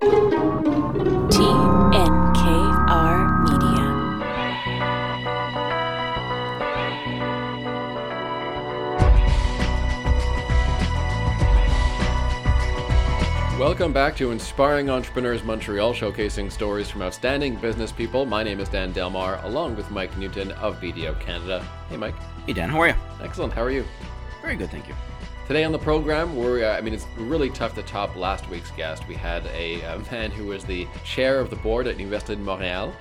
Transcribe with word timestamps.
TNKR 0.00 0.28
Media. 3.44 3.84
Welcome 13.58 13.92
back 13.92 14.16
to 14.16 14.32
Inspiring 14.32 14.90
Entrepreneurs 14.90 15.42
Montreal, 15.42 15.94
showcasing 15.94 16.52
stories 16.52 16.90
from 16.90 17.00
outstanding 17.02 17.56
business 17.56 17.90
people. 17.90 18.26
My 18.26 18.42
name 18.42 18.60
is 18.60 18.68
Dan 18.68 18.92
Delmar, 18.92 19.40
along 19.44 19.76
with 19.76 19.90
Mike 19.90 20.16
Newton 20.18 20.52
of 20.52 20.78
BDO 20.78 21.18
Canada. 21.20 21.60
Hey, 21.88 21.96
Mike. 21.96 22.14
Hey 22.46 22.52
Dan, 22.52 22.68
how 22.68 22.80
are 22.80 22.88
you? 22.88 22.94
Excellent. 23.22 23.54
How 23.54 23.62
are 23.62 23.70
you? 23.70 23.84
Very 24.42 24.56
good, 24.56 24.70
thank 24.70 24.88
you. 24.88 24.94
Today 25.46 25.62
on 25.62 25.70
the 25.70 25.78
program, 25.78 26.34
we're, 26.34 26.64
uh, 26.64 26.76
I 26.76 26.80
mean, 26.80 26.92
it's 26.92 27.06
really 27.16 27.50
tough 27.50 27.76
to 27.76 27.82
top 27.84 28.16
last 28.16 28.50
week's 28.50 28.72
guest. 28.72 29.06
We 29.06 29.14
had 29.14 29.46
a, 29.54 29.80
uh 29.84 29.98
man 30.10 30.32
who 30.32 30.46
was 30.46 30.64
the 30.64 30.88
chair 31.04 31.38
of 31.38 31.50
the 31.50 31.56
board 31.56 31.86
at 31.86 31.98
Université 31.98 32.34
de 32.34 32.38
Montréal 32.38 32.92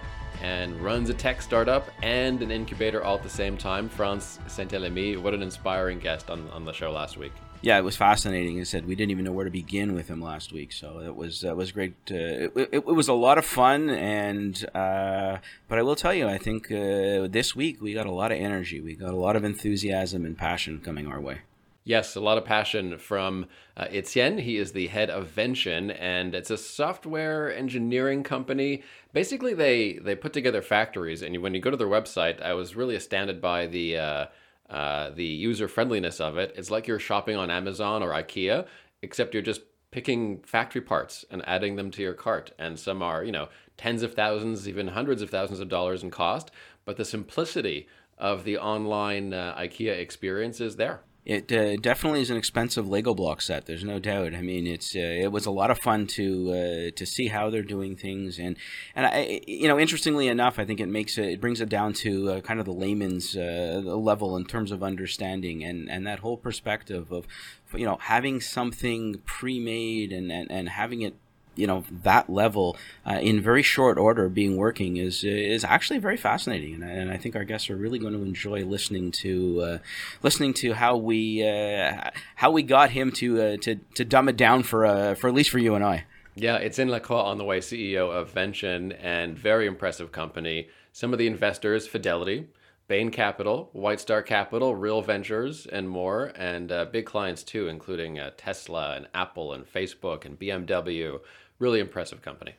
and 0.43 0.79
runs 0.79 1.09
a 1.09 1.13
tech 1.15 1.41
startup 1.41 1.89
and 2.03 2.43
an 2.43 2.51
incubator 2.51 3.03
all 3.03 3.15
at 3.15 3.23
the 3.23 3.29
same 3.29 3.57
time, 3.57 3.89
Frantz 3.89 4.37
Saintellemy. 4.45 5.19
What 5.19 5.33
an 5.33 5.41
inspiring 5.41 5.97
guest 5.97 6.29
on, 6.29 6.47
on 6.51 6.65
the 6.65 6.71
show 6.71 6.91
last 6.91 7.17
week. 7.17 7.31
Yeah, 7.63 7.79
it 7.79 7.83
was 7.83 7.95
fascinating. 7.95 8.59
I 8.59 8.63
said 8.63 8.85
we 8.85 8.93
didn't 8.93 9.09
even 9.09 9.25
know 9.25 9.31
where 9.31 9.45
to 9.45 9.49
begin 9.49 9.95
with 9.95 10.07
him 10.07 10.21
last 10.21 10.53
week, 10.53 10.71
so 10.71 10.99
it 10.99 11.15
was 11.15 11.43
uh, 11.43 11.55
was 11.55 11.71
great. 11.71 11.95
It, 12.11 12.51
it, 12.55 12.69
it 12.73 12.85
was 12.85 13.07
a 13.07 13.13
lot 13.13 13.39
of 13.39 13.45
fun, 13.45 13.89
and 13.89 14.63
uh, 14.75 15.37
but 15.67 15.79
I 15.79 15.81
will 15.81 15.95
tell 15.95 16.13
you, 16.13 16.27
I 16.27 16.37
think 16.37 16.71
uh, 16.71 17.25
this 17.27 17.55
week 17.55 17.81
we 17.81 17.95
got 17.95 18.05
a 18.05 18.11
lot 18.11 18.31
of 18.31 18.37
energy, 18.37 18.81
we 18.81 18.93
got 18.93 19.15
a 19.15 19.17
lot 19.17 19.35
of 19.35 19.43
enthusiasm 19.43 20.25
and 20.25 20.37
passion 20.37 20.79
coming 20.79 21.07
our 21.07 21.19
way. 21.19 21.39
Yes, 21.87 22.15
a 22.15 22.19
lot 22.19 22.39
of 22.39 22.45
passion 22.45 22.97
from 22.97 23.45
uh, 23.77 23.85
Etienne. 23.91 24.39
He 24.39 24.57
is 24.57 24.71
the 24.71 24.87
head 24.87 25.11
of 25.11 25.27
Vention, 25.27 25.91
and 25.91 26.33
it's 26.33 26.49
a 26.49 26.57
software 26.57 27.55
engineering 27.55 28.23
company. 28.23 28.81
Basically, 29.13 29.53
they 29.53 29.99
they 29.99 30.15
put 30.15 30.33
together 30.33 30.63
factories, 30.63 31.21
and 31.21 31.37
when 31.43 31.53
you 31.53 31.61
go 31.61 31.69
to 31.69 31.77
their 31.77 31.87
website, 31.87 32.41
I 32.41 32.55
was 32.55 32.75
really 32.75 32.95
astounded 32.95 33.39
by 33.39 33.67
the 33.67 33.97
uh, 33.99 34.25
uh, 34.67 35.11
the 35.11 35.25
user 35.25 35.67
friendliness 35.67 36.19
of 36.19 36.39
it. 36.39 36.55
It's 36.57 36.71
like 36.71 36.87
you're 36.87 36.97
shopping 36.97 37.35
on 37.35 37.51
Amazon 37.51 38.01
or 38.01 38.09
IKEA, 38.09 38.65
except 39.03 39.35
you're 39.35 39.43
just 39.43 39.61
picking 39.91 40.39
factory 40.39 40.81
parts 40.81 41.23
and 41.29 41.47
adding 41.47 41.75
them 41.75 41.91
to 41.91 42.01
your 42.01 42.15
cart. 42.15 42.51
And 42.57 42.79
some 42.79 43.03
are, 43.03 43.23
you 43.23 43.31
know, 43.31 43.49
tens 43.77 44.01
of 44.01 44.15
thousands, 44.15 44.67
even 44.67 44.87
hundreds 44.87 45.21
of 45.21 45.29
thousands 45.29 45.59
of 45.59 45.69
dollars 45.69 46.01
in 46.01 46.09
cost. 46.09 46.49
But 46.83 46.97
the 46.97 47.05
simplicity 47.05 47.87
of 48.17 48.43
the 48.43 48.57
online 48.57 49.35
uh, 49.35 49.55
IKEA 49.55 49.99
experience 49.99 50.59
is 50.59 50.77
there. 50.77 51.01
It 51.25 51.51
uh, 51.51 51.77
definitely 51.77 52.21
is 52.21 52.29
an 52.29 52.37
expensive 52.37 52.87
Lego 52.87 53.15
block 53.15 53.41
set. 53.41 53.65
There's 53.65 53.83
no 53.83 53.97
doubt. 53.97 54.35
I 54.35 54.41
mean, 54.41 54.67
it's 54.67 54.95
uh, 54.95 54.99
it 54.99 55.31
was 55.31 55.47
a 55.47 55.51
lot 55.51 55.71
of 55.71 55.79
fun 55.79 56.05
to 56.07 56.51
uh, 56.51 56.91
to 56.95 57.05
see 57.05 57.29
how 57.29 57.49
they're 57.49 57.63
doing 57.63 57.95
things, 57.95 58.37
and 58.37 58.55
and 58.95 59.07
I, 59.07 59.41
you 59.47 59.67
know, 59.67 59.79
interestingly 59.79 60.27
enough, 60.27 60.59
I 60.59 60.65
think 60.65 60.79
it 60.79 60.87
makes 60.87 61.17
it, 61.17 61.25
it 61.25 61.41
brings 61.41 61.61
it 61.61 61.69
down 61.69 61.93
to 61.93 62.29
uh, 62.29 62.41
kind 62.41 62.59
of 62.59 62.67
the 62.67 62.73
layman's 62.73 63.35
uh, 63.35 63.81
level 63.83 64.37
in 64.37 64.45
terms 64.45 64.71
of 64.71 64.83
understanding, 64.83 65.63
and 65.63 65.89
and 65.89 66.05
that 66.05 66.19
whole 66.19 66.37
perspective 66.37 67.11
of 67.11 67.25
you 67.73 67.85
know 67.85 67.97
having 68.01 68.39
something 68.39 69.19
pre-made 69.25 70.13
and 70.13 70.31
and, 70.31 70.51
and 70.51 70.69
having 70.69 71.01
it 71.01 71.15
you 71.55 71.67
know 71.67 71.83
that 72.03 72.29
level 72.29 72.77
uh, 73.05 73.19
in 73.21 73.41
very 73.41 73.63
short 73.63 73.97
order 73.97 74.29
being 74.29 74.57
working 74.57 74.97
is 74.97 75.23
is 75.23 75.63
actually 75.63 75.99
very 75.99 76.17
fascinating 76.17 76.75
and 76.75 76.83
I, 76.83 76.89
and 76.89 77.11
I 77.11 77.17
think 77.17 77.35
our 77.35 77.43
guests 77.43 77.69
are 77.69 77.75
really 77.75 77.99
going 77.99 78.13
to 78.13 78.21
enjoy 78.21 78.63
listening 78.65 79.11
to 79.11 79.61
uh, 79.61 79.77
listening 80.23 80.53
to 80.55 80.73
how 80.73 80.97
we 80.97 81.47
uh, 81.47 82.11
how 82.35 82.51
we 82.51 82.63
got 82.63 82.91
him 82.91 83.11
to 83.13 83.41
uh, 83.41 83.57
to 83.57 83.75
to 83.95 84.05
dumb 84.05 84.29
it 84.29 84.37
down 84.37 84.63
for 84.63 84.85
uh, 84.85 85.15
for 85.15 85.27
at 85.27 85.33
least 85.33 85.49
for 85.49 85.59
you 85.59 85.75
and 85.75 85.83
I. 85.83 86.05
Yeah, 86.37 86.55
Etienne 86.55 86.89
Lacroix 86.89 87.21
on 87.21 87.37
the 87.37 87.45
way, 87.45 87.59
CEO 87.61 88.11
of 88.11 88.31
Vention, 88.31 88.91
and 88.91 89.37
very 89.37 89.67
impressive 89.67 90.11
company. 90.11 90.67
Some 90.91 91.13
of 91.13 91.19
the 91.19 91.27
investors, 91.27 91.87
Fidelity, 91.87 92.47
Bain 92.87 93.09
Capital, 93.09 93.69
White 93.71 93.99
Star 93.99 94.21
Capital, 94.21 94.75
Real 94.75 95.01
Ventures, 95.01 95.65
and 95.65 95.89
more, 95.89 96.33
and 96.35 96.71
uh, 96.71 96.85
big 96.85 97.05
clients 97.05 97.41
too, 97.41 97.67
including 97.67 98.19
uh, 98.19 98.31
Tesla 98.37 98.95
and 98.95 99.07
Apple 99.13 99.53
and 99.53 99.65
Facebook 99.65 100.25
and 100.25 100.37
BMW. 100.37 101.19
Really 101.59 101.79
impressive 101.79 102.21
company. 102.21 102.55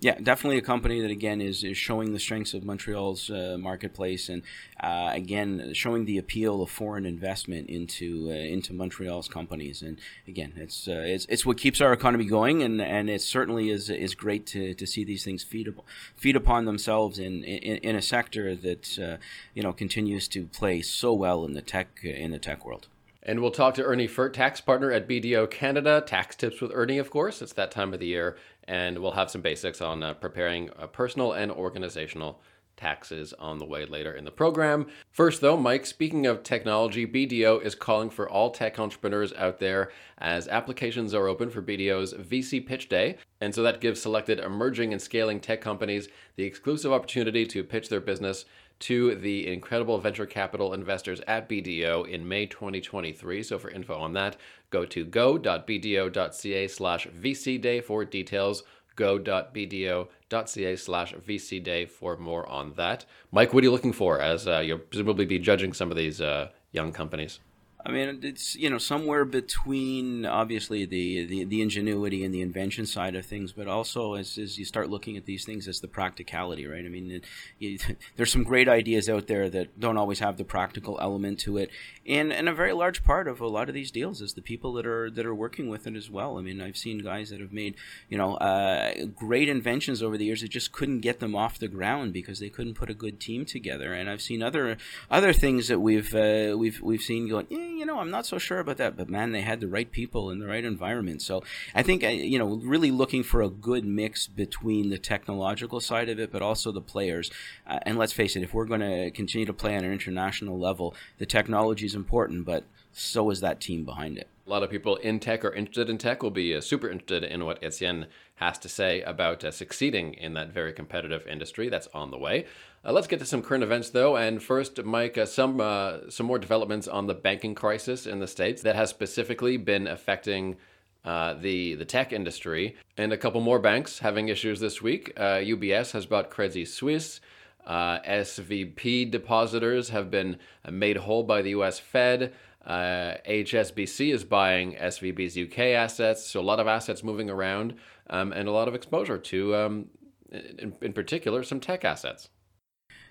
Yeah, 0.00 0.16
definitely 0.22 0.58
a 0.58 0.62
company 0.62 1.00
that 1.00 1.10
again 1.10 1.40
is, 1.40 1.64
is 1.64 1.76
showing 1.76 2.12
the 2.12 2.20
strengths 2.20 2.54
of 2.54 2.62
Montreal's 2.62 3.30
uh, 3.30 3.56
marketplace, 3.58 4.28
and 4.28 4.42
uh, 4.80 5.10
again 5.12 5.72
showing 5.74 6.04
the 6.04 6.18
appeal 6.18 6.62
of 6.62 6.70
foreign 6.70 7.04
investment 7.04 7.68
into 7.68 8.28
uh, 8.30 8.34
into 8.34 8.72
Montreal's 8.72 9.26
companies. 9.26 9.82
And 9.82 9.98
again, 10.28 10.52
it's, 10.56 10.86
uh, 10.86 11.02
it's 11.04 11.26
it's 11.28 11.44
what 11.44 11.56
keeps 11.56 11.80
our 11.80 11.92
economy 11.92 12.26
going, 12.26 12.62
and, 12.62 12.80
and 12.80 13.10
it 13.10 13.22
certainly 13.22 13.70
is 13.70 13.90
is 13.90 14.14
great 14.14 14.46
to, 14.46 14.72
to 14.72 14.86
see 14.86 15.02
these 15.02 15.24
things 15.24 15.42
feed 15.42 15.68
feed 16.14 16.36
upon 16.36 16.64
themselves 16.64 17.18
in, 17.18 17.42
in, 17.42 17.78
in 17.78 17.96
a 17.96 18.02
sector 18.02 18.54
that 18.54 18.98
uh, 19.00 19.16
you 19.52 19.64
know 19.64 19.72
continues 19.72 20.28
to 20.28 20.46
play 20.46 20.80
so 20.80 21.12
well 21.12 21.44
in 21.44 21.54
the 21.54 21.62
tech 21.62 22.04
in 22.04 22.30
the 22.30 22.38
tech 22.38 22.64
world. 22.64 22.86
And 23.28 23.40
we'll 23.40 23.50
talk 23.50 23.74
to 23.74 23.84
Ernie 23.84 24.06
Furt, 24.06 24.32
tax 24.32 24.58
partner 24.62 24.90
at 24.90 25.06
BDO 25.06 25.50
Canada. 25.50 26.00
Tax 26.00 26.34
tips 26.34 26.62
with 26.62 26.70
Ernie, 26.72 26.96
of 26.96 27.10
course. 27.10 27.42
It's 27.42 27.52
that 27.52 27.70
time 27.70 27.92
of 27.92 28.00
the 28.00 28.06
year. 28.06 28.38
And 28.66 29.00
we'll 29.00 29.12
have 29.12 29.30
some 29.30 29.42
basics 29.42 29.82
on 29.82 30.02
uh, 30.02 30.14
preparing 30.14 30.70
uh, 30.78 30.86
personal 30.86 31.34
and 31.34 31.52
organizational 31.52 32.40
taxes 32.78 33.34
on 33.34 33.58
the 33.58 33.66
way 33.66 33.84
later 33.84 34.14
in 34.14 34.24
the 34.24 34.30
program. 34.30 34.86
First, 35.10 35.42
though, 35.42 35.58
Mike, 35.58 35.84
speaking 35.84 36.24
of 36.24 36.42
technology, 36.42 37.06
BDO 37.06 37.62
is 37.62 37.74
calling 37.74 38.08
for 38.08 38.26
all 38.26 38.50
tech 38.50 38.78
entrepreneurs 38.78 39.34
out 39.34 39.58
there 39.58 39.92
as 40.16 40.48
applications 40.48 41.12
are 41.12 41.28
open 41.28 41.50
for 41.50 41.60
BDO's 41.60 42.14
VC 42.14 42.64
Pitch 42.64 42.88
Day. 42.88 43.18
And 43.42 43.54
so 43.54 43.62
that 43.62 43.82
gives 43.82 44.00
selected 44.00 44.38
emerging 44.38 44.92
and 44.94 45.02
scaling 45.02 45.40
tech 45.40 45.60
companies 45.60 46.08
the 46.36 46.44
exclusive 46.44 46.92
opportunity 46.92 47.44
to 47.44 47.62
pitch 47.62 47.90
their 47.90 48.00
business 48.00 48.46
to 48.80 49.14
the 49.16 49.46
incredible 49.46 49.98
venture 49.98 50.26
capital 50.26 50.72
investors 50.72 51.20
at 51.26 51.48
BDO 51.48 52.08
in 52.08 52.26
May 52.26 52.46
2023. 52.46 53.42
So 53.42 53.58
for 53.58 53.70
info 53.70 53.94
on 53.94 54.12
that, 54.14 54.36
go 54.70 54.84
to 54.84 55.04
go.bdo.ca 55.04 56.68
slash 56.68 57.06
vcday 57.08 57.82
for 57.82 58.04
details 58.04 58.62
go.bdo.ca 58.98 60.76
slash 60.76 61.14
vcday 61.14 61.88
for 61.88 62.16
more 62.16 62.48
on 62.48 62.72
that. 62.74 63.04
Mike, 63.30 63.54
what 63.54 63.62
are 63.62 63.64
you 63.64 63.70
looking 63.70 63.92
for 63.92 64.20
as 64.20 64.48
uh, 64.48 64.58
you'll 64.58 64.78
presumably 64.78 65.24
be 65.24 65.38
judging 65.38 65.72
some 65.72 65.92
of 65.92 65.96
these 65.96 66.20
uh, 66.20 66.48
young 66.72 66.92
companies? 66.92 67.38
I 67.86 67.92
mean, 67.92 68.20
it's 68.22 68.56
you 68.56 68.68
know 68.68 68.78
somewhere 68.78 69.24
between 69.24 70.26
obviously 70.26 70.84
the, 70.84 71.24
the, 71.26 71.44
the 71.44 71.62
ingenuity 71.62 72.24
and 72.24 72.34
the 72.34 72.42
invention 72.42 72.86
side 72.86 73.14
of 73.14 73.24
things, 73.24 73.52
but 73.52 73.68
also 73.68 74.14
as, 74.14 74.36
as 74.36 74.58
you 74.58 74.64
start 74.64 74.90
looking 74.90 75.16
at 75.16 75.26
these 75.26 75.44
things 75.44 75.68
as 75.68 75.80
the 75.80 75.86
practicality, 75.86 76.66
right? 76.66 76.84
I 76.84 76.88
mean, 76.88 77.22
it, 77.60 77.96
there's 78.16 78.32
some 78.32 78.42
great 78.42 78.68
ideas 78.68 79.08
out 79.08 79.28
there 79.28 79.48
that 79.50 79.78
don't 79.78 79.96
always 79.96 80.18
have 80.18 80.38
the 80.38 80.44
practical 80.44 80.98
element 81.00 81.38
to 81.40 81.56
it, 81.56 81.70
and 82.04 82.32
and 82.32 82.48
a 82.48 82.52
very 82.52 82.72
large 82.72 83.04
part 83.04 83.28
of 83.28 83.40
a 83.40 83.46
lot 83.46 83.68
of 83.68 83.74
these 83.76 83.92
deals 83.92 84.20
is 84.20 84.34
the 84.34 84.42
people 84.42 84.72
that 84.72 84.86
are 84.86 85.08
that 85.10 85.24
are 85.24 85.34
working 85.34 85.68
with 85.68 85.86
it 85.86 85.94
as 85.94 86.10
well. 86.10 86.36
I 86.36 86.42
mean, 86.42 86.60
I've 86.60 86.76
seen 86.76 86.98
guys 86.98 87.30
that 87.30 87.40
have 87.40 87.52
made 87.52 87.76
you 88.08 88.18
know 88.18 88.34
uh, 88.36 89.04
great 89.14 89.48
inventions 89.48 90.02
over 90.02 90.18
the 90.18 90.24
years 90.24 90.42
that 90.42 90.50
just 90.50 90.72
couldn't 90.72 91.00
get 91.00 91.20
them 91.20 91.36
off 91.36 91.60
the 91.60 91.68
ground 91.68 92.12
because 92.12 92.40
they 92.40 92.48
couldn't 92.48 92.74
put 92.74 92.90
a 92.90 92.94
good 92.94 93.20
team 93.20 93.44
together, 93.44 93.92
and 93.94 94.10
I've 94.10 94.22
seen 94.22 94.42
other 94.42 94.76
other 95.10 95.32
things 95.32 95.68
that 95.68 95.78
we've 95.78 96.12
uh, 96.12 96.56
we've 96.58 96.80
we've 96.80 97.02
seen 97.02 97.28
going. 97.28 97.46
Yeah, 97.48 97.77
you 97.78 97.86
know, 97.86 97.98
I'm 97.98 98.10
not 98.10 98.26
so 98.26 98.38
sure 98.38 98.58
about 98.58 98.76
that. 98.78 98.96
But 98.96 99.08
man, 99.08 99.32
they 99.32 99.42
had 99.42 99.60
the 99.60 99.68
right 99.68 99.90
people 99.90 100.30
in 100.30 100.38
the 100.38 100.46
right 100.46 100.64
environment. 100.64 101.22
So 101.22 101.42
I 101.74 101.82
think, 101.82 102.04
uh, 102.04 102.08
you 102.08 102.38
know, 102.38 102.56
really 102.56 102.90
looking 102.90 103.22
for 103.22 103.42
a 103.42 103.48
good 103.48 103.84
mix 103.84 104.26
between 104.26 104.90
the 104.90 104.98
technological 104.98 105.80
side 105.80 106.08
of 106.08 106.18
it, 106.18 106.32
but 106.32 106.42
also 106.42 106.72
the 106.72 106.80
players. 106.80 107.30
Uh, 107.66 107.78
and 107.82 107.96
let's 107.98 108.12
face 108.12 108.36
it, 108.36 108.42
if 108.42 108.52
we're 108.52 108.64
going 108.64 108.80
to 108.80 109.10
continue 109.10 109.46
to 109.46 109.52
play 109.52 109.76
on 109.76 109.84
an 109.84 109.92
international 109.92 110.58
level, 110.58 110.94
the 111.18 111.26
technology 111.26 111.86
is 111.86 111.94
important, 111.94 112.44
but 112.44 112.64
so 112.92 113.30
is 113.30 113.40
that 113.40 113.60
team 113.60 113.84
behind 113.84 114.18
it. 114.18 114.28
A 114.46 114.50
lot 114.50 114.62
of 114.62 114.70
people 114.70 114.96
in 114.96 115.20
tech 115.20 115.44
or 115.44 115.52
interested 115.52 115.90
in 115.90 115.98
tech 115.98 116.22
will 116.22 116.30
be 116.30 116.54
uh, 116.54 116.60
super 116.60 116.88
interested 116.88 117.22
in 117.22 117.44
what 117.44 117.62
Etienne 117.62 118.06
has 118.36 118.58
to 118.58 118.68
say 118.68 119.02
about 119.02 119.44
uh, 119.44 119.50
succeeding 119.50 120.14
in 120.14 120.34
that 120.34 120.52
very 120.52 120.72
competitive 120.72 121.26
industry 121.26 121.68
that's 121.68 121.88
on 121.92 122.10
the 122.10 122.18
way. 122.18 122.46
Uh, 122.88 122.92
let's 122.92 123.06
get 123.06 123.18
to 123.18 123.26
some 123.26 123.42
current 123.42 123.62
events, 123.62 123.90
though. 123.90 124.16
And 124.16 124.42
first, 124.42 124.82
Mike, 124.82 125.18
uh, 125.18 125.26
some 125.26 125.60
uh, 125.60 126.08
some 126.08 126.24
more 126.24 126.38
developments 126.38 126.88
on 126.88 127.06
the 127.06 127.12
banking 127.12 127.54
crisis 127.54 128.06
in 128.06 128.18
the 128.18 128.26
states 128.26 128.62
that 128.62 128.76
has 128.76 128.88
specifically 128.88 129.56
been 129.56 129.86
affecting. 129.86 130.56
Uh, 131.04 131.32
the 131.34 131.74
the 131.74 131.84
tech 131.84 132.12
industry 132.12 132.76
and 132.96 133.12
a 133.12 133.16
couple 133.16 133.40
more 133.40 133.60
banks 133.60 134.00
having 134.00 134.28
issues 134.28 134.58
this 134.58 134.82
week. 134.82 135.14
UBS 135.16 135.92
has 135.92 136.06
bought 136.06 136.28
Credit 136.28 136.66
Suisse. 136.66 137.20
SVB 137.66 139.10
depositors 139.10 139.90
have 139.90 140.10
been 140.10 140.38
made 140.68 140.96
whole 140.96 141.22
by 141.22 141.40
the 141.40 141.50
U.S. 141.50 141.78
Fed. 141.78 142.34
Uh, 142.66 143.14
HSBC 143.26 144.12
is 144.12 144.24
buying 144.24 144.74
SVB's 144.74 145.38
UK 145.38 145.58
assets, 145.80 146.26
so 146.26 146.40
a 146.40 146.42
lot 146.42 146.58
of 146.58 146.66
assets 146.66 147.04
moving 147.04 147.30
around 147.30 147.74
um, 148.10 148.32
and 148.32 148.48
a 148.48 148.52
lot 148.52 148.66
of 148.66 148.74
exposure 148.74 149.18
to, 149.18 149.54
um, 149.54 149.86
in, 150.30 150.74
in 150.82 150.92
particular, 150.92 151.42
some 151.44 151.60
tech 151.60 151.84
assets. 151.84 152.28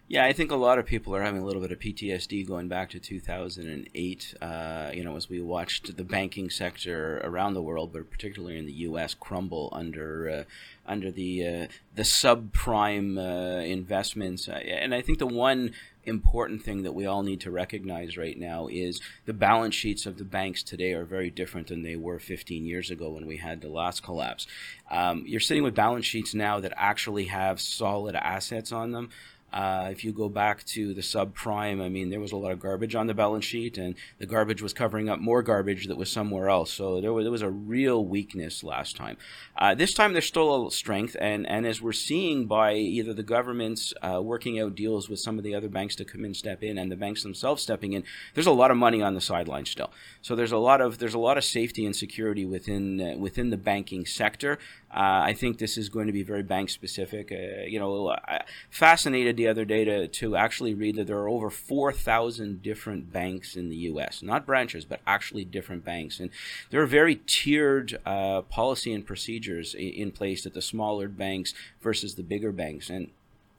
Yeah, 0.09 0.23
I 0.23 0.31
think 0.31 0.51
a 0.51 0.55
lot 0.55 0.79
of 0.79 0.85
people 0.85 1.13
are 1.17 1.21
having 1.21 1.41
a 1.41 1.45
little 1.45 1.61
bit 1.61 1.73
of 1.73 1.79
PTSD 1.79 2.47
going 2.47 2.69
back 2.69 2.89
to 2.91 2.99
2008. 2.99 4.35
Uh, 4.41 4.89
you 4.93 5.03
know, 5.03 5.17
as 5.17 5.27
we 5.27 5.41
watched 5.41 5.97
the 5.97 6.03
banking 6.05 6.49
sector 6.49 7.19
around 7.25 7.55
the 7.55 7.61
world, 7.61 7.91
but 7.91 8.09
particularly 8.09 8.57
in 8.57 8.65
the 8.65 8.71
U.S., 8.71 9.13
crumble 9.13 9.67
under 9.73 10.29
uh, 10.29 10.43
under 10.85 11.11
the 11.11 11.45
uh, 11.45 11.67
the 11.93 12.03
subprime 12.03 13.17
uh, 13.17 13.59
investments. 13.65 14.47
Uh, 14.47 14.53
and 14.53 14.95
I 14.95 15.01
think 15.01 15.19
the 15.19 15.27
one 15.27 15.73
important 16.05 16.63
thing 16.63 16.83
that 16.83 16.93
we 16.93 17.05
all 17.05 17.21
need 17.21 17.41
to 17.41 17.51
recognize 17.51 18.15
right 18.15 18.39
now 18.39 18.67
is 18.67 19.01
the 19.25 19.33
balance 19.33 19.75
sheets 19.75 20.05
of 20.05 20.17
the 20.17 20.23
banks 20.23 20.63
today 20.63 20.93
are 20.93 21.03
very 21.03 21.29
different 21.29 21.67
than 21.67 21.83
they 21.83 21.97
were 21.97 22.17
15 22.17 22.65
years 22.65 22.89
ago 22.89 23.09
when 23.09 23.27
we 23.27 23.35
had 23.35 23.59
the 23.59 23.67
last 23.67 24.03
collapse. 24.03 24.47
Um, 24.89 25.25
you're 25.27 25.41
sitting 25.41 25.63
with 25.63 25.75
balance 25.75 26.05
sheets 26.05 26.33
now 26.33 26.61
that 26.61 26.71
actually 26.77 27.25
have 27.25 27.59
solid 27.59 28.15
assets 28.15 28.71
on 28.71 28.93
them. 28.93 29.09
Uh, 29.51 29.87
if 29.91 30.03
you 30.03 30.11
go 30.11 30.27
back 30.27 30.63
to 30.65 30.93
the 30.93 31.01
subprime, 31.01 31.81
I 31.81 31.89
mean, 31.89 32.09
there 32.09 32.19
was 32.19 32.31
a 32.31 32.37
lot 32.37 32.51
of 32.51 32.59
garbage 32.59 32.95
on 32.95 33.07
the 33.07 33.13
balance 33.13 33.45
sheet, 33.45 33.77
and 33.77 33.95
the 34.19 34.25
garbage 34.25 34.61
was 34.61 34.73
covering 34.73 35.09
up 35.09 35.19
more 35.19 35.41
garbage 35.41 35.87
that 35.87 35.97
was 35.97 36.11
somewhere 36.11 36.49
else. 36.49 36.71
So 36.71 36.99
there 36.99 37.13
was, 37.13 37.23
there 37.25 37.31
was 37.31 37.41
a 37.41 37.49
real 37.49 38.03
weakness 38.03 38.63
last 38.63 38.95
time. 38.95 39.17
Uh, 39.57 39.73
this 39.73 39.93
time, 39.93 40.13
there's 40.13 40.25
still 40.25 40.49
a 40.49 40.51
little 40.51 40.69
strength, 40.69 41.15
and, 41.19 41.47
and 41.47 41.65
as 41.65 41.81
we're 41.81 41.93
seeing 41.93 42.45
by 42.45 42.73
either 42.73 43.13
the 43.13 43.23
governments 43.23 43.93
uh, 44.01 44.21
working 44.21 44.59
out 44.59 44.75
deals 44.75 45.09
with 45.09 45.19
some 45.19 45.37
of 45.37 45.43
the 45.43 45.55
other 45.55 45.69
banks 45.69 45.95
to 45.95 46.05
come 46.05 46.25
in, 46.25 46.33
step 46.33 46.61
in, 46.61 46.77
and 46.77 46.91
the 46.91 46.97
banks 46.97 47.23
themselves 47.23 47.63
stepping 47.63 47.93
in, 47.93 48.03
there's 48.33 48.47
a 48.47 48.51
lot 48.51 48.69
of 48.69 48.77
money 48.77 49.01
on 49.01 49.13
the 49.13 49.21
sideline 49.21 49.65
still. 49.65 49.91
So 50.21 50.35
there's 50.35 50.51
a 50.51 50.57
lot 50.57 50.81
of 50.81 50.97
there's 50.97 51.13
a 51.13 51.19
lot 51.19 51.37
of 51.37 51.43
safety 51.43 51.85
and 51.85 51.95
security 51.95 52.45
within 52.45 52.99
uh, 53.01 53.17
within 53.17 53.49
the 53.49 53.57
banking 53.57 54.05
sector. 54.05 54.59
Uh, 54.89 55.21
I 55.25 55.33
think 55.33 55.57
this 55.57 55.77
is 55.77 55.89
going 55.89 56.07
to 56.07 56.13
be 56.13 56.23
very 56.23 56.43
bank 56.43 56.69
specific. 56.69 57.31
Uh, 57.31 57.65
you 57.65 57.77
know, 57.77 58.09
I 58.09 58.43
fascinated 58.69 59.35
the 59.35 59.47
other 59.47 59.65
day 59.65 59.83
to, 59.83 60.07
to 60.07 60.35
actually 60.37 60.73
read 60.73 60.95
that 60.95 61.07
there 61.07 61.17
are 61.17 61.27
over 61.27 61.49
4,000 61.49 62.61
different 62.63 63.11
banks 63.11 63.55
in 63.55 63.69
the 63.69 63.75
U.S., 63.75 64.23
not 64.23 64.45
branches, 64.45 64.85
but 64.85 65.01
actually 65.05 65.43
different 65.43 65.83
banks. 65.83 66.19
And 66.19 66.29
there 66.69 66.81
are 66.81 66.87
very 66.87 67.17
tiered 67.27 67.99
uh, 68.05 68.43
policy 68.43 68.93
and 68.93 69.05
procedures 69.05 69.73
in, 69.73 69.89
in 69.89 70.11
place 70.11 70.45
at 70.45 70.53
the 70.53 70.61
smaller 70.61 71.09
banks 71.09 71.53
versus 71.81 72.15
the 72.15 72.23
bigger 72.23 72.53
banks. 72.53 72.89
And 72.89 73.11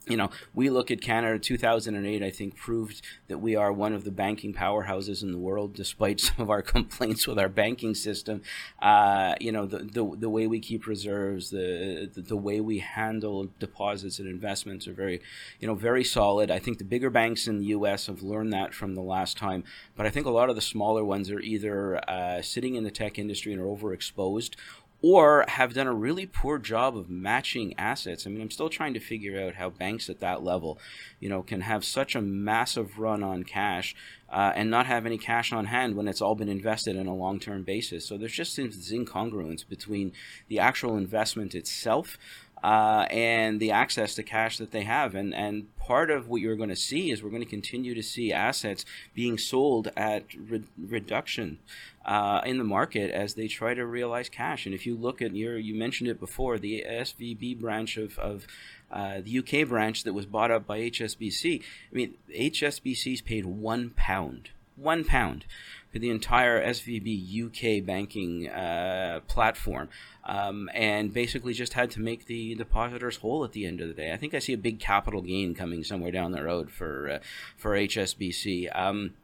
you 0.08 0.16
know, 0.16 0.30
we 0.54 0.70
look 0.70 0.90
at 0.90 1.00
Canada 1.00 1.38
2008, 1.38 2.22
I 2.22 2.30
think 2.30 2.56
proved 2.56 3.02
that 3.28 3.38
we 3.38 3.56
are 3.56 3.72
one 3.72 3.92
of 3.92 4.04
the 4.04 4.10
banking 4.10 4.54
powerhouses 4.54 5.22
in 5.22 5.32
the 5.32 5.38
world, 5.38 5.74
despite 5.74 6.20
some 6.28 6.36
of 6.38 6.50
our 6.50 6.62
complaints 6.62 7.26
with 7.26 7.38
our 7.38 7.48
banking 7.48 7.94
system. 7.94 8.42
Uh, 8.80 9.34
you 9.40 9.52
know, 9.52 9.66
the, 9.66 9.78
the, 9.78 10.16
the, 10.16 10.30
way 10.30 10.46
we 10.46 10.60
keep 10.60 10.86
reserves, 10.86 11.50
the, 11.50 12.10
the, 12.12 12.20
the, 12.20 12.36
way 12.36 12.60
we 12.60 12.78
handle 12.78 13.48
deposits 13.58 14.18
and 14.18 14.28
investments 14.28 14.86
are 14.86 14.92
very, 14.92 15.20
you 15.60 15.66
know, 15.66 15.74
very 15.74 16.04
solid. 16.04 16.50
I 16.50 16.58
think 16.58 16.78
the 16.78 16.84
bigger 16.84 17.10
banks 17.10 17.46
in 17.46 17.58
the 17.58 17.66
U.S. 17.66 18.06
have 18.06 18.22
learned 18.22 18.52
that 18.52 18.74
from 18.74 18.94
the 18.94 19.02
last 19.02 19.36
time, 19.36 19.64
but 19.96 20.06
I 20.06 20.10
think 20.10 20.26
a 20.26 20.30
lot 20.30 20.50
of 20.50 20.54
the 20.54 20.62
smaller 20.62 21.04
ones 21.04 21.30
are 21.30 21.40
either 21.40 21.98
uh, 22.08 22.42
sitting 22.42 22.74
in 22.74 22.84
the 22.84 22.90
tech 22.90 23.18
industry 23.18 23.52
and 23.52 23.60
are 23.60 23.66
overexposed 23.66 24.54
or 25.00 25.44
have 25.46 25.74
done 25.74 25.86
a 25.86 25.94
really 25.94 26.26
poor 26.26 26.58
job 26.58 26.96
of 26.96 27.08
matching 27.08 27.72
assets. 27.78 28.26
I 28.26 28.30
mean, 28.30 28.40
I'm 28.40 28.50
still 28.50 28.68
trying 28.68 28.94
to 28.94 29.00
figure 29.00 29.40
out 29.40 29.54
how 29.54 29.70
banks 29.70 30.10
at 30.10 30.20
that 30.20 30.42
level, 30.42 30.78
you 31.20 31.28
know, 31.28 31.42
can 31.42 31.60
have 31.60 31.84
such 31.84 32.16
a 32.16 32.20
massive 32.20 32.98
run 32.98 33.22
on 33.22 33.44
cash 33.44 33.94
uh, 34.28 34.52
and 34.56 34.70
not 34.70 34.86
have 34.86 35.06
any 35.06 35.16
cash 35.16 35.52
on 35.52 35.66
hand 35.66 35.94
when 35.94 36.08
it's 36.08 36.20
all 36.20 36.34
been 36.34 36.48
invested 36.48 36.96
in 36.96 37.06
a 37.06 37.14
long-term 37.14 37.62
basis. 37.62 38.04
So 38.04 38.18
there's 38.18 38.32
just 38.32 38.56
this 38.56 38.92
incongruence 38.92 39.66
between 39.66 40.12
the 40.48 40.58
actual 40.58 40.96
investment 40.96 41.54
itself 41.54 42.18
uh, 42.62 43.06
and 43.10 43.60
the 43.60 43.70
access 43.70 44.14
to 44.14 44.22
cash 44.22 44.58
that 44.58 44.70
they 44.70 44.82
have. 44.82 45.14
And, 45.14 45.34
and 45.34 45.76
part 45.78 46.10
of 46.10 46.28
what 46.28 46.40
you're 46.40 46.56
going 46.56 46.68
to 46.68 46.76
see 46.76 47.10
is 47.10 47.22
we're 47.22 47.30
going 47.30 47.42
to 47.42 47.48
continue 47.48 47.94
to 47.94 48.02
see 48.02 48.32
assets 48.32 48.84
being 49.14 49.38
sold 49.38 49.90
at 49.96 50.24
re- 50.34 50.64
reduction 50.76 51.58
uh, 52.04 52.40
in 52.44 52.58
the 52.58 52.64
market 52.64 53.10
as 53.10 53.34
they 53.34 53.48
try 53.48 53.74
to 53.74 53.86
realize 53.86 54.28
cash. 54.28 54.66
And 54.66 54.74
if 54.74 54.86
you 54.86 54.96
look 54.96 55.22
at 55.22 55.34
your, 55.34 55.58
you 55.58 55.74
mentioned 55.74 56.08
it 56.10 56.18
before, 56.18 56.58
the 56.58 56.84
SVB 56.88 57.60
branch 57.60 57.96
of, 57.96 58.18
of 58.18 58.46
uh, 58.90 59.20
the 59.22 59.38
UK 59.38 59.68
branch 59.68 60.04
that 60.04 60.14
was 60.14 60.26
bought 60.26 60.50
up 60.50 60.66
by 60.66 60.80
HSBC. 60.80 61.60
I 61.60 61.94
mean, 61.94 62.14
HSBC's 62.34 63.20
paid 63.20 63.44
one 63.44 63.90
pound, 63.90 64.50
one 64.76 65.04
pound 65.04 65.44
for 65.92 65.98
the 65.98 66.10
entire 66.10 66.64
SVB 66.64 67.80
UK 67.80 67.84
banking 67.84 68.48
uh, 68.48 69.20
platform, 69.26 69.88
um, 70.24 70.68
and 70.74 71.12
basically 71.12 71.54
just 71.54 71.72
had 71.72 71.90
to 71.92 72.00
make 72.00 72.26
the 72.26 72.54
depositors 72.54 73.16
whole 73.16 73.44
at 73.44 73.52
the 73.52 73.66
end 73.66 73.80
of 73.80 73.88
the 73.88 73.94
day. 73.94 74.12
I 74.12 74.16
think 74.16 74.34
I 74.34 74.38
see 74.38 74.52
a 74.52 74.58
big 74.58 74.80
capital 74.80 75.22
gain 75.22 75.54
coming 75.54 75.82
somewhere 75.84 76.12
down 76.12 76.32
the 76.32 76.42
road 76.42 76.70
for 76.70 77.10
uh, 77.10 77.18
for 77.56 77.72
HSBC. 77.72 78.68
Um, 78.78 79.14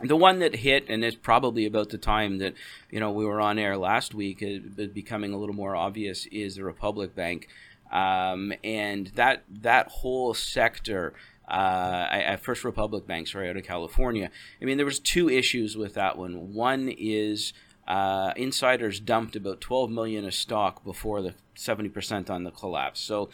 the 0.00 0.16
one 0.16 0.40
that 0.40 0.56
hit, 0.56 0.86
and 0.88 1.04
it's 1.04 1.16
probably 1.16 1.66
about 1.66 1.90
the 1.90 1.98
time 1.98 2.38
that 2.38 2.54
you 2.90 2.98
know 2.98 3.12
we 3.12 3.24
were 3.24 3.40
on 3.40 3.58
air 3.58 3.76
last 3.76 4.14
week, 4.14 4.42
uh, 4.42 4.86
becoming 4.86 5.32
a 5.32 5.36
little 5.36 5.54
more 5.54 5.76
obvious, 5.76 6.26
is 6.26 6.56
the 6.56 6.64
Republic 6.64 7.14
Bank, 7.14 7.48
um, 7.92 8.52
and 8.64 9.08
that 9.14 9.44
that 9.48 9.88
whole 9.88 10.34
sector. 10.34 11.14
Uh, 11.46 12.06
at 12.10 12.40
First 12.40 12.64
Republic 12.64 13.06
Banks, 13.06 13.34
right 13.34 13.50
out 13.50 13.56
of 13.58 13.64
California. 13.64 14.30
I 14.62 14.64
mean, 14.64 14.78
there 14.78 14.86
was 14.86 14.98
two 14.98 15.28
issues 15.28 15.76
with 15.76 15.92
that 15.92 16.16
one. 16.16 16.54
One 16.54 16.88
is 16.88 17.52
uh, 17.86 18.32
insiders 18.36 18.98
dumped 18.98 19.36
about 19.36 19.60
12 19.60 19.90
million 19.90 20.24
of 20.24 20.34
stock 20.34 20.84
before 20.84 21.20
the 21.20 21.34
70% 21.56 22.30
on 22.30 22.44
the 22.44 22.50
collapse. 22.50 23.00
So, 23.00 23.28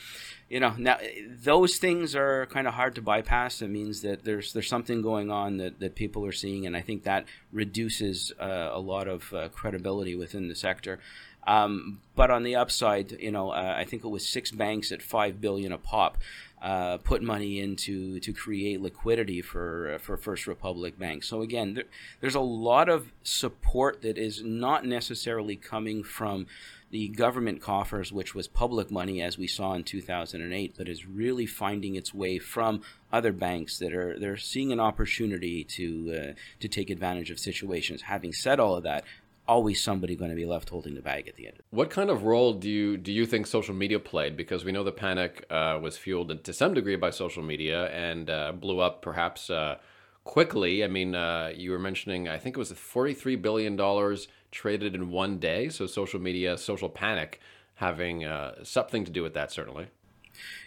you 0.49 0.61
know, 0.61 0.75
now 0.77 0.99
those 1.29 1.79
things 1.79 2.15
are 2.15 2.47
kind 2.47 2.67
of 2.67 2.75
hard 2.75 2.95
to 2.97 3.03
bypass. 3.03 3.63
It 3.63 3.69
means 3.69 4.03
that 4.03 4.25
there's 4.25 4.53
there's 4.53 4.69
something 4.69 5.03
going 5.03 5.31
on 5.31 5.59
that, 5.59 5.81
that 5.81 5.95
people 5.95 6.27
are 6.27 6.33
seeing, 6.33 6.67
and 6.67 6.77
I 6.77 6.81
think 6.81 7.05
that 7.05 7.27
reduces 7.53 8.33
uh, 8.41 8.71
a 8.73 8.81
lot 8.81 9.09
of 9.09 9.33
uh, 9.33 9.49
credibility 9.51 10.17
within 10.17 10.49
the 10.49 10.57
sector. 10.57 10.99
Um, 11.47 12.01
but 12.15 12.31
on 12.31 12.43
the 12.43 12.57
upside, 12.57 13.13
you 13.13 13.31
know, 13.31 13.51
uh, 13.51 13.75
I 13.77 13.85
think 13.85 14.05
it 14.05 14.09
was 14.09 14.29
six 14.29 14.51
banks 14.51 14.93
at 14.93 15.01
five 15.01 15.41
billion 15.41 15.73
a 15.73 15.79
pop 15.79 16.19
uh, 16.63 16.99
put 16.99 17.23
money 17.23 17.59
into 17.61 18.21
to 18.21 18.33
create 18.33 18.81
liquidity 18.81 19.41
for 19.41 19.95
uh, 19.95 19.99
for 19.99 20.17
First 20.17 20.47
Republic 20.47 20.99
Bank. 20.99 21.25
So 21.25 21.41
again, 21.41 21.75
there, 21.75 21.85
there's 22.21 22.35
a 22.35 22.41
lot 22.41 22.89
of 22.89 23.13
support 23.23 24.03
that 24.03 24.19
is 24.19 24.43
not 24.43 24.85
necessarily 24.85 25.57
coming 25.57 26.03
from 26.03 26.47
the 26.91 27.09
government 27.09 27.63
coffers, 27.63 28.13
which 28.13 28.35
was 28.35 28.49
public 28.49 28.91
money 28.91 29.23
as 29.23 29.39
we 29.39 29.47
saw 29.47 29.75
in 29.75 29.85
2008, 29.85 30.75
but 30.77 30.89
is 30.89 31.07
really 31.07 31.47
finding 31.47 31.95
its 31.95 32.13
way 32.13 32.39
from 32.39 32.83
other 33.13 33.33
banks 33.33 33.79
that 33.79 33.95
are 33.95 34.19
they're 34.19 34.37
seeing 34.37 34.73
an 34.73 34.81
opportunity 34.81 35.65
to 35.65 36.15
uh, 36.15 36.33
to 36.59 36.69
take 36.69 36.91
advantage 36.91 37.31
of 37.31 37.39
situations. 37.39 38.03
Having 38.03 38.33
said 38.33 38.61
all 38.61 38.77
of 38.77 38.83
that, 38.83 39.05
always 39.51 39.83
somebody 39.83 40.15
going 40.15 40.31
to 40.31 40.37
be 40.37 40.47
left 40.47 40.71
holding 40.71 40.95
the 40.95 41.03
bag 41.03 41.27
at 41.27 41.35
the 41.35 41.49
end. 41.49 41.57
What 41.71 41.91
kind 41.91 42.09
of 42.09 42.23
role 42.23 42.53
do 42.53 42.71
you 42.71 42.97
do 42.97 43.13
you 43.13 43.27
think 43.27 43.47
social 43.47 43.75
media 43.75 43.99
played? 43.99 44.37
Because 44.37 44.65
we 44.65 44.71
know 44.71 44.85
the 44.85 44.93
panic 45.07 45.45
uh, 45.51 45.79
was 45.83 45.99
fueled 45.99 46.45
to 46.45 46.53
some 46.53 46.73
degree 46.73 46.97
by 46.97 47.11
social 47.11 47.43
media 47.43 47.87
and 48.09 48.31
uh, 48.31 48.53
blew 48.53 48.79
up 48.79 49.03
perhaps 49.03 49.51
uh, 49.51 49.79
quickly. 50.23 50.85
I 50.85 50.87
mean, 50.87 51.17
uh, 51.17 51.53
you 51.63 51.73
were 51.73 51.81
mentioning 51.81 52.29
I 52.29 52.39
think 52.39 52.57
it 52.57 52.61
was 52.61 52.71
forty 52.73 53.13
three 53.13 53.37
billion 53.37 53.75
dollars 53.75 54.29
traded 54.53 54.95
in 54.95 55.11
one 55.11 55.39
day. 55.39 55.69
So 55.69 55.87
social 55.87 56.21
media, 56.21 56.57
social 56.57 56.89
panic, 56.89 57.41
having 57.75 58.25
uh, 58.25 58.63
something 58.63 59.05
to 59.05 59.11
do 59.11 59.23
with 59.23 59.35
that 59.35 59.51
certainly. 59.51 59.89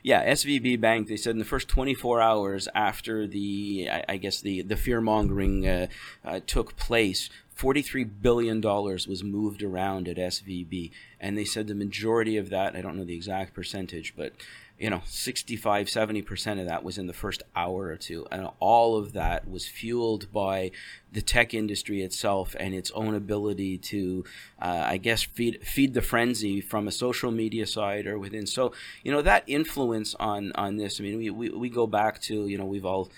Yeah, 0.01 0.29
SVB 0.31 0.79
Bank. 0.79 1.07
They 1.07 1.17
said 1.17 1.31
in 1.31 1.39
the 1.39 1.45
first 1.45 1.67
24 1.67 2.21
hours 2.21 2.67
after 2.75 3.27
the, 3.27 3.89
I, 3.91 4.03
I 4.09 4.17
guess 4.17 4.41
the 4.41 4.61
the 4.61 4.75
fear 4.75 5.01
mongering 5.01 5.67
uh, 5.67 5.87
uh, 6.25 6.39
took 6.45 6.75
place, 6.75 7.29
43 7.55 8.03
billion 8.03 8.61
dollars 8.61 9.07
was 9.07 9.23
moved 9.23 9.63
around 9.63 10.07
at 10.07 10.17
SVB, 10.17 10.91
and 11.19 11.37
they 11.37 11.45
said 11.45 11.67
the 11.67 11.75
majority 11.75 12.37
of 12.37 12.49
that, 12.49 12.75
I 12.75 12.81
don't 12.81 12.97
know 12.97 13.05
the 13.05 13.15
exact 13.15 13.53
percentage, 13.53 14.13
but 14.15 14.33
you 14.83 14.89
know 14.89 15.01
65 15.05 15.87
70% 15.87 16.59
of 16.59 16.67
that 16.67 16.83
was 16.83 16.97
in 16.97 17.07
the 17.07 17.13
first 17.13 17.41
hour 17.55 17.85
or 17.85 17.95
two 17.95 18.27
and 18.29 18.49
all 18.59 18.97
of 18.97 19.13
that 19.13 19.49
was 19.49 19.65
fueled 19.65 20.29
by 20.33 20.71
the 21.09 21.21
tech 21.21 21.53
industry 21.53 22.01
itself 22.01 22.53
and 22.59 22.73
its 22.73 22.91
own 22.91 23.15
ability 23.15 23.77
to 23.77 24.25
uh, 24.61 24.83
i 24.85 24.97
guess 24.97 25.23
feed 25.23 25.65
feed 25.65 25.93
the 25.93 26.01
frenzy 26.01 26.59
from 26.59 26.85
a 26.89 26.91
social 26.91 27.31
media 27.31 27.65
side 27.65 28.05
or 28.05 28.19
within. 28.19 28.45
So 28.45 28.73
you 29.03 29.11
know 29.13 29.21
that 29.21 29.45
influence 29.47 30.15
on 30.15 30.51
on 30.55 30.75
this 30.75 30.99
i 30.99 31.03
mean 31.03 31.17
we, 31.17 31.29
we, 31.29 31.49
we 31.49 31.69
go 31.69 31.87
back 31.87 32.19
to 32.23 32.47
you 32.47 32.57
know 32.57 32.65
we've 32.65 32.85
all 32.85 33.09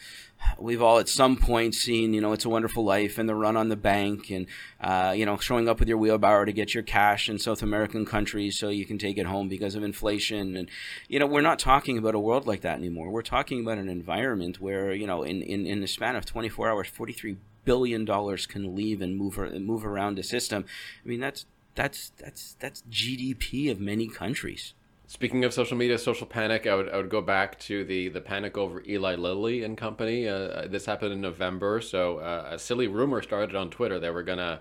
we've 0.58 0.82
all 0.82 1.00
at 1.00 1.10
some 1.10 1.38
point 1.38 1.75
seen, 1.75 2.13
you 2.13 2.22
know, 2.22 2.34
It's 2.34 2.46
a 2.46 2.50
Wonderful 2.50 2.84
Life 2.84 3.18
and 3.18 3.27
the 3.27 3.36
run 3.36 3.58
on 3.58 3.70
the 3.70 3.75
bank 3.75 4.30
and, 4.30 4.48
uh, 4.82 5.13
you 5.15 5.25
know, 5.25 5.38
showing 5.38 5.68
up 5.68 5.80
with 5.80 5.88
your 5.88 5.98
wheelbarrow 5.98 6.46
to 6.46 6.54
get 6.54 6.74
your 6.74 6.84
cash 6.84 7.30
in 7.30 7.39
South 7.39 7.62
American 7.62 8.06
countries 8.06 8.58
so 8.58 8.70
you 8.70 8.86
can 8.86 8.98
take 8.98 9.18
it 9.18 9.25
home 9.25 9.50
because 9.50 9.75
of 9.75 9.84
inflation. 9.84 10.56
And, 10.56 10.70
you 11.08 11.20
know, 11.20 11.25
we're 11.25 11.42
not 11.42 11.60
talking 11.60 11.98
about 11.98 12.15
a 12.15 12.20
world 12.20 12.48
like 12.48 12.62
that 12.62 12.77
anymore. 12.77 13.10
We're 13.10 13.22
talking 13.22 13.62
about 13.62 13.77
an 13.77 13.89
environment 13.89 14.62
where, 14.62 14.94
you 14.94 15.08
know, 15.08 15.24
in, 15.24 15.42
in, 15.42 15.65
in 15.65 15.82
the 15.82 15.88
span 15.88 16.15
of 16.15 16.25
24 16.25 16.70
hours, 16.70 16.88
43 16.88 17.38
billion 17.65 18.06
dollars 18.06 18.46
can 18.46 18.75
leave 18.75 19.01
and 19.01 19.18
move 19.18 19.38
move 19.38 19.86
around 19.86 20.18
the 20.18 20.24
system. 20.24 20.65
I 21.04 21.08
mean, 21.08 21.20
that's 21.20 21.46
that's 21.74 22.12
that's 22.18 22.56
that's 22.60 22.84
GDP 22.89 23.70
of 23.72 23.80
many 23.80 24.08
countries. 24.08 24.74
Speaking 25.07 25.45
of 25.45 25.53
social 25.53 25.77
media, 25.77 26.00
social 26.00 26.25
panic, 26.25 26.65
I 26.65 26.74
would, 26.74 26.89
I 26.89 26.97
would 26.97 27.09
go 27.09 27.21
back 27.21 27.59
to 27.59 27.83
the, 27.83 28.09
the 28.09 28.21
panic 28.21 28.57
over 28.57 28.83
Eli 28.88 29.15
Lilly 29.15 29.63
and 29.63 29.77
company. 29.77 30.27
Uh, 30.27 30.67
this 30.67 30.88
happened 30.88 31.13
in 31.13 31.21
November. 31.21 31.79
So 31.79 32.17
uh, 32.17 32.50
a 32.51 32.59
silly 32.59 32.88
rumor 32.88 33.21
started 33.21 33.55
on 33.55 33.69
Twitter 33.69 34.00
they 34.00 34.09
were 34.09 34.24
going 34.24 34.39
to 34.39 34.59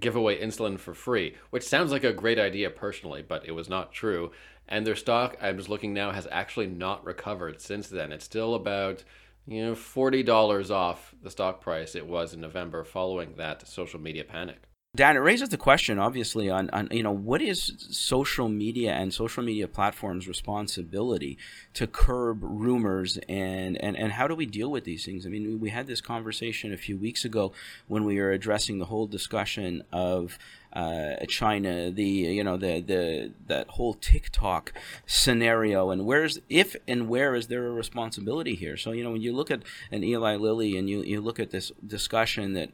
give 0.00 0.16
away 0.16 0.40
insulin 0.40 0.78
for 0.78 0.94
free, 0.94 1.36
which 1.50 1.62
sounds 1.62 1.92
like 1.92 2.04
a 2.04 2.12
great 2.12 2.38
idea 2.38 2.70
personally, 2.70 3.22
but 3.22 3.46
it 3.46 3.52
was 3.52 3.68
not 3.68 3.92
true. 3.92 4.32
And 4.68 4.86
their 4.86 4.96
stock, 4.96 5.36
I'm 5.42 5.58
just 5.58 5.68
looking 5.68 5.92
now, 5.92 6.12
has 6.12 6.26
actually 6.30 6.68
not 6.68 7.04
recovered 7.04 7.60
since 7.60 7.88
then. 7.88 8.12
It's 8.12 8.24
still 8.24 8.54
about 8.54 9.04
you 9.46 9.62
know 9.62 9.74
forty 9.74 10.22
dollars 10.22 10.70
off 10.70 11.14
the 11.22 11.30
stock 11.30 11.60
price 11.60 11.94
it 11.94 12.06
was 12.06 12.32
in 12.32 12.40
November 12.40 12.82
following 12.82 13.34
that 13.36 13.68
social 13.68 14.00
media 14.00 14.24
panic. 14.24 14.62
Dan, 14.96 15.16
it 15.16 15.20
raises 15.20 15.48
the 15.48 15.56
question, 15.56 15.98
obviously, 15.98 16.48
on, 16.48 16.70
on 16.70 16.86
you 16.92 17.02
know 17.02 17.10
what 17.10 17.42
is 17.42 17.72
social 17.90 18.48
media 18.48 18.92
and 18.92 19.12
social 19.12 19.42
media 19.42 19.66
platforms' 19.66 20.28
responsibility 20.28 21.36
to 21.72 21.88
curb 21.88 22.38
rumors 22.42 23.18
and, 23.28 23.76
and 23.82 23.96
and 23.96 24.12
how 24.12 24.28
do 24.28 24.36
we 24.36 24.46
deal 24.46 24.70
with 24.70 24.84
these 24.84 25.04
things? 25.04 25.26
I 25.26 25.30
mean, 25.30 25.58
we 25.58 25.70
had 25.70 25.88
this 25.88 26.00
conversation 26.00 26.72
a 26.72 26.76
few 26.76 26.96
weeks 26.96 27.24
ago 27.24 27.52
when 27.88 28.04
we 28.04 28.20
were 28.20 28.30
addressing 28.30 28.78
the 28.78 28.84
whole 28.84 29.08
discussion 29.08 29.82
of 29.92 30.38
uh, 30.74 31.16
China, 31.26 31.90
the 31.90 32.04
you 32.04 32.44
know 32.44 32.56
the 32.56 32.80
the 32.80 33.32
that 33.48 33.70
whole 33.70 33.94
TikTok 33.94 34.72
scenario, 35.06 35.90
and 35.90 36.06
where's 36.06 36.38
if 36.48 36.76
and 36.86 37.08
where 37.08 37.34
is 37.34 37.48
there 37.48 37.66
a 37.66 37.72
responsibility 37.72 38.54
here? 38.54 38.76
So 38.76 38.92
you 38.92 39.02
know 39.02 39.10
when 39.10 39.22
you 39.22 39.32
look 39.32 39.50
at 39.50 39.62
an 39.90 40.04
Eli 40.04 40.36
Lilly 40.36 40.76
and 40.76 40.88
you 40.88 41.02
you 41.02 41.20
look 41.20 41.40
at 41.40 41.50
this 41.50 41.72
discussion 41.84 42.52
that 42.54 42.70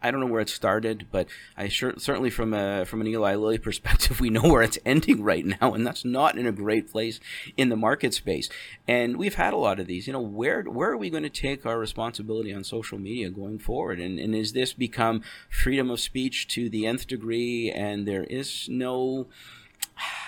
I 0.00 0.12
don't 0.12 0.20
know 0.20 0.26
where 0.26 0.40
it 0.40 0.48
started, 0.48 1.08
but 1.10 1.26
I 1.56 1.66
sure, 1.68 1.94
certainly 1.98 2.30
from 2.30 2.54
a 2.54 2.84
from 2.84 3.00
an 3.00 3.08
Eli 3.08 3.34
Lilly 3.34 3.58
perspective, 3.68 4.20
we 4.20 4.30
know 4.30 4.42
where 4.42 4.62
it's 4.62 4.78
ending 4.86 5.22
right 5.22 5.44
now, 5.44 5.74
and 5.74 5.86
that's 5.86 6.04
not 6.04 6.38
in 6.38 6.46
a 6.46 6.52
great 6.52 6.90
place 6.90 7.18
in 7.56 7.68
the 7.68 7.76
market 7.76 8.14
space. 8.14 8.48
And 8.86 9.16
we've 9.16 9.34
had 9.34 9.52
a 9.52 9.56
lot 9.56 9.80
of 9.80 9.86
these. 9.86 10.06
You 10.06 10.12
know, 10.12 10.20
where 10.20 10.62
where 10.62 10.90
are 10.90 10.96
we 10.96 11.10
going 11.10 11.24
to 11.24 11.30
take 11.30 11.66
our 11.66 11.78
responsibility 11.78 12.54
on 12.54 12.62
social 12.62 12.98
media 12.98 13.30
going 13.30 13.58
forward? 13.58 13.98
And 13.98 14.20
and 14.20 14.34
is 14.34 14.52
this 14.52 14.72
become 14.72 15.22
freedom 15.50 15.90
of 15.90 16.00
speech 16.00 16.46
to 16.48 16.68
the 16.68 16.86
nth 16.86 17.08
degree? 17.08 17.72
And 17.72 18.06
there 18.06 18.24
is 18.24 18.68
no, 18.68 19.26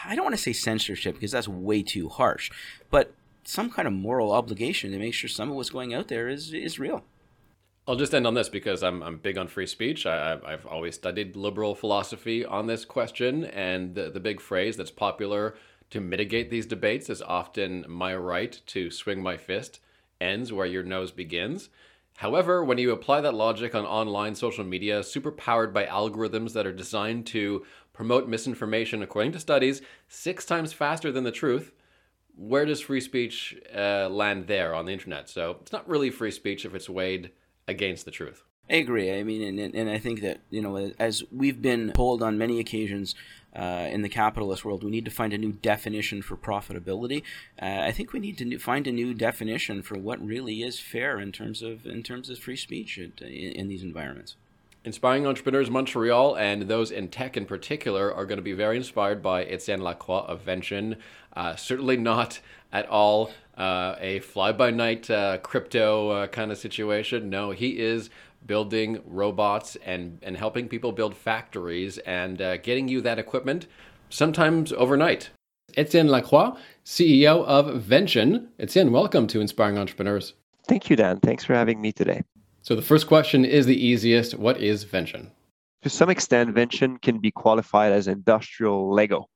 I 0.04 0.16
don't 0.16 0.24
want 0.24 0.36
to 0.36 0.42
say 0.42 0.52
censorship 0.52 1.14
because 1.14 1.30
that's 1.30 1.48
way 1.48 1.82
too 1.82 2.08
harsh, 2.08 2.50
but 2.90 3.14
some 3.44 3.70
kind 3.70 3.86
of 3.86 3.94
moral 3.94 4.32
obligation 4.32 4.90
to 4.92 4.98
make 4.98 5.14
sure 5.14 5.28
some 5.28 5.50
of 5.50 5.56
what's 5.56 5.70
going 5.70 5.94
out 5.94 6.08
there 6.08 6.28
is 6.28 6.52
is 6.52 6.80
real. 6.80 7.04
I'll 7.90 7.96
just 7.96 8.14
end 8.14 8.24
on 8.24 8.34
this 8.34 8.48
because 8.48 8.84
I'm, 8.84 9.02
I'm 9.02 9.16
big 9.16 9.36
on 9.36 9.48
free 9.48 9.66
speech. 9.66 10.06
I, 10.06 10.38
have 10.48 10.64
always 10.64 10.94
studied 10.94 11.34
liberal 11.34 11.74
philosophy 11.74 12.44
on 12.44 12.68
this 12.68 12.84
question, 12.84 13.46
and 13.46 13.96
the, 13.96 14.10
the 14.10 14.20
big 14.20 14.40
phrase 14.40 14.76
that's 14.76 14.92
popular 14.92 15.56
to 15.90 16.00
mitigate 16.00 16.50
these 16.50 16.66
debates 16.66 17.10
is 17.10 17.20
often 17.20 17.84
my 17.88 18.14
right 18.14 18.60
to 18.66 18.92
swing 18.92 19.20
my 19.20 19.36
fist 19.36 19.80
ends 20.20 20.52
where 20.52 20.66
your 20.66 20.84
nose 20.84 21.10
begins. 21.10 21.68
However, 22.18 22.62
when 22.62 22.78
you 22.78 22.92
apply 22.92 23.22
that 23.22 23.34
logic 23.34 23.74
on 23.74 23.84
online 23.84 24.36
social 24.36 24.64
media, 24.64 25.02
super 25.02 25.32
powered 25.32 25.74
by 25.74 25.86
algorithms 25.86 26.52
that 26.52 26.68
are 26.68 26.72
designed 26.72 27.26
to 27.26 27.66
promote 27.92 28.28
misinformation, 28.28 29.02
according 29.02 29.32
to 29.32 29.40
studies, 29.40 29.82
six 30.06 30.46
times 30.46 30.72
faster 30.72 31.10
than 31.10 31.24
the 31.24 31.32
truth, 31.32 31.72
where 32.36 32.66
does 32.66 32.80
free 32.80 33.00
speech 33.00 33.60
uh, 33.74 34.08
land 34.08 34.46
there 34.46 34.76
on 34.76 34.86
the 34.86 34.92
internet? 34.92 35.28
So 35.28 35.56
it's 35.60 35.72
not 35.72 35.88
really 35.88 36.10
free 36.10 36.30
speech 36.30 36.64
if 36.64 36.72
it's 36.72 36.88
weighed 36.88 37.32
against 37.70 38.04
the 38.04 38.10
truth. 38.10 38.42
I 38.68 38.74
agree. 38.74 39.12
I 39.12 39.24
mean, 39.24 39.58
and, 39.58 39.74
and 39.74 39.90
I 39.90 39.98
think 39.98 40.20
that, 40.20 40.40
you 40.50 40.62
know, 40.62 40.92
as 40.98 41.24
we've 41.32 41.60
been 41.60 41.92
told 41.92 42.22
on 42.22 42.38
many 42.38 42.60
occasions 42.60 43.16
uh, 43.54 43.88
in 43.90 44.02
the 44.02 44.08
capitalist 44.08 44.64
world, 44.64 44.84
we 44.84 44.92
need 44.92 45.04
to 45.06 45.10
find 45.10 45.32
a 45.32 45.38
new 45.38 45.52
definition 45.52 46.22
for 46.22 46.36
profitability. 46.36 47.22
Uh, 47.60 47.80
I 47.82 47.90
think 47.90 48.12
we 48.12 48.20
need 48.20 48.38
to 48.38 48.58
find 48.58 48.86
a 48.86 48.92
new 48.92 49.12
definition 49.12 49.82
for 49.82 49.98
what 49.98 50.24
really 50.24 50.62
is 50.62 50.78
fair 50.78 51.18
in 51.18 51.32
terms 51.32 51.62
of 51.62 51.84
in 51.84 52.04
terms 52.04 52.30
of 52.30 52.38
free 52.38 52.56
speech 52.56 52.96
in, 52.96 53.12
in 53.20 53.66
these 53.66 53.82
environments. 53.82 54.36
Inspiring 54.84 55.26
Entrepreneurs 55.26 55.68
Montreal 55.68 56.36
and 56.36 56.62
those 56.62 56.90
in 56.90 57.08
tech 57.08 57.36
in 57.36 57.44
particular 57.44 58.14
are 58.14 58.24
going 58.24 58.38
to 58.38 58.42
be 58.42 58.54
very 58.54 58.76
inspired 58.76 59.20
by 59.20 59.44
Etienne 59.44 59.82
Lacroix 59.82 60.20
of 60.20 60.42
Vention. 60.42 60.96
Uh, 61.34 61.54
certainly 61.56 61.96
not 61.96 62.40
at 62.72 62.88
all 62.88 63.30
uh, 63.60 63.94
a 64.00 64.20
fly 64.20 64.52
by 64.52 64.70
night 64.70 65.10
uh, 65.10 65.36
crypto 65.38 66.08
uh, 66.08 66.26
kind 66.28 66.50
of 66.50 66.56
situation. 66.56 67.28
No, 67.28 67.50
he 67.50 67.78
is 67.78 68.08
building 68.46 69.02
robots 69.04 69.76
and, 69.84 70.18
and 70.22 70.36
helping 70.36 70.66
people 70.66 70.92
build 70.92 71.14
factories 71.14 71.98
and 71.98 72.40
uh, 72.40 72.56
getting 72.56 72.88
you 72.88 73.02
that 73.02 73.18
equipment 73.18 73.66
sometimes 74.08 74.72
overnight. 74.72 75.28
Etienne 75.76 76.08
Lacroix, 76.08 76.52
CEO 76.86 77.44
of 77.44 77.82
Vention. 77.82 78.48
Etienne, 78.58 78.90
welcome 78.90 79.26
to 79.26 79.40
Inspiring 79.40 79.76
Entrepreneurs. 79.76 80.32
Thank 80.66 80.88
you, 80.88 80.96
Dan. 80.96 81.20
Thanks 81.20 81.44
for 81.44 81.54
having 81.54 81.82
me 81.82 81.92
today. 81.92 82.22
So 82.62 82.74
the 82.74 82.82
first 82.82 83.06
question 83.06 83.44
is 83.44 83.66
the 83.66 83.86
easiest. 83.86 84.34
What 84.34 84.58
is 84.60 84.84
Vention? 84.84 85.30
To 85.82 85.90
some 85.90 86.08
extent, 86.08 86.54
Vention 86.54 86.98
can 86.98 87.18
be 87.18 87.30
qualified 87.30 87.92
as 87.92 88.08
industrial 88.08 88.92
Lego. 88.92 89.28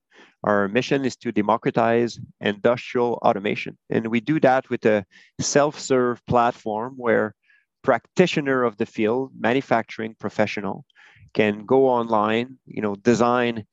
Our 0.44 0.68
mission 0.68 1.06
is 1.06 1.16
to 1.16 1.32
democratize 1.32 2.20
industrial 2.40 3.14
automation. 3.22 3.78
And 3.88 4.08
we 4.08 4.20
do 4.20 4.38
that 4.40 4.68
with 4.68 4.84
a 4.84 5.06
self-serve 5.40 6.24
platform 6.26 6.94
where 6.98 7.34
practitioner 7.82 8.62
of 8.62 8.76
the 8.76 8.84
field, 8.84 9.32
manufacturing 9.38 10.14
professional, 10.20 10.84
can 11.32 11.64
go 11.64 11.88
online, 11.88 12.58
you 12.66 12.82
know, 12.82 12.94
design 12.94 13.64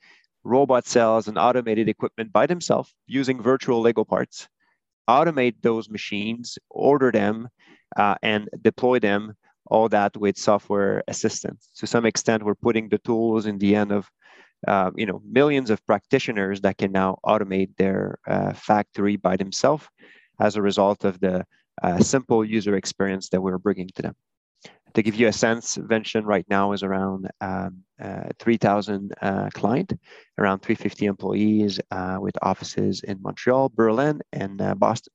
robot 0.45 0.87
cells 0.87 1.27
and 1.27 1.37
automated 1.37 1.89
equipment 1.89 2.31
by 2.31 2.47
themselves 2.47 2.93
using 3.05 3.41
virtual 3.41 3.81
Lego 3.81 4.05
parts, 4.05 4.47
automate 5.09 5.55
those 5.61 5.89
machines, 5.89 6.57
order 6.69 7.11
them, 7.11 7.49
uh, 7.97 8.15
and 8.23 8.49
deploy 8.61 8.97
them 8.97 9.33
all 9.65 9.89
that 9.89 10.15
with 10.15 10.37
software 10.37 11.03
assistance. 11.09 11.69
To 11.75 11.85
some 11.85 12.05
extent, 12.05 12.43
we're 12.43 12.55
putting 12.55 12.87
the 12.87 12.97
tools 12.97 13.45
in 13.45 13.57
the 13.57 13.75
end 13.75 13.91
of 13.91 14.09
uh, 14.67 14.91
you 14.95 15.05
know 15.05 15.21
millions 15.29 15.69
of 15.69 15.85
practitioners 15.85 16.61
that 16.61 16.77
can 16.77 16.91
now 16.91 17.17
automate 17.25 17.75
their 17.77 18.17
uh, 18.27 18.53
factory 18.53 19.15
by 19.15 19.35
themselves 19.37 19.87
as 20.39 20.55
a 20.55 20.61
result 20.61 21.03
of 21.03 21.19
the 21.19 21.45
uh, 21.83 21.99
simple 21.99 22.43
user 22.45 22.75
experience 22.75 23.29
that 23.29 23.41
we're 23.41 23.57
bringing 23.57 23.89
to 23.95 24.01
them. 24.01 24.15
To 24.93 25.01
give 25.01 25.15
you 25.15 25.27
a 25.27 25.33
sense, 25.33 25.77
Vention 25.77 26.25
right 26.25 26.45
now 26.49 26.73
is 26.73 26.83
around 26.83 27.29
um, 27.39 27.83
uh, 28.01 28.29
3,000 28.39 29.13
uh, 29.21 29.49
client, 29.53 29.93
around 30.37 30.59
350 30.59 31.05
employees 31.05 31.79
with 32.19 32.35
offices 32.41 33.01
in 33.01 33.21
Montreal, 33.21 33.69
Berlin, 33.69 34.19
and 34.33 34.57
Boston. 34.77 35.13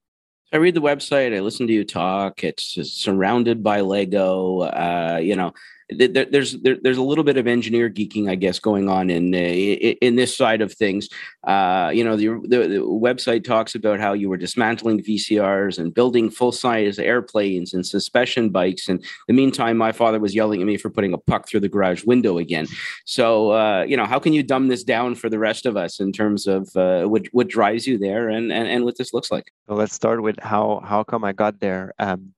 I 0.52 0.58
read 0.58 0.74
the 0.74 0.80
website. 0.80 1.36
I 1.36 1.40
listen 1.40 1.66
to 1.66 1.72
you 1.72 1.84
talk. 1.84 2.44
It's 2.44 2.78
surrounded 2.90 3.62
by 3.62 3.80
Lego. 3.80 4.60
Uh, 4.60 5.18
you 5.20 5.34
know, 5.34 5.52
there, 5.90 6.24
there's 6.24 6.60
there, 6.62 6.76
there's 6.82 6.96
a 6.98 7.02
little 7.02 7.22
bit 7.22 7.36
of 7.36 7.46
engineer 7.46 7.88
geeking, 7.88 8.28
I 8.28 8.34
guess, 8.34 8.58
going 8.58 8.88
on 8.88 9.08
in 9.08 9.34
uh, 9.34 9.38
in 9.38 10.16
this 10.16 10.36
side 10.36 10.60
of 10.60 10.72
things. 10.72 11.08
Uh, 11.46 11.90
you 11.94 12.02
know, 12.02 12.16
the, 12.16 12.26
the, 12.42 12.68
the 12.68 12.80
website 12.80 13.44
talks 13.44 13.74
about 13.74 14.00
how 14.00 14.12
you 14.12 14.28
were 14.28 14.36
dismantling 14.36 15.02
VCRs 15.02 15.78
and 15.78 15.94
building 15.94 16.28
full 16.28 16.50
size 16.52 16.98
airplanes 16.98 17.72
and 17.72 17.86
suspension 17.86 18.50
bikes. 18.50 18.88
And 18.88 19.04
the 19.28 19.34
meantime, 19.34 19.76
my 19.76 19.92
father 19.92 20.18
was 20.18 20.34
yelling 20.34 20.60
at 20.60 20.66
me 20.66 20.76
for 20.76 20.90
putting 20.90 21.12
a 21.12 21.18
puck 21.18 21.48
through 21.48 21.60
the 21.60 21.68
garage 21.68 22.04
window 22.04 22.38
again. 22.38 22.66
So, 23.04 23.52
uh, 23.52 23.84
you 23.84 23.96
know, 23.96 24.06
how 24.06 24.18
can 24.18 24.32
you 24.32 24.42
dumb 24.42 24.68
this 24.68 24.82
down 24.82 25.14
for 25.14 25.28
the 25.28 25.38
rest 25.38 25.66
of 25.66 25.76
us 25.76 26.00
in 26.00 26.12
terms 26.12 26.46
of 26.46 26.74
uh, 26.74 27.04
what 27.04 27.26
what 27.32 27.48
drives 27.48 27.86
you 27.86 27.96
there 27.96 28.28
and, 28.28 28.52
and 28.52 28.66
and 28.68 28.84
what 28.84 28.98
this 28.98 29.12
looks 29.12 29.30
like? 29.30 29.52
Well, 29.68 29.78
let's 29.78 29.94
start 29.94 30.22
with 30.22 30.38
how 30.42 30.80
how 30.84 31.04
come 31.04 31.22
I 31.22 31.32
got 31.32 31.60
there. 31.60 31.92
Um, 32.00 32.32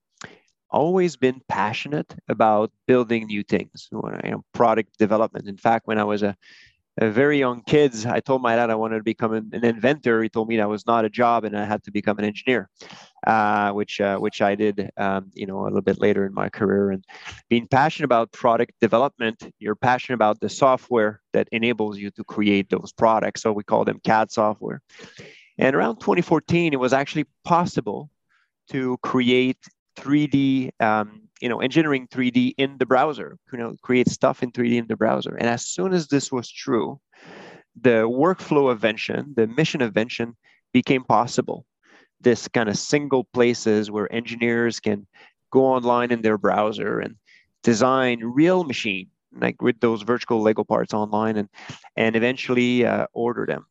always 0.71 1.17
been 1.17 1.41
passionate 1.49 2.15
about 2.29 2.71
building 2.87 3.27
new 3.27 3.43
things, 3.43 3.89
you 3.93 4.03
know, 4.31 4.45
product 4.53 4.99
development. 4.99 5.49
In 5.49 5.57
fact, 5.57 5.87
when 5.87 5.99
I 5.99 6.05
was 6.05 6.23
a, 6.23 6.37
a 7.01 7.11
very 7.11 7.39
young 7.39 7.63
kid, 7.63 7.95
I 8.07 8.21
told 8.21 8.43
my 8.43 8.57
dad 8.57 8.71
I 8.71 8.75
wanted 8.75 8.99
to 8.99 9.03
become 9.03 9.33
an, 9.33 9.51
an, 9.53 9.65
inventor. 9.65 10.23
He 10.23 10.29
told 10.29 10.49
me 10.49 10.57
that 10.57 10.69
was 10.69 10.87
not 10.87 11.05
a 11.05 11.09
job, 11.09 11.45
and 11.45 11.57
I 11.57 11.65
had 11.65 11.85
to 11.85 11.91
become 11.91 12.19
an 12.19 12.25
engineer, 12.25 12.69
uh, 13.27 13.71
which 13.73 14.01
uh, 14.01 14.19
which 14.19 14.43
I 14.43 14.55
did, 14.55 14.91
um, 14.97 15.31
you 15.35 15.47
know, 15.47 15.63
a 15.63 15.65
little 15.65 15.81
bit 15.81 16.01
later 16.01 16.27
in 16.27 16.35
my 16.35 16.49
career. 16.49 16.91
And 16.91 17.05
being 17.49 17.69
passionate 17.69 18.07
about 18.07 18.33
product 18.33 18.73
development, 18.81 19.53
you're 19.59 19.77
passionate 19.77 20.17
about 20.17 20.41
the 20.41 20.49
software 20.49 21.21
that 21.33 21.49
enables 21.53 21.99
you 21.99 22.11
to 22.13 22.25
create 22.25 22.69
those 22.71 22.93
products. 22.93 23.43
So 23.43 23.53
we 23.53 23.63
call 23.63 23.85
them 23.85 24.01
CAD 24.05 24.33
software. 24.33 24.83
And 25.57 25.75
around 25.75 25.97
2014, 25.97 26.73
it 26.73 26.81
was 26.81 26.93
actually 26.93 27.27
possible 27.45 28.11
to 28.71 28.97
create 29.03 29.59
3D, 29.99 30.71
um, 30.81 31.23
you 31.41 31.49
know, 31.49 31.61
engineering 31.61 32.09
3D 32.09 32.55
in 32.57 32.79
the 32.79 32.87
browser, 32.87 33.37
you 33.53 33.59
know, 33.59 33.75
create 33.83 34.09
stuff 34.09 34.43
in 34.43 34.53
3D 34.53 34.79
in 34.79 34.87
the 34.87 34.97
browser. 34.97 35.35
And 35.35 35.49
as 35.49 35.67
soon 35.67 35.93
as 35.93 36.09
this 36.09 36.31
was 36.33 36.51
true, 36.51 37.01
the 37.81 38.09
workflow 38.09 38.71
of 38.71 38.81
Vention, 38.81 39.35
the 39.37 39.47
mission 39.47 39.83
of 39.83 39.95
Vention 39.95 40.37
became 40.73 41.05
possible. 41.05 41.65
This 42.21 42.49
kind 42.49 42.69
of 42.69 42.77
single 42.77 43.25
places 43.25 43.91
where 43.91 44.13
engineers 44.13 44.81
can 44.81 45.07
go 45.51 45.65
online 45.65 46.11
in 46.11 46.23
their 46.23 46.39
browser 46.39 46.99
and 46.99 47.15
design 47.63 48.21
real 48.23 48.65
machine, 48.65 49.09
like 49.41 49.63
with 49.63 49.79
those 49.81 50.03
virtual 50.03 50.43
Lego 50.43 50.65
parts 50.65 50.93
online 50.93 51.37
and, 51.37 51.49
and 51.97 52.17
eventually 52.17 52.85
uh, 52.85 53.07
order 53.13 53.47
them. 53.47 53.67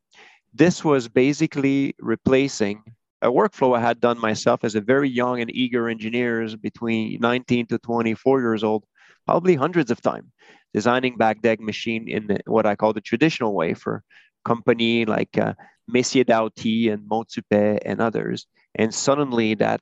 this 0.53 0.83
was 0.83 1.07
basically 1.07 1.93
replacing 1.99 2.81
a 3.21 3.27
workflow 3.27 3.75
I 3.75 3.81
had 3.81 3.99
done 3.99 4.19
myself 4.19 4.63
as 4.63 4.75
a 4.75 4.81
very 4.81 5.09
young 5.09 5.41
and 5.41 5.49
eager 5.53 5.89
engineers 5.89 6.55
between 6.55 7.19
19 7.19 7.67
to 7.67 7.79
24 7.79 8.41
years 8.41 8.63
old, 8.63 8.83
probably 9.25 9.55
hundreds 9.55 9.91
of 9.91 10.01
times, 10.01 10.31
designing 10.73 11.17
backdeck 11.17 11.59
machine 11.59 12.07
in 12.07 12.27
the, 12.27 12.39
what 12.45 12.65
I 12.65 12.75
call 12.75 12.93
the 12.93 13.01
traditional 13.01 13.53
way 13.53 13.73
for 13.73 14.03
company 14.45 15.05
like 15.05 15.37
uh, 15.37 15.53
Messier-Dowty 15.87 16.91
and 16.91 17.07
Montupet 17.09 17.79
and 17.85 17.99
others. 17.99 18.45
And 18.75 18.93
suddenly 18.93 19.55
that 19.55 19.81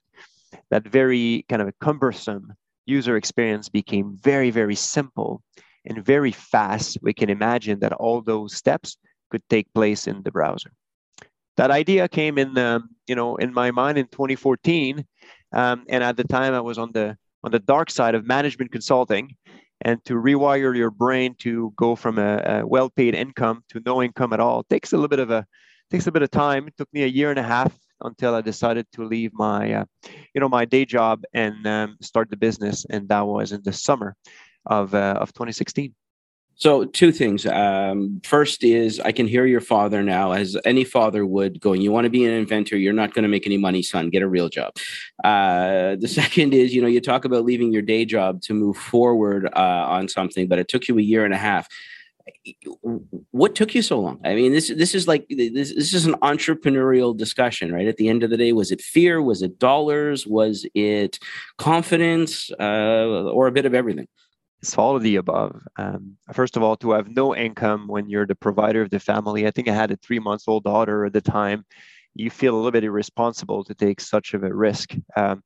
that 0.72 0.88
very 0.88 1.46
kind 1.50 1.62
of 1.62 1.78
cumbersome 1.80 2.54
user 2.86 3.18
experience 3.18 3.68
became 3.68 4.18
very, 4.22 4.52
very 4.52 4.76
simple 4.76 5.42
and 5.86 6.04
very 6.04 6.32
fast. 6.32 6.98
We 7.02 7.14
can 7.14 7.30
imagine 7.30 7.80
that 7.80 7.94
all 7.94 8.22
those 8.22 8.56
steps 8.56 8.98
could 9.30 9.44
take 9.50 9.74
place 9.74 10.08
in 10.08 10.24
the 10.24 10.32
browser. 10.32 10.72
That 11.58 11.72
idea 11.72 12.08
came 12.08 12.38
in, 12.38 12.58
um, 12.58 12.90
you 13.08 13.16
know, 13.16 13.36
in 13.38 13.54
my 13.54 13.72
mind 13.72 13.98
in 13.98 14.08
2014, 14.08 15.06
um, 15.54 15.86
and 15.88 16.04
at 16.04 16.18
the 16.18 16.24
time 16.24 16.54
I 16.54 16.62
was 16.62 16.78
on 16.78 16.92
the 16.92 17.18
on 17.44 17.52
the 17.52 17.60
dark 17.60 17.92
side 17.92 18.16
of 18.16 18.26
management 18.26 18.72
consulting, 18.72 19.36
and 19.82 20.04
to 20.06 20.16
rewire 20.16 20.76
your 20.76 20.92
brain 20.92 21.36
to 21.40 21.72
go 21.76 21.96
from 21.96 22.18
a, 22.18 22.38
a 22.46 22.68
well-paid 22.68 23.14
income 23.14 23.64
to 23.70 23.82
no 23.86 24.02
income 24.02 24.34
at 24.34 24.40
all 24.40 24.64
takes 24.64 24.94
a 24.94 24.96
little 24.96 25.08
bit 25.08 25.20
of 25.20 25.32
a 25.32 25.46
takes 25.92 26.08
a 26.08 26.12
bit 26.12 26.24
of 26.24 26.32
time. 26.32 26.68
It 26.68 26.76
took 26.78 26.92
me 26.92 27.04
a 27.04 27.08
year 27.08 27.30
and 27.30 27.40
a 27.40 27.44
half 27.44 27.78
until 28.02 28.36
I 28.36 28.42
decided 28.42 28.86
to 28.94 29.06
leave 29.06 29.32
my, 29.34 29.74
uh, 29.74 29.86
you 30.34 30.42
know, 30.42 30.50
my 30.50 30.66
day 30.66 30.86
job 30.86 31.24
and 31.34 31.66
um, 31.66 31.98
start 32.02 32.30
the 32.30 32.38
business, 32.38 32.86
and 32.90 33.08
that 33.10 33.26
was 33.26 33.52
in 33.52 33.62
the 33.64 33.74
summer 33.74 34.16
of 34.66 34.94
uh, 34.94 35.18
of 35.20 35.34
2016. 35.34 35.94
So, 36.58 36.86
two 36.86 37.12
things. 37.12 37.46
Um, 37.46 38.22
first 38.24 38.64
is 38.64 39.00
I 39.02 39.12
can 39.12 39.28
hear 39.28 39.46
your 39.46 39.62
father 39.62 40.02
now, 40.04 40.32
as 40.32 40.58
any 40.64 40.86
father 40.86 41.26
would, 41.26 41.60
going, 41.60 41.82
You 41.82 41.92
want 41.92 42.06
to 42.06 42.10
be 42.10 42.24
an 42.26 42.32
inventor, 42.32 42.78
you're 42.78 42.94
not 42.94 43.14
going 43.14 43.24
to 43.24 43.30
make 43.30 43.46
any 43.46 43.58
money, 43.58 43.82
son. 43.82 44.10
Get 44.10 44.22
a 44.22 44.28
real 44.28 44.48
job. 44.48 44.74
Uh, 45.24 45.98
the 46.00 46.08
second 46.22 46.54
is, 46.54 46.74
you 46.74 46.82
know, 46.82 46.88
you 46.88 47.02
talk 47.02 47.26
about 47.26 47.44
leaving 47.44 47.74
your 47.74 47.82
day 47.82 48.06
job 48.06 48.42
to 48.44 48.54
move 48.54 48.78
forward 48.78 49.48
uh, 49.54 49.86
on 49.88 50.08
something, 50.08 50.48
but 50.48 50.58
it 50.58 50.68
took 50.68 50.88
you 50.88 50.98
a 50.98 51.02
year 51.02 51.26
and 51.26 51.34
a 51.34 51.38
half 51.38 51.68
what 53.32 53.56
took 53.56 53.76
you 53.76 53.82
so 53.82 54.00
long? 54.00 54.20
I 54.24 54.36
mean, 54.36 54.52
this 54.52 54.70
this 54.70 54.96
is 54.96 55.08
like 55.08 55.28
this 55.30 55.74
this 55.74 55.94
is 55.94 56.06
an 56.06 56.16
entrepreneurial 56.16 57.16
discussion, 57.16 57.72
right? 57.72 57.88
At 57.88 57.98
the 57.98 58.10
end 58.10 58.24
of 58.24 58.30
the 58.30 58.38
day, 58.38 58.52
was 58.52 58.72
it 58.72 58.82
fear? 58.82 59.22
Was 59.22 59.42
it 59.42 59.60
dollars? 59.60 60.26
Was 60.26 60.66
it 60.74 61.20
confidence, 61.58 62.50
uh, 62.60 63.30
or 63.32 63.48
a 63.48 63.52
bit 63.52 63.66
of 63.66 63.74
everything? 63.74 64.08
It's 64.62 64.78
all 64.78 64.96
of 64.96 65.04
the 65.04 65.18
above. 65.18 65.62
Um, 65.78 66.18
first 66.34 66.58
of 66.58 66.64
all, 66.64 66.76
to 66.78 66.92
have 66.92 67.08
no 67.10 67.36
income 67.36 67.88
when 67.88 68.10
you're 68.10 68.26
the 68.26 68.36
provider 68.36 68.82
of 68.82 68.90
the 68.90 69.00
family. 69.00 69.46
I 69.46 69.52
think 69.52 69.68
I 69.68 69.74
had 69.74 69.92
a 69.92 69.98
three 69.98 70.20
months 70.20 70.48
old 70.48 70.64
daughter 70.64 71.06
at 71.06 71.14
the 71.14 71.22
time. 71.22 71.66
You 72.16 72.30
feel 72.30 72.56
a 72.56 72.58
little 72.58 72.72
bit 72.72 72.84
irresponsible 72.84 73.64
to 73.66 73.76
take 73.76 74.00
such 74.00 74.34
of 74.34 74.44
a 74.44 74.54
risk. 74.54 74.96
Um, 75.16 75.44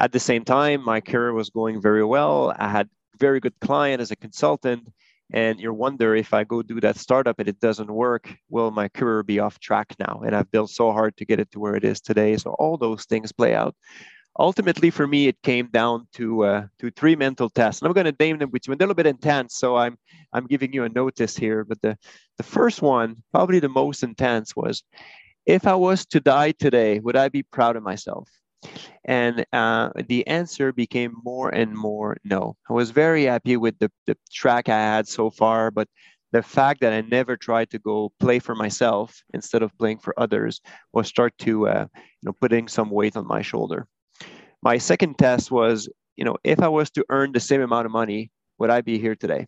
at 0.00 0.12
the 0.12 0.20
same 0.20 0.44
time, 0.44 0.84
my 0.84 1.00
career 1.00 1.32
was 1.32 1.50
going 1.50 1.80
very 1.82 2.04
well. 2.04 2.54
I 2.56 2.68
had 2.68 2.88
very 3.18 3.40
good 3.40 3.54
client 3.60 4.00
as 4.00 4.10
a 4.10 4.16
consultant 4.16 4.88
and 5.32 5.58
you 5.58 5.72
wonder 5.72 6.14
if 6.14 6.32
I 6.32 6.44
go 6.44 6.62
do 6.62 6.80
that 6.80 6.96
startup 6.96 7.38
and 7.40 7.48
it 7.48 7.58
doesn't 7.58 7.90
work, 7.90 8.32
will 8.48 8.70
my 8.70 8.88
career 8.88 9.22
be 9.22 9.40
off 9.40 9.58
track 9.58 9.94
now? 9.98 10.22
And 10.24 10.36
I've 10.36 10.50
built 10.50 10.70
so 10.70 10.92
hard 10.92 11.16
to 11.16 11.24
get 11.24 11.40
it 11.40 11.50
to 11.52 11.58
where 11.58 11.74
it 11.74 11.84
is 11.84 12.00
today. 12.00 12.36
So 12.36 12.50
all 12.52 12.76
those 12.76 13.04
things 13.06 13.32
play 13.32 13.54
out. 13.54 13.74
Ultimately, 14.38 14.90
for 14.90 15.06
me, 15.06 15.28
it 15.28 15.40
came 15.42 15.68
down 15.68 16.06
to 16.14 16.44
uh, 16.44 16.66
to 16.78 16.90
three 16.90 17.16
mental 17.16 17.48
tests, 17.48 17.80
and 17.80 17.88
I'm 17.88 17.94
going 17.94 18.12
to 18.12 18.16
name 18.20 18.38
them 18.38 18.50
with 18.50 18.68
you. 18.68 18.74
They're 18.74 18.84
a 18.84 18.88
little 18.88 18.94
bit 18.94 19.06
intense, 19.06 19.56
so 19.56 19.76
I'm 19.76 19.96
I'm 20.32 20.46
giving 20.46 20.72
you 20.74 20.84
a 20.84 20.90
notice 20.90 21.36
here. 21.36 21.64
But 21.64 21.80
the 21.80 21.96
the 22.36 22.42
first 22.42 22.82
one, 22.82 23.22
probably 23.32 23.60
the 23.60 23.70
most 23.70 24.02
intense, 24.02 24.54
was 24.54 24.82
if 25.46 25.66
I 25.66 25.74
was 25.74 26.04
to 26.06 26.20
die 26.20 26.52
today, 26.52 26.98
would 26.98 27.16
I 27.16 27.28
be 27.28 27.44
proud 27.44 27.76
of 27.76 27.82
myself? 27.82 28.28
And 29.04 29.46
uh, 29.52 29.90
the 30.08 30.26
answer 30.26 30.72
became 30.72 31.14
more 31.24 31.50
and 31.50 31.74
more 31.74 32.16
no. 32.24 32.56
I 32.68 32.72
was 32.72 32.90
very 32.90 33.24
happy 33.24 33.56
with 33.56 33.78
the, 33.78 33.90
the 34.06 34.16
track 34.32 34.68
I 34.68 34.78
had 34.78 35.08
so 35.08 35.30
far, 35.30 35.70
but 35.70 35.88
the 36.32 36.42
fact 36.42 36.80
that 36.80 36.92
I 36.92 37.00
never 37.02 37.36
tried 37.36 37.70
to 37.70 37.78
go 37.78 38.12
play 38.18 38.38
for 38.40 38.54
myself 38.54 39.22
instead 39.32 39.62
of 39.62 39.76
playing 39.78 39.98
for 39.98 40.12
others 40.18 40.60
was 40.92 41.06
start 41.06 41.32
to 41.38 41.68
uh, 41.68 41.86
you 41.94 42.26
know 42.26 42.32
putting 42.40 42.68
some 42.68 42.90
weight 42.90 43.16
on 43.16 43.26
my 43.26 43.42
shoulder. 43.42 43.86
My 44.62 44.78
second 44.78 45.18
test 45.18 45.50
was 45.50 45.88
you 46.16 46.24
know 46.24 46.36
if 46.44 46.60
I 46.60 46.68
was 46.68 46.90
to 46.92 47.04
earn 47.10 47.32
the 47.32 47.40
same 47.40 47.60
amount 47.60 47.86
of 47.86 47.92
money, 47.92 48.30
would 48.58 48.70
I 48.70 48.80
be 48.80 48.98
here 48.98 49.14
today? 49.14 49.46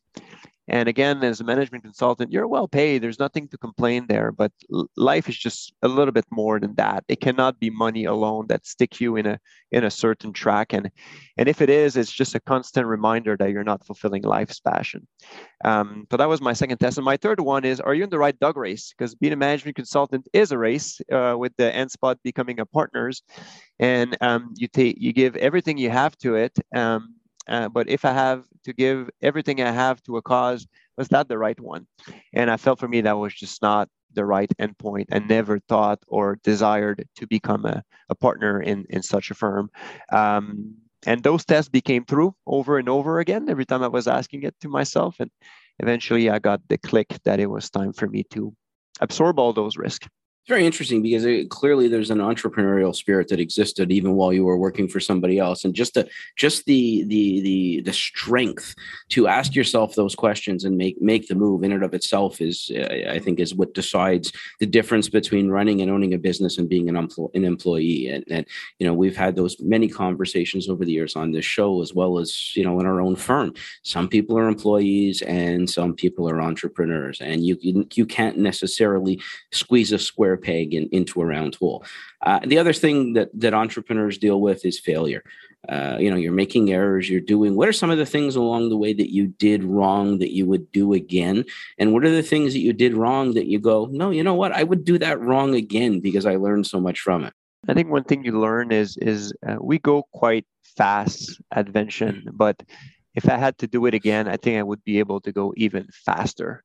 And 0.68 0.88
again, 0.88 1.24
as 1.24 1.40
a 1.40 1.44
management 1.44 1.84
consultant, 1.84 2.30
you're 2.30 2.46
well 2.46 2.68
paid. 2.68 3.02
There's 3.02 3.18
nothing 3.18 3.48
to 3.48 3.58
complain 3.58 4.06
there, 4.06 4.30
but 4.30 4.52
life 4.96 5.28
is 5.28 5.36
just 5.36 5.72
a 5.82 5.88
little 5.88 6.12
bit 6.12 6.26
more 6.30 6.60
than 6.60 6.74
that. 6.74 7.04
It 7.08 7.20
cannot 7.20 7.58
be 7.58 7.70
money 7.70 8.04
alone 8.04 8.46
that 8.48 8.66
stick 8.66 9.00
you 9.00 9.16
in 9.16 9.26
a 9.26 9.38
in 9.72 9.84
a 9.84 9.90
certain 9.90 10.32
track. 10.32 10.72
And 10.72 10.90
and 11.38 11.48
if 11.48 11.62
it 11.62 11.70
is, 11.70 11.96
it's 11.96 12.12
just 12.12 12.34
a 12.34 12.40
constant 12.40 12.86
reminder 12.86 13.36
that 13.38 13.50
you're 13.50 13.64
not 13.64 13.86
fulfilling 13.86 14.22
life's 14.22 14.60
passion. 14.60 15.06
Um, 15.64 16.06
so 16.10 16.16
that 16.16 16.28
was 16.28 16.40
my 16.40 16.52
second 16.52 16.78
test. 16.78 16.98
And 16.98 17.04
my 17.04 17.16
third 17.16 17.40
one 17.40 17.64
is: 17.64 17.80
Are 17.80 17.94
you 17.94 18.04
in 18.04 18.10
the 18.10 18.18
right 18.18 18.38
dog 18.38 18.56
race? 18.56 18.92
Because 18.96 19.14
being 19.14 19.32
a 19.32 19.36
management 19.36 19.76
consultant 19.76 20.28
is 20.32 20.52
a 20.52 20.58
race 20.58 21.00
uh, 21.10 21.34
with 21.38 21.52
the 21.56 21.74
end 21.74 21.90
spot 21.90 22.18
becoming 22.22 22.60
a 22.60 22.66
partners, 22.66 23.22
and 23.78 24.16
um, 24.20 24.52
you 24.56 24.68
take 24.68 24.96
you 24.98 25.12
give 25.12 25.34
everything 25.36 25.78
you 25.78 25.90
have 25.90 26.16
to 26.18 26.34
it. 26.34 26.56
Um, 26.74 27.14
uh, 27.48 27.68
but 27.68 27.88
if 27.88 28.04
I 28.04 28.12
have 28.12 28.44
to 28.64 28.72
give 28.72 29.10
everything 29.22 29.62
I 29.62 29.70
have 29.70 30.02
to 30.04 30.16
a 30.16 30.22
cause, 30.22 30.66
was 30.96 31.08
that 31.08 31.28
the 31.28 31.38
right 31.38 31.58
one? 31.58 31.86
And 32.32 32.50
I 32.50 32.56
felt 32.56 32.78
for 32.78 32.88
me 32.88 33.00
that 33.02 33.18
was 33.18 33.34
just 33.34 33.62
not 33.62 33.88
the 34.14 34.24
right 34.24 34.50
endpoint 34.58 35.06
and 35.10 35.28
never 35.28 35.58
thought 35.68 36.00
or 36.08 36.38
desired 36.42 37.06
to 37.16 37.26
become 37.26 37.64
a, 37.64 37.82
a 38.08 38.14
partner 38.14 38.60
in, 38.60 38.84
in 38.90 39.02
such 39.02 39.30
a 39.30 39.34
firm. 39.34 39.70
Um, 40.10 40.74
and 41.06 41.22
those 41.22 41.44
tests 41.44 41.68
became 41.68 42.04
true 42.04 42.34
over 42.46 42.78
and 42.78 42.88
over 42.88 43.20
again 43.20 43.48
every 43.48 43.64
time 43.64 43.82
I 43.82 43.88
was 43.88 44.08
asking 44.08 44.42
it 44.42 44.54
to 44.60 44.68
myself. 44.68 45.16
And 45.20 45.30
eventually 45.78 46.28
I 46.30 46.38
got 46.38 46.60
the 46.68 46.78
click 46.78 47.18
that 47.24 47.38
it 47.38 47.46
was 47.46 47.70
time 47.70 47.92
for 47.92 48.08
me 48.08 48.24
to 48.30 48.52
absorb 49.00 49.38
all 49.38 49.52
those 49.52 49.76
risks 49.76 50.08
very 50.48 50.64
interesting 50.64 51.02
because 51.02 51.24
it, 51.24 51.50
clearly 51.50 51.88
there's 51.88 52.10
an 52.10 52.18
entrepreneurial 52.18 52.94
spirit 52.94 53.28
that 53.28 53.38
existed 53.38 53.92
even 53.92 54.14
while 54.14 54.32
you 54.32 54.44
were 54.44 54.58
working 54.58 54.88
for 54.88 54.98
somebody 54.98 55.38
else. 55.38 55.64
And 55.64 55.74
just 55.74 55.94
the 55.94 56.08
just 56.36 56.64
the 56.64 57.04
the 57.04 57.40
the 57.42 57.80
the 57.82 57.92
strength 57.92 58.74
to 59.10 59.28
ask 59.28 59.54
yourself 59.54 59.94
those 59.94 60.14
questions 60.14 60.64
and 60.64 60.76
make 60.76 61.00
make 61.00 61.28
the 61.28 61.34
move 61.34 61.62
in 61.62 61.72
and 61.72 61.82
of 61.82 61.94
itself 61.94 62.40
is 62.40 62.70
uh, 62.74 63.10
i 63.10 63.18
think 63.18 63.38
is 63.38 63.54
what 63.54 63.74
decides 63.74 64.32
the 64.60 64.66
difference 64.66 65.08
between 65.08 65.48
running 65.48 65.80
and 65.80 65.90
owning 65.90 66.14
a 66.14 66.18
business 66.18 66.58
and 66.58 66.68
being 66.68 66.88
an, 66.88 66.94
empl- 66.94 67.34
an 67.34 67.44
employee. 67.44 68.08
And, 68.08 68.24
and 68.30 68.46
you 68.78 68.86
know 68.86 68.94
we've 68.94 69.16
had 69.16 69.36
those 69.36 69.60
many 69.60 69.88
conversations 69.88 70.68
over 70.68 70.84
the 70.84 70.92
years 70.92 71.14
on 71.16 71.32
this 71.32 71.44
show 71.44 71.82
as 71.82 71.92
well 71.92 72.18
as 72.18 72.56
you 72.56 72.64
know 72.64 72.80
in 72.80 72.86
our 72.86 73.00
own 73.00 73.16
firm. 73.16 73.52
Some 73.82 74.08
people 74.08 74.38
are 74.38 74.48
employees 74.48 75.22
and 75.22 75.68
some 75.68 75.94
people 75.94 76.28
are 76.28 76.40
entrepreneurs. 76.40 77.20
And 77.20 77.44
you 77.44 77.58
you, 77.60 77.86
you 77.94 78.06
can't 78.06 78.38
necessarily 78.38 79.20
squeeze 79.52 79.92
a 79.92 79.98
square 79.98 80.37
peg 80.38 80.74
in, 80.74 80.88
into 80.92 81.20
a 81.20 81.26
round 81.26 81.54
hole. 81.56 81.84
Uh, 82.24 82.40
the 82.44 82.58
other 82.58 82.72
thing 82.72 83.12
that 83.14 83.28
that 83.34 83.54
entrepreneurs 83.54 84.18
deal 84.18 84.40
with 84.40 84.64
is 84.64 84.78
failure. 84.78 85.22
Uh, 85.68 85.96
you 85.98 86.10
know, 86.10 86.16
you're 86.16 86.32
making 86.32 86.70
errors. 86.70 87.10
You're 87.10 87.20
doing. 87.20 87.56
What 87.56 87.68
are 87.68 87.72
some 87.72 87.90
of 87.90 87.98
the 87.98 88.06
things 88.06 88.36
along 88.36 88.68
the 88.68 88.76
way 88.76 88.92
that 88.92 89.12
you 89.12 89.26
did 89.26 89.64
wrong 89.64 90.18
that 90.18 90.32
you 90.32 90.46
would 90.46 90.70
do 90.72 90.94
again? 90.94 91.44
And 91.78 91.92
what 91.92 92.04
are 92.04 92.10
the 92.10 92.22
things 92.22 92.52
that 92.52 92.60
you 92.60 92.72
did 92.72 92.94
wrong 92.94 93.34
that 93.34 93.46
you 93.46 93.58
go, 93.58 93.86
no, 93.90 94.10
you 94.10 94.22
know 94.22 94.34
what? 94.34 94.52
I 94.52 94.62
would 94.62 94.84
do 94.84 94.98
that 94.98 95.20
wrong 95.20 95.54
again 95.54 96.00
because 96.00 96.26
I 96.26 96.36
learned 96.36 96.66
so 96.66 96.80
much 96.80 97.00
from 97.00 97.24
it. 97.24 97.34
I 97.66 97.74
think 97.74 97.90
one 97.90 98.04
thing 98.04 98.24
you 98.24 98.38
learn 98.38 98.70
is 98.70 98.96
is 98.98 99.32
uh, 99.46 99.56
we 99.60 99.78
go 99.78 100.04
quite 100.12 100.46
fast 100.76 101.40
at 101.50 101.68
Vention, 101.68 102.28
but 102.32 102.62
if 103.14 103.28
I 103.28 103.36
had 103.36 103.58
to 103.58 103.66
do 103.66 103.86
it 103.86 103.94
again, 103.94 104.28
I 104.28 104.36
think 104.36 104.58
I 104.58 104.62
would 104.62 104.84
be 104.84 105.00
able 105.00 105.20
to 105.22 105.32
go 105.32 105.52
even 105.56 105.88
faster 105.92 106.62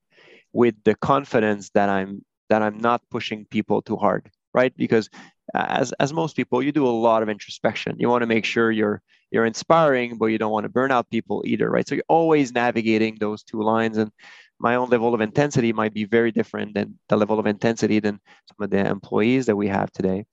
with 0.53 0.75
the 0.83 0.93
confidence 0.93 1.71
that 1.73 1.89
I'm 1.89 2.23
that 2.53 2.61
I'm 2.61 2.77
not 2.77 3.01
pushing 3.09 3.45
people 3.49 3.81
too 3.81 3.97
hard, 3.97 4.29
right? 4.53 4.71
Because 4.77 5.09
as 5.55 5.91
as 5.93 6.13
most 6.13 6.35
people, 6.35 6.61
you 6.61 6.71
do 6.71 6.85
a 6.85 6.99
lot 7.07 7.23
of 7.23 7.29
introspection. 7.29 7.95
You 7.97 8.09
want 8.09 8.21
to 8.21 8.27
make 8.35 8.45
sure 8.45 8.71
you're 8.71 9.01
you're 9.31 9.47
inspiring, 9.53 10.17
but 10.19 10.27
you 10.27 10.37
don't 10.37 10.51
want 10.51 10.65
to 10.65 10.69
burn 10.77 10.91
out 10.91 11.09
people 11.09 11.41
either, 11.47 11.67
right? 11.67 11.87
So 11.87 11.95
you're 11.95 12.13
always 12.19 12.53
navigating 12.53 13.17
those 13.19 13.41
two 13.41 13.63
lines. 13.63 13.97
And 13.97 14.11
my 14.59 14.75
own 14.75 14.89
level 14.89 15.15
of 15.15 15.21
intensity 15.21 15.73
might 15.73 15.95
be 15.95 16.05
very 16.05 16.31
different 16.31 16.75
than 16.75 16.99
the 17.09 17.17
level 17.17 17.39
of 17.39 17.47
intensity 17.47 17.99
than 17.99 18.19
some 18.49 18.63
of 18.65 18.69
the 18.69 18.85
employees 18.85 19.47
that 19.47 19.55
we 19.55 19.67
have 19.67 19.91
today. 19.91 20.25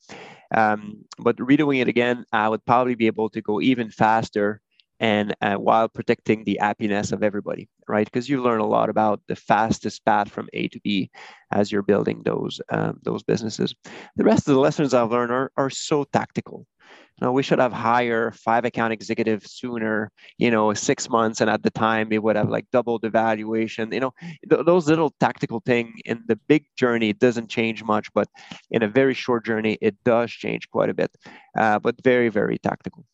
Um, 0.55 1.05
but 1.19 1.37
redoing 1.37 1.81
it 1.81 1.89
again, 1.89 2.27
I 2.33 2.51
would 2.51 2.65
probably 2.67 2.97
be 2.97 3.07
able 3.07 3.31
to 3.31 3.41
go 3.41 3.63
even 3.63 3.91
faster 3.91 4.61
and 5.01 5.35
uh, 5.43 5.57
while 5.57 5.89
protecting 5.89 6.45
the 6.45 6.59
happiness 6.61 7.13
of 7.13 7.23
everybody, 7.25 7.69
right? 7.89 8.07
Because 8.07 8.29
you 8.29 8.43
learn 8.43 8.61
a 8.61 8.67
lot 8.67 8.91
about 8.91 9.21
the 9.29 9.37
fastest 9.37 10.05
path 10.05 10.31
from 10.31 10.49
A 10.53 10.69
to 10.69 10.81
B 10.81 11.11
as 11.53 11.73
you're 11.73 11.83
building 11.83 12.23
those 12.25 12.61
um, 12.71 13.01
those 13.03 13.23
businesses. 13.25 13.75
The 14.17 14.25
rest 14.25 14.49
of 14.49 14.55
the 14.55 14.61
lessons 14.61 14.95
I've 14.95 15.11
learned 15.11 15.33
are, 15.33 15.53
are 15.57 15.71
so 15.71 16.05
tactical. 16.05 16.67
no, 17.23 17.33
we 17.33 17.43
should 17.43 17.59
have 17.61 17.73
hired 17.73 18.37
five 18.37 18.65
account 18.65 18.93
executives 18.93 19.53
sooner, 19.53 20.11
you 20.39 20.51
know, 20.51 20.75
six 20.75 21.09
months. 21.11 21.41
And 21.41 21.51
at 21.51 21.63
the 21.63 21.71
time, 21.71 22.13
it 22.13 22.23
would 22.23 22.37
have 22.37 22.49
like 22.51 22.67
doubled 22.73 23.03
the 23.03 23.11
valuation. 23.11 23.93
You 23.93 24.01
know, 24.01 24.15
th- 24.51 24.65
those 24.67 24.89
little 24.89 25.13
tactical 25.21 25.61
thing 25.67 25.95
in 26.07 26.23
the 26.27 26.37
big 26.49 26.65
journey 26.77 27.13
doesn't 27.13 27.49
change 27.51 27.85
much, 27.85 28.13
but 28.15 28.29
in 28.71 28.83
a 28.83 28.89
very 28.89 29.15
short 29.15 29.45
journey, 29.47 29.79
it 29.81 29.97
does 30.05 30.31
change 30.31 30.71
quite 30.71 30.91
a 30.91 30.95
bit, 30.95 31.11
uh, 31.59 31.79
but 31.79 32.03
very, 32.03 32.29
very 32.29 32.59
tactical. 32.59 33.05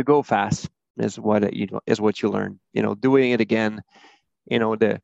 To 0.00 0.04
go 0.04 0.22
fast 0.22 0.70
is 0.96 1.20
what 1.20 1.52
you 1.52 1.66
know 1.66 1.80
is 1.86 2.00
what 2.00 2.22
you 2.22 2.30
learn. 2.30 2.58
You 2.72 2.80
know, 2.80 2.94
doing 2.94 3.32
it 3.32 3.40
again, 3.42 3.82
you 4.46 4.58
know, 4.58 4.74
the 4.74 4.98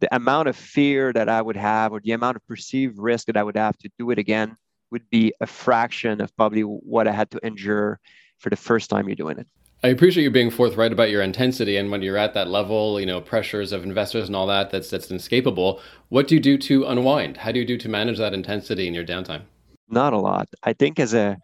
the 0.00 0.14
amount 0.14 0.48
of 0.48 0.56
fear 0.56 1.14
that 1.14 1.30
I 1.30 1.40
would 1.40 1.56
have 1.56 1.92
or 1.92 2.00
the 2.00 2.12
amount 2.12 2.36
of 2.36 2.46
perceived 2.46 2.98
risk 2.98 3.26
that 3.28 3.38
I 3.38 3.42
would 3.42 3.56
have 3.56 3.78
to 3.78 3.88
do 3.98 4.10
it 4.10 4.18
again 4.18 4.58
would 4.90 5.08
be 5.08 5.32
a 5.40 5.46
fraction 5.46 6.20
of 6.20 6.36
probably 6.36 6.60
what 6.60 7.08
I 7.08 7.12
had 7.12 7.30
to 7.30 7.40
endure 7.42 7.98
for 8.36 8.50
the 8.50 8.56
first 8.56 8.90
time 8.90 9.08
you're 9.08 9.16
doing 9.16 9.38
it. 9.38 9.46
I 9.82 9.88
appreciate 9.88 10.24
you 10.24 10.30
being 10.30 10.50
forthright 10.50 10.92
about 10.92 11.08
your 11.08 11.22
intensity 11.22 11.78
and 11.78 11.90
when 11.90 12.02
you're 12.02 12.18
at 12.18 12.34
that 12.34 12.48
level, 12.48 13.00
you 13.00 13.06
know, 13.06 13.22
pressures 13.22 13.72
of 13.72 13.82
investors 13.82 14.26
and 14.26 14.36
all 14.36 14.46
that 14.48 14.70
that's 14.70 14.90
that's 14.90 15.10
inescapable. 15.10 15.80
What 16.10 16.28
do 16.28 16.34
you 16.34 16.40
do 16.42 16.58
to 16.58 16.84
unwind? 16.84 17.38
How 17.38 17.50
do 17.50 17.60
you 17.60 17.64
do 17.64 17.78
to 17.78 17.88
manage 17.88 18.18
that 18.18 18.34
intensity 18.34 18.86
in 18.86 18.92
your 18.92 19.06
downtime? 19.06 19.44
Not 19.88 20.12
a 20.12 20.18
lot. 20.18 20.50
I 20.62 20.74
think 20.74 21.00
as 21.00 21.14
a 21.14 21.38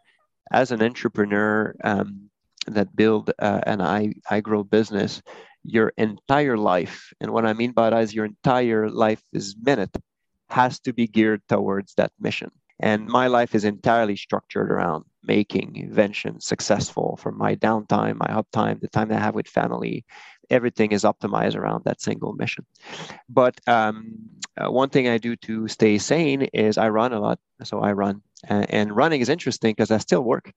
as 0.51 0.71
an 0.71 0.83
entrepreneur 0.83 1.75
um, 1.85 2.30
that 2.75 2.95
build 2.95 3.31
uh, 3.39 3.61
an 3.67 3.81
I 3.81 4.15
I 4.31 4.41
grow 4.41 4.65
business, 4.65 5.23
your 5.65 5.93
entire 5.97 6.57
life, 6.57 7.13
and 7.21 7.33
what 7.33 7.47
I 7.47 7.53
mean 7.53 7.73
by 7.73 7.91
that 7.91 8.03
is 8.03 8.15
your 8.15 8.25
entire 8.25 8.89
life 8.89 9.23
is 9.33 9.57
minute, 9.61 9.97
has 10.49 10.81
to 10.81 10.93
be 10.93 11.07
geared 11.07 11.43
towards 11.49 11.95
that 11.95 12.13
mission. 12.21 12.51
And 12.83 13.07
my 13.07 13.27
life 13.27 13.55
is 13.55 13.65
entirely 13.65 14.17
structured 14.17 14.71
around 14.71 15.05
making 15.23 15.91
Vention 15.93 16.41
successful 16.41 17.19
from 17.21 17.37
my 17.37 17.55
downtime, 17.55 18.17
my 18.17 18.29
uptime, 18.29 18.81
the 18.81 18.89
time 18.89 19.09
that 19.09 19.19
I 19.21 19.25
have 19.25 19.35
with 19.35 19.47
family. 19.47 20.05
Everything 20.49 20.93
is 20.93 21.05
optimized 21.05 21.57
around 21.57 21.85
that 21.85 22.01
single 22.01 22.33
mission. 22.33 22.65
But 23.29 23.61
um, 23.69 24.17
uh, 24.57 24.71
one 24.71 24.89
thing 24.89 25.09
I 25.09 25.19
do 25.19 25.37
to 25.37 25.69
stay 25.69 25.99
sane 25.99 26.43
is 26.55 26.79
I 26.79 26.89
run 26.89 27.13
a 27.13 27.21
lot. 27.21 27.39
So 27.63 27.81
I 27.81 27.93
run 27.93 28.23
and 28.49 28.95
running 28.95 29.21
is 29.21 29.29
interesting 29.29 29.73
because 29.73 29.91
I 29.91 29.99
still 29.99 30.23
work. 30.23 30.53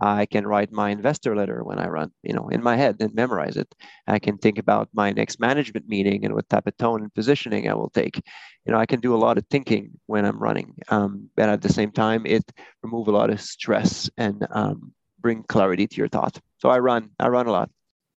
I 0.00 0.26
can 0.26 0.46
write 0.46 0.72
my 0.72 0.90
investor 0.90 1.36
letter 1.36 1.62
when 1.62 1.78
I 1.78 1.88
run, 1.88 2.10
you 2.22 2.32
know, 2.32 2.48
in 2.48 2.62
my 2.62 2.76
head 2.76 2.96
and 3.00 3.14
memorize 3.14 3.56
it. 3.56 3.72
I 4.06 4.18
can 4.18 4.38
think 4.38 4.58
about 4.58 4.88
my 4.92 5.12
next 5.12 5.38
management 5.38 5.88
meeting 5.88 6.24
and 6.24 6.34
what 6.34 6.48
type 6.48 6.66
of 6.66 6.76
tone 6.76 7.02
and 7.02 7.14
positioning 7.14 7.68
I 7.68 7.74
will 7.74 7.90
take. 7.90 8.16
You 8.64 8.72
know, 8.72 8.78
I 8.78 8.86
can 8.86 9.00
do 9.00 9.14
a 9.14 9.22
lot 9.24 9.38
of 9.38 9.46
thinking 9.50 9.92
when 10.06 10.24
I'm 10.24 10.38
running, 10.38 10.74
um, 10.88 11.28
but 11.36 11.48
at 11.48 11.62
the 11.62 11.72
same 11.72 11.92
time, 11.92 12.26
it 12.26 12.44
remove 12.82 13.08
a 13.08 13.12
lot 13.12 13.30
of 13.30 13.40
stress 13.40 14.10
and 14.16 14.46
um, 14.50 14.92
bring 15.20 15.42
clarity 15.44 15.86
to 15.86 15.96
your 15.96 16.08
thought. 16.08 16.38
So 16.58 16.68
I 16.68 16.78
run. 16.78 17.10
I 17.18 17.28
run 17.28 17.46
a 17.46 17.52
lot. 17.52 17.70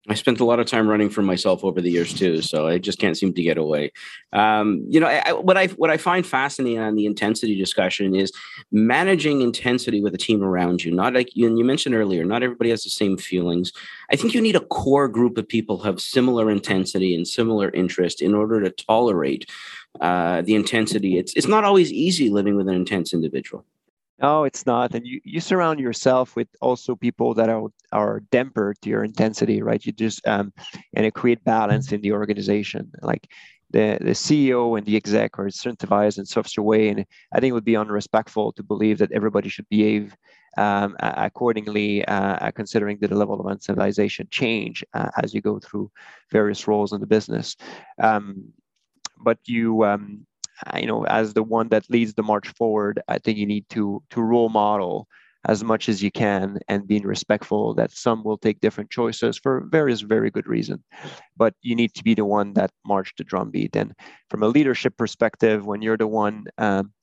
I 0.10 0.16
spent 0.16 0.42
a 0.42 0.46
lot 0.46 0.60
of 0.60 0.68
time 0.68 0.90
running 0.90 1.10
for 1.10 1.22
myself 1.22 1.64
over 1.64 1.80
the 1.80 1.90
years 1.90 2.14
too, 2.14 2.42
so 2.42 2.68
I 2.68 2.78
just 2.78 3.00
can't 3.00 3.18
seem 3.18 3.34
to 3.34 3.42
get 3.42 3.58
away. 3.58 3.94
Um, 4.34 4.86
you 4.90 5.00
know, 5.00 5.08
I, 5.08 5.32
what 5.32 5.58
I 5.58 5.68
what 5.68 5.90
I 5.90 5.96
find 5.96 6.26
fascinating 6.26 6.80
on 6.80 6.96
the 6.96 7.06
intensity 7.06 7.56
discussion 7.56 8.14
is 8.14 8.34
managing 8.70 9.42
intensity 9.42 10.02
with 10.02 10.14
a 10.14 10.18
team 10.18 10.44
around 10.44 10.84
you. 10.84 10.92
Not 10.92 11.14
like 11.14 11.34
you, 11.36 11.56
you 11.56 11.64
mentioned 11.64 11.96
earlier, 11.96 12.26
not 12.26 12.44
everybody 12.44 12.70
has 12.72 12.84
the 12.84 12.90
same 12.90 13.18
feelings. 13.18 13.72
I 14.12 14.18
think 14.18 14.34
you 14.34 14.42
need 14.42 14.58
a 14.58 14.66
core 14.66 15.08
group 15.08 15.38
of 15.38 15.48
people 15.48 15.78
who 15.78 15.84
have 15.86 16.02
similar 16.02 16.52
intensity 16.52 17.16
and 17.16 17.26
similar 17.26 17.70
interest 17.70 18.22
in 18.22 18.36
order 18.36 18.62
to 18.62 18.72
tolerate 18.72 19.50
uh, 20.02 20.42
the 20.42 20.56
intensity. 20.56 21.18
It's 21.18 21.34
it's 21.36 21.48
not 21.48 21.64
always 21.64 21.94
easy 21.94 22.30
living 22.30 22.58
with 22.58 22.68
an 22.68 22.76
intense 22.76 23.14
individual. 23.14 23.64
No, 24.22 24.44
it's 24.44 24.66
not. 24.66 24.94
And 24.94 25.06
you, 25.06 25.20
you 25.24 25.40
surround 25.40 25.80
yourself 25.80 26.36
with 26.36 26.48
also 26.62 26.96
people 26.96 27.34
that 27.34 27.50
are 27.50 27.68
are 27.92 28.22
damper 28.32 28.74
to 28.82 28.90
your 28.90 29.04
intensity, 29.04 29.62
right? 29.62 29.84
You 29.86 29.92
just 29.92 30.26
um, 30.28 30.54
and 30.94 31.06
it 31.06 31.14
create 31.14 31.44
balance 31.44 31.92
in 31.92 32.02
the 32.02 32.12
organization. 32.12 32.92
Like 33.02 33.28
the 33.72 33.98
the 34.00 34.12
CEO 34.12 34.78
and 34.78 34.86
the 34.86 34.96
exec 34.96 35.40
are 35.40 35.48
incentivized 35.48 36.20
in 36.20 36.26
such 36.26 36.58
a 36.58 36.64
way, 36.64 36.90
and 36.90 37.06
I 37.34 37.40
think 37.40 37.50
it 37.52 37.54
would 37.54 37.66
be 37.66 37.76
unrespectful 37.76 38.54
to 38.54 38.64
believe 38.64 39.00
that 39.00 39.12
everybody 39.12 39.50
should 39.50 39.68
behave 39.70 40.16
um, 40.58 40.96
accordingly, 41.00 42.06
uh, 42.06 42.52
considering 42.52 43.00
the 43.00 43.14
level 43.16 43.40
of 43.40 43.46
incentivization 43.58 44.30
change 44.30 44.86
uh, 44.94 45.10
as 45.22 45.34
you 45.34 45.42
go 45.42 45.60
through 45.60 45.92
various 46.32 46.68
roles 46.68 46.94
in 46.94 47.02
the 47.02 47.08
business. 47.08 47.56
Um, 48.00 48.54
but 49.24 49.40
you 49.46 49.84
um, 49.86 50.26
you 50.80 50.88
know, 50.88 51.06
as 51.06 51.34
the 51.34 51.44
one 51.44 51.70
that 51.70 51.90
leads 51.90 52.14
the 52.14 52.24
march 52.24 52.50
forward, 52.50 53.02
I 53.08 53.20
think 53.20 53.38
you 53.38 53.46
need 53.46 53.68
to 53.70 54.02
to 54.12 54.22
role 54.22 54.50
model 54.50 55.08
as 55.46 55.64
much 55.64 55.90
as 55.90 56.02
you 56.02 56.10
can 56.10 56.58
and 56.70 56.88
being 56.88 57.04
respectful 57.04 57.74
that 57.74 57.92
some 57.92 58.24
will 58.24 58.38
take 58.38 58.62
different 58.62 58.90
choices 58.90 59.38
for 59.38 59.68
various 59.70 60.02
very 60.02 60.32
good 60.32 60.48
reason. 60.48 60.82
But 61.36 61.54
you 61.62 61.76
need 61.76 61.94
to 61.96 62.04
be 62.04 62.14
the 62.14 62.26
one 62.26 62.54
that 62.54 62.72
march 62.86 63.14
the 63.18 63.26
drumbeat. 63.26 63.76
And 63.76 63.94
from 64.30 64.44
a 64.44 64.48
leadership 64.48 64.96
perspective 64.98 65.66
when 65.66 65.82
you're 65.82 65.98
the 65.98 66.08
one 66.08 66.46
um, 66.58 66.94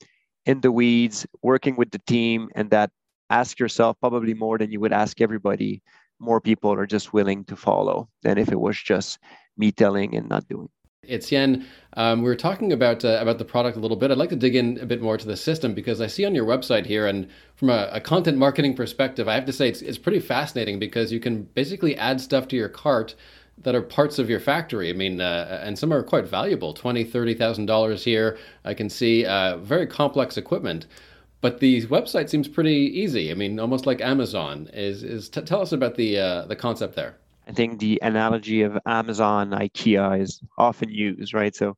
in 0.47 0.63
the 0.63 0.73
weeds 0.73 1.27
working 1.43 1.77
with 1.77 1.91
the 1.91 2.01
team 2.07 2.49
and 2.55 2.71
that 2.71 2.91
ask 3.29 3.59
yourself 3.59 3.97
probably 4.01 4.35
more 4.35 4.57
than 4.57 4.73
you 4.73 4.81
would 4.81 4.93
ask 4.93 5.21
everybody 5.21 5.83
more 6.19 6.41
people 6.41 6.73
are 6.73 6.87
just 6.87 7.13
willing 7.13 7.45
to 7.45 7.57
follow 7.57 8.09
than 8.23 8.39
if 8.39 8.51
it 8.51 8.61
was 8.61 8.81
just 8.81 9.19
me 9.57 9.71
telling 9.71 10.17
and 10.17 10.29
not 10.29 10.49
doing 10.49 10.69
Etienne, 11.11 11.67
um, 11.95 12.23
we 12.23 12.29
were 12.29 12.37
talking 12.37 12.73
about 12.73 13.05
uh, 13.05 13.19
about 13.21 13.39
the 13.39 13.45
product 13.45 13.77
a 13.77 13.81
little 13.81 13.97
bit. 13.97 14.11
I'd 14.11 14.19
like 14.19 14.29
to 14.31 14.37
dig 14.37 14.55
in 14.55 14.79
a 14.79 14.87
bit 14.87 15.03
more 15.03 15.19
to 15.19 15.27
the 15.27 15.37
system 15.37 15.75
because 15.75 16.01
I 16.01 16.07
see 16.07 16.25
on 16.25 16.35
your 16.35 16.47
website 16.47 16.87
here, 16.87 17.07
and 17.07 17.29
from 17.57 17.71
a, 17.71 17.89
a, 17.93 18.01
content 18.01 18.39
marketing 18.39 18.75
perspective, 18.75 19.29
I 19.29 19.35
have 19.35 19.45
to 19.47 19.53
say 19.53 19.69
it's, 19.69 19.83
it's 19.83 19.99
pretty 19.99 20.21
fascinating 20.21 20.79
because 20.79 21.13
you 21.13 21.21
can 21.21 21.43
basically 21.55 21.97
add 21.97 22.21
stuff 22.21 22.49
to 22.49 22.57
your 22.57 22.69
cart 22.69 23.15
that 23.63 23.75
are 23.75 23.83
parts 23.83 24.19
of 24.19 24.31
your 24.31 24.41
factory. 24.41 24.89
I 24.89 24.93
mean, 24.93 25.21
uh, 25.21 25.61
and 25.63 25.79
some 25.79 25.93
are 25.93 26.03
quite 26.03 26.27
valuable 26.27 26.73
twenty, 26.73 27.05
thirty 27.05 27.35
thousand 27.35 27.67
dollars 27.67 28.05
here. 28.05 28.39
I 28.65 28.75
can 28.75 28.89
see 28.89 29.27
uh, 29.27 29.59
very 29.59 29.87
complex 29.87 30.37
equipment. 30.37 30.87
But 31.41 31.61
the 31.61 31.87
website 31.87 32.29
seems 32.29 32.49
pretty 32.49 33.01
easy. 33.01 33.31
I 33.31 33.35
mean, 33.35 33.59
almost 33.59 33.87
like 33.87 34.01
Amazon. 34.01 34.69
Is 34.73 35.03
is 35.03 35.29
t- 35.29 35.41
tell 35.43 35.63
us 35.63 35.73
about 35.73 35.97
the 35.97 36.19
uh, 36.19 36.47
the 36.47 36.57
concept 36.57 36.97
there. 36.97 37.17
I 37.51 37.53
think 37.53 37.81
the 37.81 37.99
analogy 38.01 38.63
of 38.63 38.79
Amazon, 38.87 39.51
IKEA 39.51 40.21
is 40.21 40.41
often 40.57 40.89
used, 40.89 41.35
right? 41.35 41.53
So, 41.53 41.77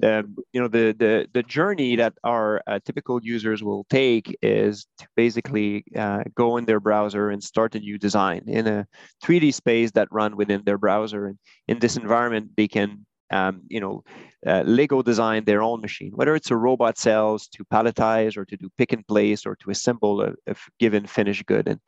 the 0.00 0.28
you 0.52 0.60
know 0.60 0.68
the 0.68 0.94
the 0.98 1.26
the 1.32 1.42
journey 1.42 1.96
that 1.96 2.12
our 2.24 2.60
uh, 2.66 2.78
typical 2.84 3.20
users 3.22 3.62
will 3.62 3.86
take 3.88 4.36
is 4.42 4.86
to 4.98 5.06
basically 5.16 5.84
uh, 5.96 6.24
go 6.34 6.58
in 6.58 6.66
their 6.66 6.80
browser 6.80 7.30
and 7.30 7.42
start 7.42 7.74
a 7.74 7.78
new 7.78 7.96
design 7.96 8.42
in 8.46 8.66
a 8.66 8.86
3D 9.24 9.54
space 9.54 9.92
that 9.92 10.08
run 10.10 10.36
within 10.36 10.62
their 10.66 10.76
browser. 10.76 11.24
And 11.26 11.38
in 11.68 11.78
this 11.78 11.96
environment, 11.96 12.50
they 12.58 12.68
can 12.68 13.06
um, 13.30 13.62
you 13.68 13.80
know, 13.80 14.04
uh, 14.46 14.62
Lego 14.66 15.02
design 15.02 15.44
their 15.44 15.62
own 15.62 15.80
machine, 15.80 16.12
whether 16.14 16.34
it's 16.34 16.50
a 16.50 16.56
robot 16.56 16.98
cells 16.98 17.48
to 17.48 17.64
palletize 17.64 18.36
or 18.36 18.44
to 18.44 18.56
do 18.56 18.68
pick 18.78 18.92
and 18.92 19.06
place 19.06 19.46
or 19.46 19.56
to 19.56 19.70
assemble 19.70 20.20
a, 20.20 20.32
a 20.46 20.54
given 20.78 21.06
finished 21.06 21.46
good. 21.46 21.66
And 21.68 21.80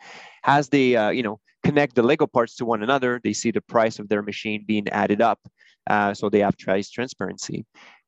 as 0.44 0.68
they, 0.68 0.96
uh, 0.96 1.10
you 1.10 1.22
know, 1.22 1.40
connect 1.64 1.94
the 1.94 2.02
Lego 2.02 2.26
parts 2.26 2.56
to 2.56 2.64
one 2.64 2.82
another, 2.82 3.20
they 3.22 3.32
see 3.32 3.50
the 3.50 3.60
price 3.60 3.98
of 3.98 4.08
their 4.08 4.22
machine 4.22 4.64
being 4.66 4.88
added 4.88 5.20
up. 5.20 5.40
Uh, 5.88 6.14
so 6.14 6.28
they 6.28 6.40
have 6.40 6.58
price 6.58 6.90
transparency. 6.90 7.64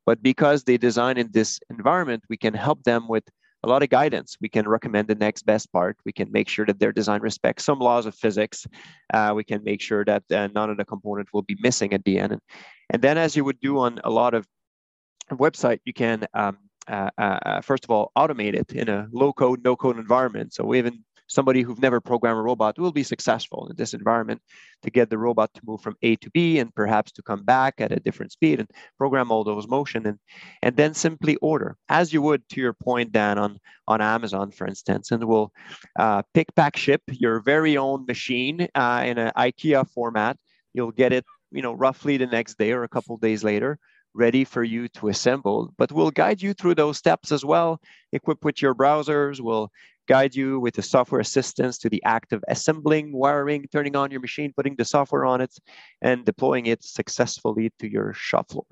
But 0.06 0.22
because 0.22 0.64
they 0.64 0.78
design 0.78 1.18
in 1.18 1.30
this 1.32 1.60
environment, 1.68 2.24
we 2.30 2.38
can 2.38 2.54
help 2.54 2.82
them 2.84 3.08
with 3.08 3.24
a 3.64 3.68
lot 3.68 3.82
of 3.82 3.88
guidance. 3.88 4.36
We 4.40 4.48
can 4.48 4.68
recommend 4.68 5.08
the 5.08 5.14
next 5.14 5.44
best 5.44 5.72
part. 5.72 5.96
We 6.04 6.12
can 6.12 6.30
make 6.30 6.48
sure 6.48 6.66
that 6.66 6.78
their 6.78 6.92
design 6.92 7.20
respects 7.20 7.64
some 7.64 7.78
laws 7.78 8.06
of 8.06 8.14
physics. 8.14 8.66
Uh, 9.12 9.32
we 9.34 9.44
can 9.44 9.64
make 9.64 9.80
sure 9.80 10.04
that 10.04 10.22
uh, 10.30 10.48
none 10.54 10.70
of 10.70 10.76
the 10.76 10.84
component 10.84 11.32
will 11.32 11.42
be 11.42 11.56
missing 11.60 11.92
at 11.92 12.04
the 12.04 12.18
end. 12.18 12.38
And, 12.90 13.02
then, 13.02 13.18
as 13.18 13.36
you 13.36 13.44
would 13.44 13.60
do 13.60 13.78
on 13.78 14.00
a 14.04 14.10
lot 14.10 14.34
of 14.34 14.46
website, 15.32 15.80
you 15.84 15.92
can 15.92 16.26
um, 16.34 16.58
uh, 16.86 17.10
uh, 17.18 17.38
uh 17.44 17.60
first 17.60 17.84
of 17.84 17.90
all 17.90 18.12
automate 18.16 18.54
it 18.54 18.72
in 18.72 18.88
a 18.88 19.08
low 19.12 19.32
code, 19.32 19.62
no 19.62 19.76
code 19.76 19.98
environment. 19.98 20.54
So 20.54 20.64
we 20.64 20.78
even 20.78 21.04
somebody 21.28 21.62
who've 21.62 21.80
never 21.80 22.00
programmed 22.00 22.38
a 22.38 22.42
robot 22.42 22.78
will 22.78 22.92
be 22.92 23.02
successful 23.02 23.68
in 23.68 23.76
this 23.76 23.94
environment 23.94 24.40
to 24.82 24.90
get 24.90 25.10
the 25.10 25.18
robot 25.18 25.52
to 25.54 25.60
move 25.64 25.80
from 25.80 25.96
A 26.02 26.16
to 26.16 26.30
B 26.30 26.58
and 26.58 26.74
perhaps 26.74 27.12
to 27.12 27.22
come 27.22 27.44
back 27.44 27.74
at 27.78 27.92
a 27.92 28.00
different 28.00 28.32
speed 28.32 28.58
and 28.58 28.70
program 28.96 29.30
all 29.30 29.44
those 29.44 29.68
motion 29.68 30.06
and 30.06 30.18
and 30.62 30.76
then 30.76 30.94
simply 30.94 31.36
order 31.36 31.76
as 31.88 32.12
you 32.12 32.22
would 32.22 32.48
to 32.48 32.60
your 32.60 32.72
point 32.72 33.12
Dan 33.12 33.38
on 33.38 33.58
on 33.86 34.00
Amazon 34.00 34.50
for 34.50 34.66
instance 34.66 35.10
and 35.10 35.22
we'll 35.24 35.52
uh, 35.98 36.22
pick 36.34 36.54
pack 36.56 36.76
ship 36.76 37.02
your 37.08 37.40
very 37.40 37.76
own 37.76 38.06
machine 38.06 38.66
uh, 38.74 39.02
in 39.06 39.18
an 39.18 39.32
IKEA 39.36 39.88
format. 39.88 40.36
You'll 40.74 40.92
get 40.92 41.12
it 41.12 41.24
you 41.52 41.62
know 41.62 41.72
roughly 41.72 42.16
the 42.16 42.26
next 42.26 42.58
day 42.58 42.72
or 42.72 42.82
a 42.82 42.88
couple 42.88 43.16
days 43.18 43.44
later 43.44 43.78
ready 44.14 44.42
for 44.44 44.64
you 44.64 44.88
to 44.88 45.08
assemble. 45.08 45.72
But 45.78 45.92
we'll 45.92 46.10
guide 46.10 46.42
you 46.42 46.52
through 46.52 46.74
those 46.74 46.98
steps 46.98 47.30
as 47.30 47.44
well. 47.44 47.80
Equipped 48.12 48.44
with 48.44 48.60
your 48.60 48.74
browsers. 48.74 49.40
We'll 49.40 49.70
guide 50.08 50.34
you 50.34 50.58
with 50.58 50.74
the 50.74 50.82
software 50.82 51.20
assistance 51.20 51.78
to 51.78 51.88
the 51.88 52.02
act 52.04 52.32
of 52.32 52.42
assembling, 52.48 53.12
wiring, 53.12 53.66
turning 53.70 53.94
on 53.94 54.10
your 54.10 54.20
machine, 54.20 54.52
putting 54.56 54.74
the 54.76 54.84
software 54.84 55.24
on 55.24 55.40
it, 55.40 55.54
and 56.02 56.24
deploying 56.24 56.66
it 56.66 56.82
successfully 56.82 57.70
to 57.78 57.90
your 57.90 58.12
shop 58.14 58.50
floor, 58.50 58.66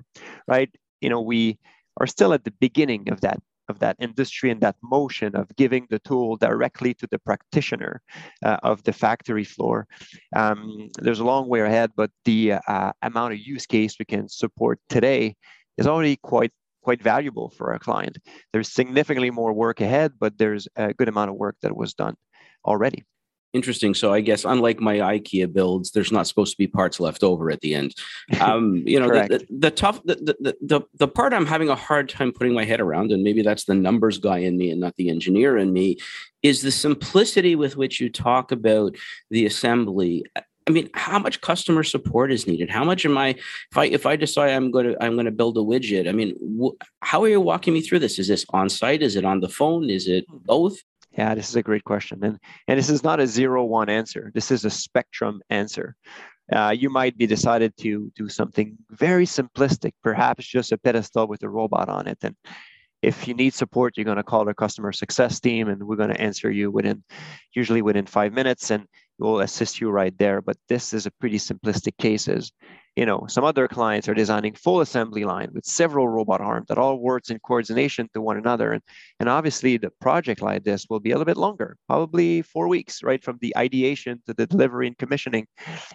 right? 0.47 0.69
You 1.01 1.09
know, 1.09 1.21
we 1.21 1.59
are 1.99 2.07
still 2.07 2.33
at 2.33 2.43
the 2.43 2.51
beginning 2.59 3.09
of 3.09 3.21
that 3.21 3.39
of 3.69 3.79
that 3.79 3.97
industry 3.99 4.49
and 4.49 4.61
that 4.61 4.77
motion 4.81 5.35
of 5.35 5.53
giving 5.57 5.85
the 5.89 5.99
tool 5.99 6.37
directly 6.37 6.93
to 6.93 7.05
the 7.11 7.19
practitioner 7.19 8.01
uh, 8.45 8.57
of 8.63 8.81
the 8.83 8.93
factory 8.93 9.43
floor. 9.43 9.85
Um, 10.33 10.87
there's 10.99 11.19
a 11.19 11.25
long 11.25 11.49
way 11.49 11.59
ahead, 11.59 11.91
but 11.95 12.09
the 12.23 12.53
uh, 12.53 12.93
amount 13.01 13.33
of 13.33 13.39
use 13.39 13.65
case 13.65 13.99
we 13.99 14.05
can 14.05 14.29
support 14.29 14.79
today 14.87 15.35
is 15.77 15.85
already 15.85 16.15
quite 16.15 16.53
quite 16.87 17.03
valuable 17.03 17.49
for 17.49 17.73
our 17.73 17.79
client. 17.79 18.17
There's 18.53 18.71
significantly 18.71 19.29
more 19.29 19.51
work 19.51 19.81
ahead, 19.81 20.13
but 20.17 20.37
there's 20.37 20.69
a 20.77 20.93
good 20.93 21.09
amount 21.09 21.29
of 21.29 21.35
work 21.35 21.57
that 21.61 21.75
was 21.75 21.93
done 21.93 22.15
already. 22.63 23.03
Interesting. 23.51 23.93
So 23.93 24.13
I 24.13 24.21
guess 24.21 24.45
unlike 24.45 24.79
my 24.79 24.95
IKEA 24.99 25.51
builds, 25.51 25.91
there's 25.91 26.13
not 26.13 26.27
supposed 26.27 26.51
to 26.53 26.57
be 26.57 26.67
parts 26.67 27.01
left 27.01 27.23
over 27.23 27.51
at 27.51 27.59
the 27.59 27.75
end. 27.75 27.93
Um, 28.39 28.83
you 28.85 29.01
know, 29.01 29.09
the, 29.09 29.27
the, 29.27 29.47
the, 29.49 29.71
tough, 29.71 30.01
the, 30.05 30.15
the, 30.39 30.55
the, 30.61 30.81
the 30.93 31.07
part 31.09 31.33
I'm 31.33 31.45
having 31.45 31.67
a 31.67 31.75
hard 31.75 32.07
time 32.07 32.31
putting 32.31 32.53
my 32.53 32.63
head 32.63 32.79
around, 32.79 33.11
and 33.11 33.21
maybe 33.21 33.41
that's 33.41 33.65
the 33.65 33.75
numbers 33.75 34.17
guy 34.17 34.37
in 34.37 34.55
me 34.55 34.71
and 34.71 34.79
not 34.79 34.95
the 34.95 35.09
engineer 35.09 35.57
in 35.57 35.73
me, 35.73 35.97
is 36.41 36.61
the 36.61 36.71
simplicity 36.71 37.57
with 37.57 37.75
which 37.75 37.99
you 37.99 38.09
talk 38.09 38.53
about 38.53 38.95
the 39.29 39.45
assembly. 39.45 40.23
I 40.67 40.69
mean, 40.69 40.89
how 40.93 41.17
much 41.17 41.39
customer 41.39 41.83
support 41.83 42.31
is 42.31 42.45
needed? 42.45 42.69
How 42.69 42.83
much 42.83 43.05
am 43.05 43.17
I 43.17 43.29
if 43.29 43.77
I 43.77 43.85
if 43.85 44.05
I 44.05 44.15
decide 44.17 44.51
I'm 44.51 44.69
going 44.69 44.87
to 44.87 45.03
I'm 45.03 45.13
going 45.13 45.25
to 45.25 45.31
build 45.31 45.57
a 45.57 45.61
widget? 45.61 46.09
I 46.09 46.11
mean, 46.11 46.35
wh- 46.61 46.75
how 47.01 47.23
are 47.23 47.29
you 47.29 47.39
walking 47.39 47.73
me 47.73 47.81
through 47.81 47.99
this? 47.99 48.19
Is 48.19 48.27
this 48.27 48.45
on 48.49 48.69
site? 48.69 49.01
Is 49.01 49.15
it 49.15 49.23
on 49.23 49.39
the 49.39 49.49
phone? 49.49 49.89
Is 49.89 50.07
it 50.07 50.25
hmm. 50.29 50.37
both? 50.43 50.77
Yeah, 51.17 51.33
this 51.33 51.49
is 51.49 51.55
a 51.55 51.63
great 51.63 51.85
question, 51.85 52.23
and 52.23 52.37
and 52.67 52.77
this 52.77 52.89
is 52.89 53.03
not 53.03 53.19
a 53.19 53.27
zero 53.27 53.63
one 53.63 53.89
answer. 53.89 54.31
This 54.35 54.51
is 54.51 54.65
a 54.65 54.69
spectrum 54.69 55.41
answer. 55.49 55.95
Uh, 56.51 56.73
you 56.77 56.89
might 56.89 57.17
be 57.17 57.27
decided 57.27 57.75
to 57.77 58.11
do 58.15 58.29
something 58.29 58.77
very 58.91 59.25
simplistic, 59.25 59.91
perhaps 60.03 60.45
just 60.45 60.71
a 60.71 60.77
pedestal 60.77 61.27
with 61.27 61.43
a 61.43 61.49
robot 61.49 61.89
on 61.89 62.07
it, 62.07 62.17
and 62.21 62.35
if 63.01 63.27
you 63.27 63.33
need 63.33 63.53
support, 63.53 63.95
you're 63.95 64.05
going 64.05 64.17
to 64.17 64.23
call 64.23 64.45
the 64.45 64.53
customer 64.53 64.91
success 64.91 65.39
team, 65.39 65.69
and 65.69 65.83
we're 65.83 65.95
going 65.95 66.13
to 66.13 66.21
answer 66.21 66.49
you 66.49 66.71
within, 66.71 67.03
usually 67.53 67.81
within 67.81 68.05
five 68.05 68.33
minutes, 68.33 68.71
and 68.71 68.87
we'll 69.19 69.39
assist 69.39 69.81
you 69.81 69.89
right 69.89 70.17
there. 70.17 70.41
But 70.41 70.57
this 70.69 70.93
is 70.93 71.05
a 71.05 71.11
pretty 71.11 71.37
simplistic 71.37 71.97
cases 71.97 72.51
you 72.97 73.05
know, 73.05 73.25
some 73.29 73.43
other 73.43 73.67
clients 73.67 74.09
are 74.09 74.15
designing 74.15 74.55
full 74.55 74.81
assembly 74.81 75.23
line 75.23 75.49
with 75.53 75.65
several 75.65 76.09
robot 76.09 76.41
arms 76.41 76.65
that 76.67 76.79
all 76.79 76.97
works 76.97 77.29
in 77.29 77.37
coordination 77.37 78.09
to 78.15 78.21
one 78.21 78.37
another. 78.37 78.71
And, 78.71 78.81
and 79.19 79.29
obviously 79.29 79.77
the 79.77 79.91
project 80.01 80.41
like 80.41 80.63
this 80.63 80.87
will 80.89 80.99
be 80.99 81.11
a 81.11 81.13
little 81.13 81.31
bit 81.31 81.37
longer, 81.37 81.77
probably 81.85 82.41
four 82.41 82.67
weeks, 82.67 83.03
right? 83.03 83.23
From 83.23 83.37
the 83.39 83.55
ideation 83.55 84.19
to 84.25 84.33
the 84.33 84.47
delivery 84.47 84.87
and 84.87 84.97
commissioning. 84.97 85.45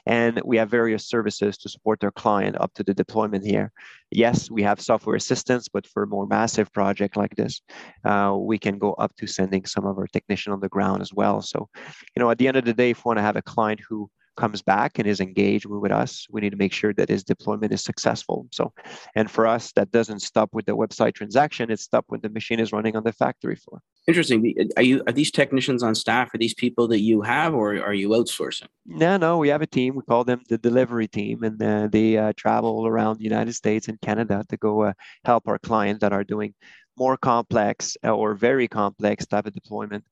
And 0.06 0.40
we 0.44 0.56
have 0.58 0.70
various 0.70 1.08
services 1.08 1.58
to 1.58 1.68
support 1.68 1.98
their 1.98 2.12
client 2.12 2.54
up 2.60 2.72
to 2.74 2.84
the 2.84 2.94
deployment 2.94 3.44
here. 3.44 3.72
Yes, 4.12 4.48
we 4.48 4.62
have 4.62 4.80
software 4.80 5.16
assistance, 5.16 5.68
but 5.68 5.88
for 5.88 6.04
a 6.04 6.06
more 6.06 6.28
massive 6.28 6.72
project 6.72 7.16
like 7.16 7.34
this, 7.34 7.62
uh, 8.04 8.36
we 8.38 8.58
can 8.58 8.78
go 8.78 8.92
up 8.92 9.16
to 9.16 9.26
sending 9.26 9.64
some 9.64 9.86
of 9.86 9.98
our 9.98 10.06
technician 10.06 10.52
on 10.52 10.60
the 10.60 10.68
ground 10.68 11.02
as 11.02 11.12
well. 11.12 11.42
So, 11.42 11.68
you 12.14 12.20
know, 12.20 12.30
at 12.30 12.38
the 12.38 12.46
end 12.46 12.58
of 12.58 12.64
the 12.64 12.74
day, 12.74 12.90
if 12.90 13.04
want 13.12 13.18
to 13.18 13.22
have 13.22 13.36
a 13.36 13.42
client 13.42 13.80
who 13.86 14.10
comes 14.38 14.62
back 14.62 14.98
and 14.98 15.06
is 15.06 15.20
engaged 15.20 15.66
with 15.66 15.92
us, 15.92 16.26
we 16.30 16.40
need 16.40 16.50
to 16.50 16.56
make 16.56 16.72
sure 16.72 16.94
that 16.94 17.10
his 17.10 17.22
deployment 17.22 17.70
is 17.70 17.84
successful. 17.84 18.46
So, 18.50 18.72
and 19.14 19.30
for 19.30 19.46
us, 19.46 19.72
that 19.72 19.92
doesn't 19.92 20.20
stop 20.20 20.48
with 20.54 20.64
the 20.64 20.76
website 20.76 21.14
transaction; 21.14 21.70
it 21.70 21.80
stops 21.80 22.08
when 22.08 22.22
the 22.22 22.30
machine 22.30 22.58
is 22.58 22.72
running 22.72 22.96
on 22.96 23.04
the 23.04 23.12
factory 23.12 23.56
floor. 23.56 23.82
Interesting. 24.08 24.40
Are 24.76 24.82
you 24.82 25.02
are 25.06 25.12
these 25.12 25.30
technicians 25.30 25.82
on 25.82 25.94
staff? 25.94 26.34
Are 26.34 26.38
these 26.38 26.54
people 26.54 26.88
that 26.88 27.00
you 27.00 27.20
have, 27.22 27.54
or 27.54 27.76
are 27.88 27.94
you 27.94 28.08
outsourcing? 28.08 28.68
No, 28.86 29.16
no. 29.16 29.38
We 29.38 29.48
have 29.48 29.62
a 29.62 29.66
team. 29.66 29.94
We 29.94 30.02
call 30.02 30.24
them 30.24 30.40
the 30.48 30.58
delivery 30.58 31.08
team, 31.08 31.44
and 31.44 31.62
uh, 31.62 31.88
they 31.92 32.16
uh, 32.16 32.32
travel 32.36 32.86
around 32.86 33.18
the 33.18 33.24
United 33.24 33.52
States 33.52 33.88
and 33.88 34.00
Canada 34.00 34.44
to 34.48 34.56
go 34.56 34.82
uh, 34.82 34.92
help 35.24 35.46
our 35.46 35.58
clients 35.58 36.00
that 36.00 36.12
are 36.12 36.24
doing 36.24 36.54
more 36.96 37.16
complex 37.16 37.96
uh, 38.04 38.10
or 38.10 38.34
very 38.34 38.68
complex 38.68 39.26
type 39.26 39.46
of 39.46 39.52
deployment. 39.52 40.04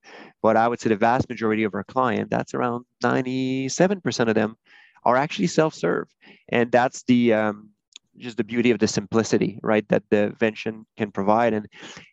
But 0.42 0.56
I 0.56 0.68
would 0.68 0.80
say 0.80 0.88
the 0.88 0.96
vast 0.96 1.28
majority 1.28 1.64
of 1.64 1.74
our 1.74 1.84
client, 1.84 2.30
that's 2.30 2.54
around 2.54 2.84
97% 3.02 4.28
of 4.28 4.34
them, 4.34 4.56
are 5.04 5.16
actually 5.16 5.46
self-serve, 5.46 6.08
and 6.50 6.70
that's 6.70 7.02
the 7.04 7.32
um, 7.32 7.70
just 8.18 8.36
the 8.36 8.44
beauty 8.44 8.70
of 8.70 8.78
the 8.78 8.88
simplicity, 8.88 9.58
right? 9.62 9.88
That 9.88 10.02
the 10.10 10.34
Vention 10.38 10.84
can 10.98 11.10
provide, 11.10 11.54
and 11.54 11.66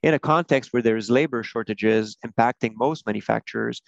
in 0.03 0.13
a 0.13 0.19
context 0.19 0.71
where 0.71 0.81
there's 0.81 1.09
labor 1.09 1.43
shortages 1.43 2.17
impacting 2.25 2.73
most 2.75 3.05
manufacturers, 3.05 3.81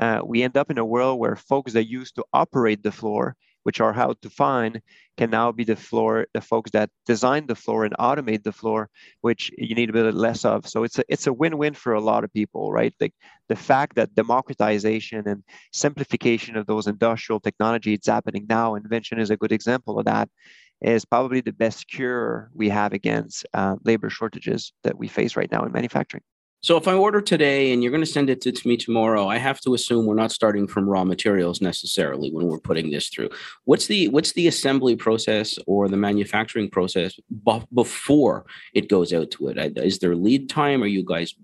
uh, 0.00 0.20
we 0.24 0.42
end 0.42 0.56
up 0.56 0.70
in 0.70 0.78
a 0.78 0.84
world 0.84 1.18
where 1.18 1.36
folks 1.36 1.74
that 1.74 1.88
used 1.88 2.14
to 2.16 2.24
operate 2.32 2.82
the 2.82 2.92
floor 2.92 3.36
which 3.66 3.80
are 3.80 3.92
hard 3.92 4.16
to 4.22 4.30
find, 4.30 4.80
can 5.16 5.28
now 5.28 5.50
be 5.50 5.64
the 5.64 5.74
floor, 5.74 6.28
the 6.32 6.40
folks 6.40 6.70
that 6.70 6.88
design 7.04 7.48
the 7.48 7.56
floor 7.56 7.84
and 7.84 7.96
automate 7.98 8.44
the 8.44 8.52
floor, 8.52 8.88
which 9.22 9.50
you 9.58 9.74
need 9.74 9.90
a 9.90 9.92
bit 9.92 10.14
less 10.14 10.44
of. 10.44 10.68
So 10.68 10.84
it's 10.84 11.00
a 11.00 11.04
it's 11.08 11.26
a 11.26 11.32
win-win 11.32 11.74
for 11.74 11.92
a 11.94 12.00
lot 12.00 12.22
of 12.22 12.32
people, 12.32 12.70
right? 12.70 12.94
Like 13.00 13.14
the 13.48 13.56
fact 13.56 13.96
that 13.96 14.14
democratization 14.14 15.26
and 15.26 15.42
simplification 15.72 16.56
of 16.56 16.66
those 16.66 16.86
industrial 16.86 17.40
technology 17.40 17.94
it's 17.94 18.06
happening 18.06 18.46
now, 18.48 18.78
Vention 18.84 19.18
is 19.18 19.30
a 19.30 19.36
good 19.36 19.50
example 19.50 19.98
of 19.98 20.04
that, 20.04 20.28
is 20.80 21.04
probably 21.04 21.40
the 21.40 21.58
best 21.64 21.88
cure 21.88 22.50
we 22.54 22.68
have 22.68 22.92
against 22.92 23.44
uh, 23.52 23.74
labor 23.84 24.10
shortages 24.10 24.72
that 24.84 24.96
we 24.96 25.08
face 25.08 25.34
right 25.34 25.50
now 25.50 25.64
in 25.64 25.72
manufacturing. 25.72 26.22
So 26.62 26.76
if 26.76 26.88
I 26.88 26.94
order 26.94 27.20
today 27.20 27.72
and 27.72 27.82
you're 27.82 27.92
going 27.92 28.02
to 28.02 28.10
send 28.10 28.30
it 28.30 28.40
to, 28.40 28.68
me 28.68 28.76
tomorrow, 28.76 29.28
I 29.28 29.38
have 29.38 29.60
to 29.60 29.74
assume 29.74 30.06
we're 30.06 30.14
not 30.14 30.32
starting 30.32 30.66
from 30.66 30.88
raw 30.88 31.04
materials 31.04 31.60
necessarily 31.60 32.30
when 32.30 32.46
we're 32.46 32.58
putting 32.58 32.90
this 32.90 33.08
through. 33.08 33.30
What's 33.64 33.86
the 33.86 34.08
what's 34.08 34.32
the 34.32 34.48
assembly 34.48 34.96
process 34.96 35.58
or 35.66 35.88
the 35.88 35.96
manufacturing 35.96 36.70
process 36.70 37.14
before 37.72 38.46
it 38.74 38.88
goes 38.88 39.12
out 39.12 39.30
to 39.32 39.48
it? 39.48 39.78
Is 39.78 39.98
there 40.00 40.16
lead 40.16 40.48
time? 40.48 40.82
Are 40.82 40.86
you 40.86 41.04
guys, 41.04 41.34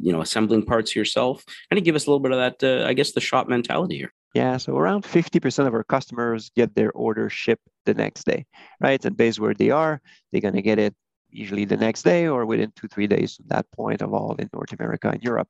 you 0.00 0.12
know, 0.12 0.22
assembling 0.22 0.64
parts 0.64 0.96
yourself? 0.96 1.44
Kind 1.70 1.78
of 1.78 1.84
give 1.84 1.94
us 1.94 2.06
a 2.06 2.10
little 2.10 2.20
bit 2.20 2.32
of 2.32 2.38
that, 2.38 2.64
uh, 2.64 2.88
I 2.88 2.94
guess, 2.94 3.12
the 3.12 3.20
shop 3.20 3.48
mentality 3.48 3.98
here. 3.98 4.12
Yeah, 4.34 4.58
so 4.58 4.76
around 4.76 5.04
50% 5.04 5.66
of 5.66 5.72
our 5.72 5.84
customers 5.84 6.50
get 6.54 6.74
their 6.74 6.92
order 6.92 7.30
shipped 7.30 7.66
the 7.86 7.94
next 7.94 8.24
day, 8.24 8.44
right? 8.80 9.02
And 9.02 9.16
based 9.16 9.40
where 9.40 9.54
they 9.54 9.70
are, 9.70 10.02
they're 10.30 10.42
going 10.42 10.54
to 10.54 10.62
get 10.62 10.78
it 10.78 10.94
usually 11.30 11.64
the 11.64 11.76
next 11.76 12.02
day 12.02 12.26
or 12.26 12.46
within 12.46 12.72
two, 12.76 12.88
three 12.88 13.06
days 13.06 13.36
from 13.36 13.46
that 13.48 13.70
point 13.72 14.02
of 14.02 14.12
all 14.12 14.34
in 14.38 14.48
North 14.52 14.72
America 14.72 15.10
and 15.10 15.22
Europe. 15.22 15.48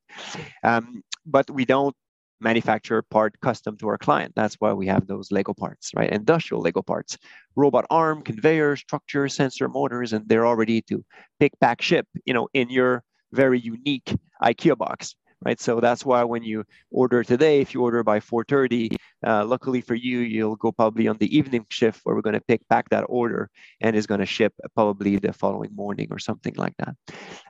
Um, 0.62 1.02
but 1.24 1.50
we 1.50 1.64
don't 1.64 1.94
manufacture 2.40 3.02
part 3.02 3.38
custom 3.40 3.76
to 3.78 3.88
our 3.88 3.98
client. 3.98 4.32
That's 4.36 4.56
why 4.56 4.72
we 4.72 4.86
have 4.86 5.06
those 5.06 5.32
Lego 5.32 5.54
parts, 5.54 5.92
right? 5.94 6.10
Industrial 6.10 6.60
Lego 6.60 6.82
parts, 6.82 7.16
robot 7.54 7.86
arm, 7.90 8.22
conveyor, 8.22 8.76
structure, 8.76 9.28
sensor, 9.28 9.68
motors, 9.68 10.12
and 10.12 10.28
they're 10.28 10.44
all 10.44 10.56
ready 10.56 10.82
to 10.82 11.04
pick, 11.40 11.58
pack, 11.60 11.80
ship, 11.80 12.06
you 12.24 12.34
know, 12.34 12.48
in 12.52 12.68
your 12.68 13.02
very 13.32 13.58
unique 13.58 14.14
IKEA 14.42 14.76
box 14.76 15.14
right? 15.46 15.60
So 15.60 15.78
that's 15.78 16.04
why 16.04 16.24
when 16.24 16.42
you 16.42 16.64
order 16.90 17.22
today, 17.22 17.60
if 17.60 17.72
you 17.72 17.80
order 17.82 18.02
by 18.02 18.18
4:30, 18.18 18.96
uh, 19.24 19.44
luckily 19.44 19.80
for 19.80 19.94
you, 19.94 20.18
you'll 20.18 20.56
go 20.56 20.72
probably 20.72 21.06
on 21.06 21.18
the 21.18 21.30
evening 21.38 21.64
shift 21.68 22.00
where 22.02 22.14
we're 22.14 22.28
going 22.28 22.40
to 22.40 22.48
pick 22.52 22.62
back 22.68 22.88
that 22.90 23.04
order 23.08 23.48
and 23.80 23.94
is 23.94 24.08
going 24.10 24.22
to 24.26 24.26
ship 24.26 24.52
probably 24.74 25.12
the 25.18 25.32
following 25.32 25.72
morning 25.82 26.08
or 26.10 26.18
something 26.18 26.54
like 26.56 26.76
that. 26.78 26.94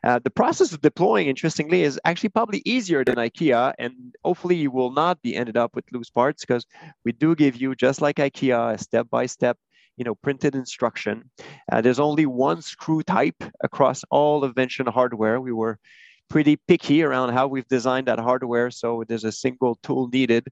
Uh, 0.05 0.19
the 0.27 0.35
process 0.41 0.73
of 0.75 0.81
deploying, 0.83 1.27
interestingly, 1.29 1.81
is 1.89 1.99
actually 2.05 2.33
probably 2.39 2.61
easier 2.67 3.03
than 3.03 3.17
IKEA, 3.17 3.73
and 3.79 3.95
hopefully 4.23 4.57
you 4.57 4.71
will 4.71 4.93
not 5.03 5.23
be 5.23 5.35
ended 5.35 5.57
up 5.57 5.71
with 5.75 5.87
loose 5.93 6.11
parts 6.11 6.45
because 6.45 6.67
we 7.05 7.13
do 7.13 7.35
give 7.35 7.57
you 7.63 7.75
just 7.75 8.03
like 8.03 8.17
IKEA 8.17 8.75
a 8.75 8.79
step-by-step 8.79 9.57
you 9.99 10.05
know, 10.05 10.15
printed 10.15 10.55
instruction. 10.55 11.31
Uh, 11.73 11.81
there's 11.81 11.99
only 11.99 12.27
one 12.27 12.61
screw 12.61 13.03
type 13.03 13.41
across 13.69 14.05
all 14.11 14.45
of 14.45 14.55
Vention 14.55 14.87
hardware. 14.87 15.41
We 15.41 15.53
were 15.53 15.79
pretty 16.29 16.57
picky 16.69 17.03
around 17.03 17.33
how 17.33 17.47
we've 17.47 17.69
designed 17.69 18.07
that 18.09 18.19
hardware. 18.19 18.71
So 18.71 19.05
there's 19.07 19.25
a 19.25 19.33
single 19.33 19.77
tool 19.83 20.09
needed. 20.09 20.49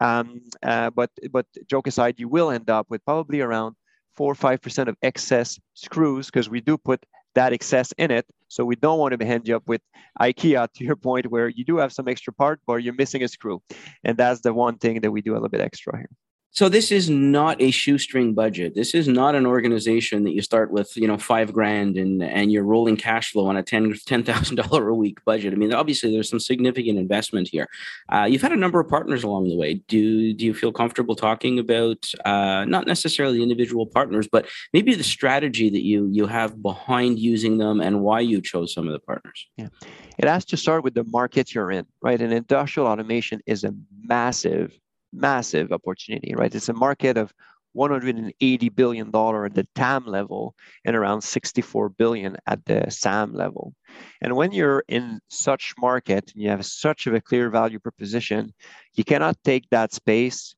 Um, 0.00 0.42
uh, 0.62 0.90
but 0.90 1.10
but 1.30 1.46
joke 1.68 1.86
aside, 1.86 2.18
you 2.18 2.28
will 2.28 2.50
end 2.50 2.70
up 2.70 2.86
with 2.90 3.04
probably 3.04 3.40
around 3.40 3.76
four 4.16 4.30
or 4.30 4.34
five 4.34 4.60
percent 4.60 4.88
of 4.88 4.96
excess 5.02 5.58
screws 5.74 6.26
because 6.26 6.48
we 6.48 6.60
do 6.60 6.76
put 6.76 7.04
that 7.34 7.52
excess 7.52 7.92
in 7.98 8.10
it. 8.10 8.26
So 8.48 8.64
we 8.64 8.76
don't 8.76 8.98
want 8.98 9.18
to 9.18 9.26
hand 9.26 9.48
you 9.48 9.56
up 9.56 9.66
with 9.66 9.80
IKEA 10.20 10.72
to 10.74 10.84
your 10.84 10.96
point 10.96 11.30
where 11.30 11.48
you 11.48 11.64
do 11.64 11.78
have 11.78 11.92
some 11.92 12.06
extra 12.06 12.32
part, 12.32 12.60
but 12.66 12.76
you're 12.76 12.94
missing 12.94 13.22
a 13.24 13.28
screw. 13.28 13.60
And 14.04 14.16
that's 14.16 14.40
the 14.42 14.54
one 14.54 14.78
thing 14.78 15.00
that 15.00 15.10
we 15.10 15.20
do 15.22 15.32
a 15.32 15.34
little 15.34 15.48
bit 15.48 15.60
extra 15.60 15.96
here. 15.96 16.10
So 16.54 16.68
this 16.68 16.92
is 16.92 17.10
not 17.10 17.60
a 17.60 17.72
shoestring 17.72 18.32
budget. 18.32 18.76
This 18.76 18.94
is 18.94 19.08
not 19.08 19.34
an 19.34 19.44
organization 19.44 20.22
that 20.22 20.34
you 20.34 20.40
start 20.40 20.70
with, 20.70 20.96
you 20.96 21.08
know, 21.08 21.18
five 21.18 21.52
grand 21.52 21.96
and 21.96 22.22
and 22.22 22.52
you're 22.52 22.62
rolling 22.62 22.96
cash 22.96 23.32
flow 23.32 23.46
on 23.46 23.56
a 23.56 23.62
ten 23.62 23.92
ten 24.06 24.22
thousand 24.22 24.56
dollar 24.56 24.88
a 24.88 24.94
week 24.94 25.18
budget. 25.24 25.52
I 25.52 25.56
mean, 25.56 25.74
obviously 25.74 26.12
there's 26.12 26.30
some 26.30 26.38
significant 26.38 26.96
investment 26.96 27.48
here. 27.48 27.68
Uh, 28.08 28.28
you've 28.30 28.40
had 28.40 28.52
a 28.52 28.56
number 28.56 28.78
of 28.78 28.88
partners 28.88 29.24
along 29.24 29.48
the 29.48 29.56
way. 29.56 29.74
Do 29.88 30.32
do 30.32 30.46
you 30.46 30.54
feel 30.54 30.70
comfortable 30.70 31.16
talking 31.16 31.58
about 31.58 32.08
uh, 32.24 32.64
not 32.66 32.86
necessarily 32.86 33.42
individual 33.42 33.86
partners, 33.86 34.28
but 34.30 34.46
maybe 34.72 34.94
the 34.94 35.02
strategy 35.02 35.70
that 35.70 35.82
you 35.82 36.08
you 36.12 36.26
have 36.26 36.62
behind 36.62 37.18
using 37.18 37.58
them 37.58 37.80
and 37.80 38.00
why 38.00 38.20
you 38.20 38.40
chose 38.40 38.72
some 38.72 38.86
of 38.86 38.92
the 38.92 39.00
partners? 39.00 39.48
Yeah, 39.56 39.70
it 40.18 40.28
has 40.28 40.44
to 40.46 40.56
start 40.56 40.84
with 40.84 40.94
the 40.94 41.04
markets 41.04 41.52
you're 41.52 41.72
in, 41.72 41.84
right? 42.00 42.20
And 42.20 42.32
industrial 42.32 42.86
automation 42.86 43.40
is 43.44 43.64
a 43.64 43.74
massive 44.04 44.78
massive 45.14 45.72
opportunity, 45.72 46.34
right? 46.34 46.54
It's 46.54 46.68
a 46.68 46.74
market 46.74 47.16
of 47.16 47.32
180 47.74 48.68
billion 48.70 49.10
dollar 49.10 49.46
at 49.46 49.54
the 49.54 49.66
TAM 49.74 50.06
level 50.06 50.54
and 50.84 50.96
around 50.96 51.22
64 51.22 51.88
billion 51.90 52.36
at 52.46 52.64
the 52.64 52.88
SAM 52.88 53.34
level. 53.34 53.74
And 54.20 54.36
when 54.36 54.52
you're 54.52 54.84
in 54.88 55.20
such 55.28 55.74
market 55.78 56.32
and 56.32 56.42
you 56.42 56.50
have 56.50 56.64
such 56.64 57.06
of 57.06 57.14
a 57.14 57.20
clear 57.20 57.50
value 57.50 57.80
proposition, 57.80 58.54
you 58.94 59.04
cannot 59.04 59.36
take 59.44 59.68
that 59.70 59.92
space 59.92 60.54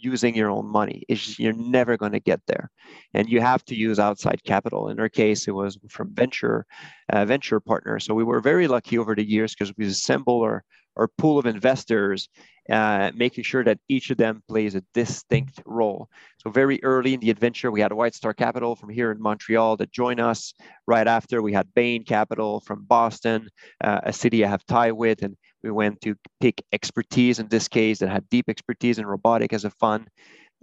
using 0.00 0.34
your 0.34 0.50
own 0.50 0.66
money. 0.66 1.02
It's, 1.08 1.38
you're 1.38 1.52
never 1.52 1.96
going 1.96 2.12
to 2.12 2.20
get 2.20 2.40
there, 2.46 2.70
and 3.14 3.28
you 3.28 3.40
have 3.40 3.64
to 3.66 3.74
use 3.74 3.98
outside 3.98 4.42
capital. 4.44 4.88
In 4.88 5.00
our 5.00 5.08
case, 5.08 5.48
it 5.48 5.52
was 5.52 5.78
from 5.88 6.14
venture 6.14 6.66
uh, 7.12 7.24
venture 7.24 7.60
partners. 7.60 8.04
So 8.04 8.14
we 8.14 8.24
were 8.24 8.40
very 8.40 8.68
lucky 8.68 8.98
over 8.98 9.14
the 9.14 9.28
years 9.28 9.54
because 9.54 9.72
we 9.76 9.86
assembled 9.86 10.42
our 10.42 10.64
our 10.96 11.08
pool 11.18 11.38
of 11.38 11.46
investors, 11.46 12.28
uh, 12.70 13.10
making 13.14 13.44
sure 13.44 13.62
that 13.62 13.78
each 13.88 14.10
of 14.10 14.16
them 14.16 14.42
plays 14.48 14.74
a 14.74 14.82
distinct 14.94 15.60
role. 15.66 16.08
So 16.38 16.50
very 16.50 16.82
early 16.82 17.14
in 17.14 17.20
the 17.20 17.30
adventure, 17.30 17.70
we 17.70 17.80
had 17.80 17.92
White 17.92 18.14
Star 18.14 18.32
Capital 18.32 18.74
from 18.74 18.88
here 18.88 19.10
in 19.12 19.20
Montreal 19.20 19.76
that 19.76 19.92
joined 19.92 20.20
us. 20.20 20.54
Right 20.86 21.06
after, 21.06 21.42
we 21.42 21.52
had 21.52 21.72
Bain 21.74 22.04
Capital 22.04 22.60
from 22.60 22.84
Boston, 22.84 23.48
uh, 23.84 24.00
a 24.04 24.12
city 24.12 24.44
I 24.44 24.48
have 24.48 24.64
tie 24.66 24.92
with, 24.92 25.22
and 25.22 25.36
we 25.66 25.72
went 25.72 26.00
to 26.02 26.14
pick 26.40 26.62
expertise 26.72 27.38
in 27.38 27.48
this 27.48 27.68
case 27.68 27.98
that 27.98 28.08
had 28.08 28.28
deep 28.30 28.48
expertise 28.48 28.98
in 28.98 29.06
robotic 29.06 29.52
as 29.52 29.64
a 29.64 29.70
fund. 29.70 30.08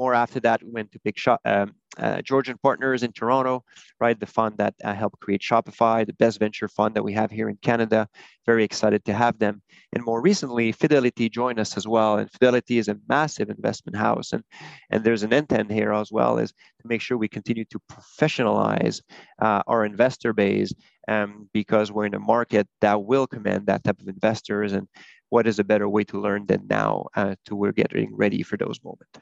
More 0.03 0.13
after 0.13 0.41
that, 0.41 0.61
we 0.61 0.69
went 0.69 0.91
to 0.91 0.99
pick 0.99 1.17
shop, 1.17 1.39
um, 1.45 1.75
uh, 1.97 2.21
Georgian 2.21 2.57
Partners 2.61 3.03
in 3.03 3.13
Toronto, 3.13 3.63
right? 4.01 4.19
The 4.19 4.25
fund 4.25 4.57
that 4.57 4.73
uh, 4.83 4.93
helped 4.93 5.21
create 5.21 5.39
Shopify, 5.39 6.05
the 6.05 6.19
best 6.23 6.39
venture 6.39 6.67
fund 6.67 6.95
that 6.95 7.05
we 7.05 7.13
have 7.13 7.31
here 7.31 7.47
in 7.47 7.55
Canada. 7.61 8.09
Very 8.45 8.65
excited 8.65 9.05
to 9.05 9.13
have 9.13 9.39
them. 9.39 9.61
And 9.93 10.03
more 10.03 10.21
recently, 10.21 10.73
Fidelity 10.73 11.29
joined 11.29 11.57
us 11.57 11.77
as 11.77 11.87
well. 11.87 12.17
And 12.17 12.29
Fidelity 12.29 12.79
is 12.79 12.89
a 12.89 12.99
massive 13.07 13.49
investment 13.49 13.95
house. 13.95 14.33
And, 14.33 14.43
and 14.89 15.05
there's 15.05 15.23
an 15.23 15.31
intent 15.31 15.71
here 15.71 15.93
as 15.93 16.11
well 16.11 16.37
is 16.37 16.51
to 16.51 16.85
make 16.85 16.99
sure 16.99 17.17
we 17.17 17.29
continue 17.29 17.63
to 17.63 17.79
professionalize 17.89 19.01
uh, 19.39 19.63
our 19.67 19.85
investor 19.85 20.33
base 20.33 20.73
um, 21.07 21.49
because 21.53 21.93
we're 21.93 22.07
in 22.07 22.13
a 22.13 22.19
market 22.19 22.67
that 22.81 23.05
will 23.05 23.25
command 23.25 23.67
that 23.67 23.85
type 23.85 24.01
of 24.01 24.09
investors. 24.09 24.73
And 24.73 24.85
what 25.29 25.47
is 25.47 25.59
a 25.59 25.63
better 25.63 25.87
way 25.87 26.03
to 26.03 26.19
learn 26.19 26.45
than 26.45 26.67
now 26.69 27.05
uh, 27.15 27.35
to 27.45 27.55
we're 27.55 27.71
getting 27.71 28.13
ready 28.13 28.43
for 28.43 28.57
those 28.57 28.83
moments. 28.83 29.21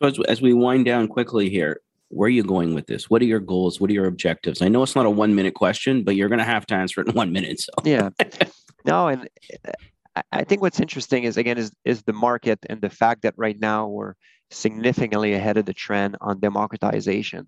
So 0.00 0.08
as, 0.08 0.18
as 0.28 0.42
we 0.42 0.54
wind 0.54 0.86
down 0.86 1.08
quickly 1.08 1.50
here, 1.50 1.80
where 2.08 2.26
are 2.26 2.30
you 2.30 2.42
going 2.42 2.74
with 2.74 2.86
this? 2.86 3.08
What 3.08 3.22
are 3.22 3.26
your 3.26 3.40
goals? 3.40 3.80
What 3.80 3.90
are 3.90 3.92
your 3.92 4.06
objectives? 4.06 4.62
I 4.62 4.68
know 4.68 4.82
it's 4.82 4.96
not 4.96 5.06
a 5.06 5.10
one 5.10 5.34
minute 5.34 5.54
question, 5.54 6.02
but 6.02 6.16
you're 6.16 6.28
going 6.28 6.38
to 6.38 6.44
have 6.44 6.66
to 6.66 6.74
answer 6.74 7.00
it 7.00 7.08
in 7.08 7.14
one 7.22 7.32
minute. 7.32 7.60
So 7.60 7.72
yeah, 7.84 8.10
no, 8.84 9.08
and 9.08 9.28
uh, 10.16 10.22
I 10.32 10.44
think 10.44 10.60
what's 10.62 10.80
interesting 10.80 11.24
is 11.24 11.36
again 11.36 11.58
is 11.58 11.70
is 11.84 12.02
the 12.02 12.12
market 12.12 12.58
and 12.68 12.80
the 12.80 12.90
fact 12.90 13.22
that 13.22 13.34
right 13.36 13.58
now 13.58 13.86
we're 13.88 14.14
significantly 14.50 15.34
ahead 15.34 15.56
of 15.56 15.66
the 15.66 15.74
trend 15.74 16.16
on 16.20 16.40
democratization. 16.40 17.46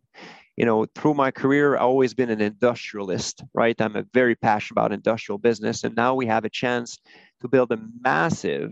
You 0.57 0.67
know, 0.67 0.87
through 0.95 1.15
my 1.15 1.31
career, 1.31 1.75
I've 1.75 1.83
always 1.83 2.15
been 2.15 2.31
an 2.31 2.43
industrialist, 2.43 3.43
right? 3.55 3.75
I'm 3.81 3.97
a 3.97 4.05
very 4.13 4.37
passionate 4.37 4.79
about 4.79 4.93
industrial 4.93 5.39
business, 5.39 5.83
and 5.83 5.97
now 5.97 6.15
we 6.15 6.27
have 6.27 6.45
a 6.45 6.51
chance 6.51 6.99
to 7.41 7.49
build 7.49 7.73
a 7.73 7.81
massive 8.05 8.71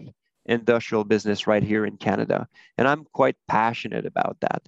industrial 0.51 1.05
business 1.05 1.47
right 1.47 1.63
here 1.63 1.87
in 1.87 1.97
Canada, 1.97 2.49
and 2.77 2.89
I'm 2.89 3.05
quite 3.13 3.37
passionate 3.49 4.07
about 4.07 4.37
that. 4.41 4.63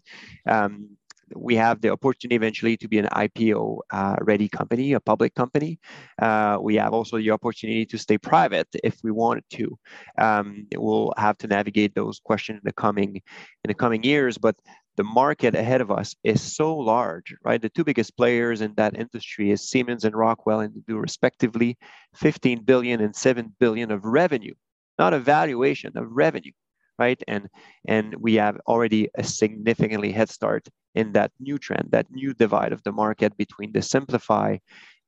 Um, 0.46 0.96
we 1.34 1.56
have 1.56 1.80
the 1.80 1.90
opportunity 1.90 2.36
eventually 2.36 2.76
to 2.76 2.88
be 2.88 2.98
an 2.98 3.06
IPO 3.06 3.78
uh, 3.90 4.16
ready 4.20 4.48
company, 4.48 4.92
a 4.92 5.00
public 5.00 5.34
company. 5.34 5.78
Uh, 6.20 6.58
we 6.60 6.76
have 6.76 6.92
also 6.92 7.16
the 7.16 7.30
opportunity 7.30 7.86
to 7.86 7.98
stay 7.98 8.18
private 8.18 8.68
if 8.84 8.98
we 9.02 9.10
wanted 9.10 9.44
to. 9.50 9.78
Um, 10.18 10.66
we'll 10.76 11.12
have 11.16 11.38
to 11.38 11.46
navigate 11.46 11.94
those 11.94 12.20
questions 12.20 12.58
in 12.58 12.62
the 12.64 12.72
coming 12.72 13.16
in 13.16 13.68
the 13.68 13.74
coming 13.74 14.02
years, 14.02 14.38
but 14.38 14.56
the 14.96 15.04
market 15.04 15.54
ahead 15.54 15.80
of 15.80 15.90
us 15.90 16.14
is 16.22 16.42
so 16.42 16.76
large, 16.76 17.34
right? 17.44 17.62
The 17.62 17.70
two 17.70 17.84
biggest 17.84 18.16
players 18.16 18.60
in 18.60 18.74
that 18.74 18.96
industry 18.96 19.50
is 19.50 19.68
Siemens 19.68 20.04
and 20.04 20.14
Rockwell, 20.14 20.60
and 20.60 20.84
do 20.86 20.98
respectively 20.98 21.78
15 22.14 22.64
billion 22.64 23.00
and 23.00 23.16
7 23.16 23.54
billion 23.58 23.90
of 23.90 24.04
revenue, 24.04 24.54
not 24.98 25.14
a 25.14 25.18
valuation 25.18 25.92
of 25.96 26.10
revenue 26.10 26.52
right? 26.98 27.22
And 27.26 27.48
and 27.86 28.14
we 28.16 28.34
have 28.34 28.56
already 28.66 29.08
a 29.16 29.24
significantly 29.24 30.12
head 30.12 30.30
start 30.30 30.68
in 30.94 31.12
that 31.12 31.30
new 31.40 31.58
trend, 31.58 31.88
that 31.90 32.06
new 32.10 32.34
divide 32.34 32.72
of 32.72 32.82
the 32.84 32.92
market 32.92 33.36
between 33.36 33.72
the 33.72 33.82
simplify 33.82 34.58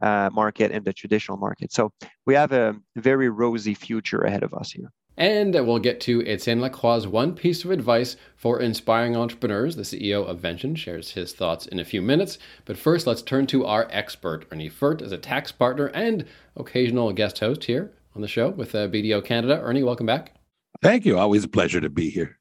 uh, 0.00 0.30
market 0.32 0.72
and 0.72 0.84
the 0.84 0.92
traditional 0.92 1.38
market. 1.38 1.72
So 1.72 1.92
we 2.26 2.34
have 2.34 2.52
a 2.52 2.74
very 2.96 3.28
rosy 3.28 3.74
future 3.74 4.22
ahead 4.22 4.42
of 4.42 4.54
us 4.54 4.72
here. 4.72 4.90
And 5.16 5.54
we'll 5.54 5.78
get 5.78 6.00
to 6.00 6.26
Etienne 6.26 6.60
Lacroix's 6.60 7.06
one 7.06 7.34
piece 7.34 7.64
of 7.64 7.70
advice 7.70 8.16
for 8.36 8.60
inspiring 8.60 9.14
entrepreneurs. 9.14 9.76
The 9.76 9.82
CEO 9.82 10.26
of 10.26 10.40
Vention 10.40 10.74
shares 10.74 11.12
his 11.12 11.32
thoughts 11.32 11.66
in 11.66 11.78
a 11.78 11.84
few 11.84 12.02
minutes. 12.02 12.38
But 12.64 12.76
first, 12.76 13.06
let's 13.06 13.22
turn 13.22 13.46
to 13.48 13.64
our 13.64 13.86
expert. 13.90 14.46
Ernie 14.50 14.68
Furt 14.68 15.00
is 15.00 15.12
a 15.12 15.18
tax 15.18 15.52
partner 15.52 15.86
and 15.94 16.24
occasional 16.56 17.12
guest 17.12 17.38
host 17.38 17.64
here 17.64 17.92
on 18.14 18.22
the 18.22 18.28
show 18.28 18.50
with 18.50 18.74
uh, 18.74 18.88
BDO 18.88 19.24
Canada. 19.24 19.60
Ernie, 19.60 19.82
welcome 19.82 20.06
back. 20.06 20.34
Thank 20.82 21.04
you. 21.04 21.18
Always 21.18 21.44
a 21.44 21.48
pleasure 21.48 21.80
to 21.80 21.90
be 21.90 22.10
here. 22.10 22.38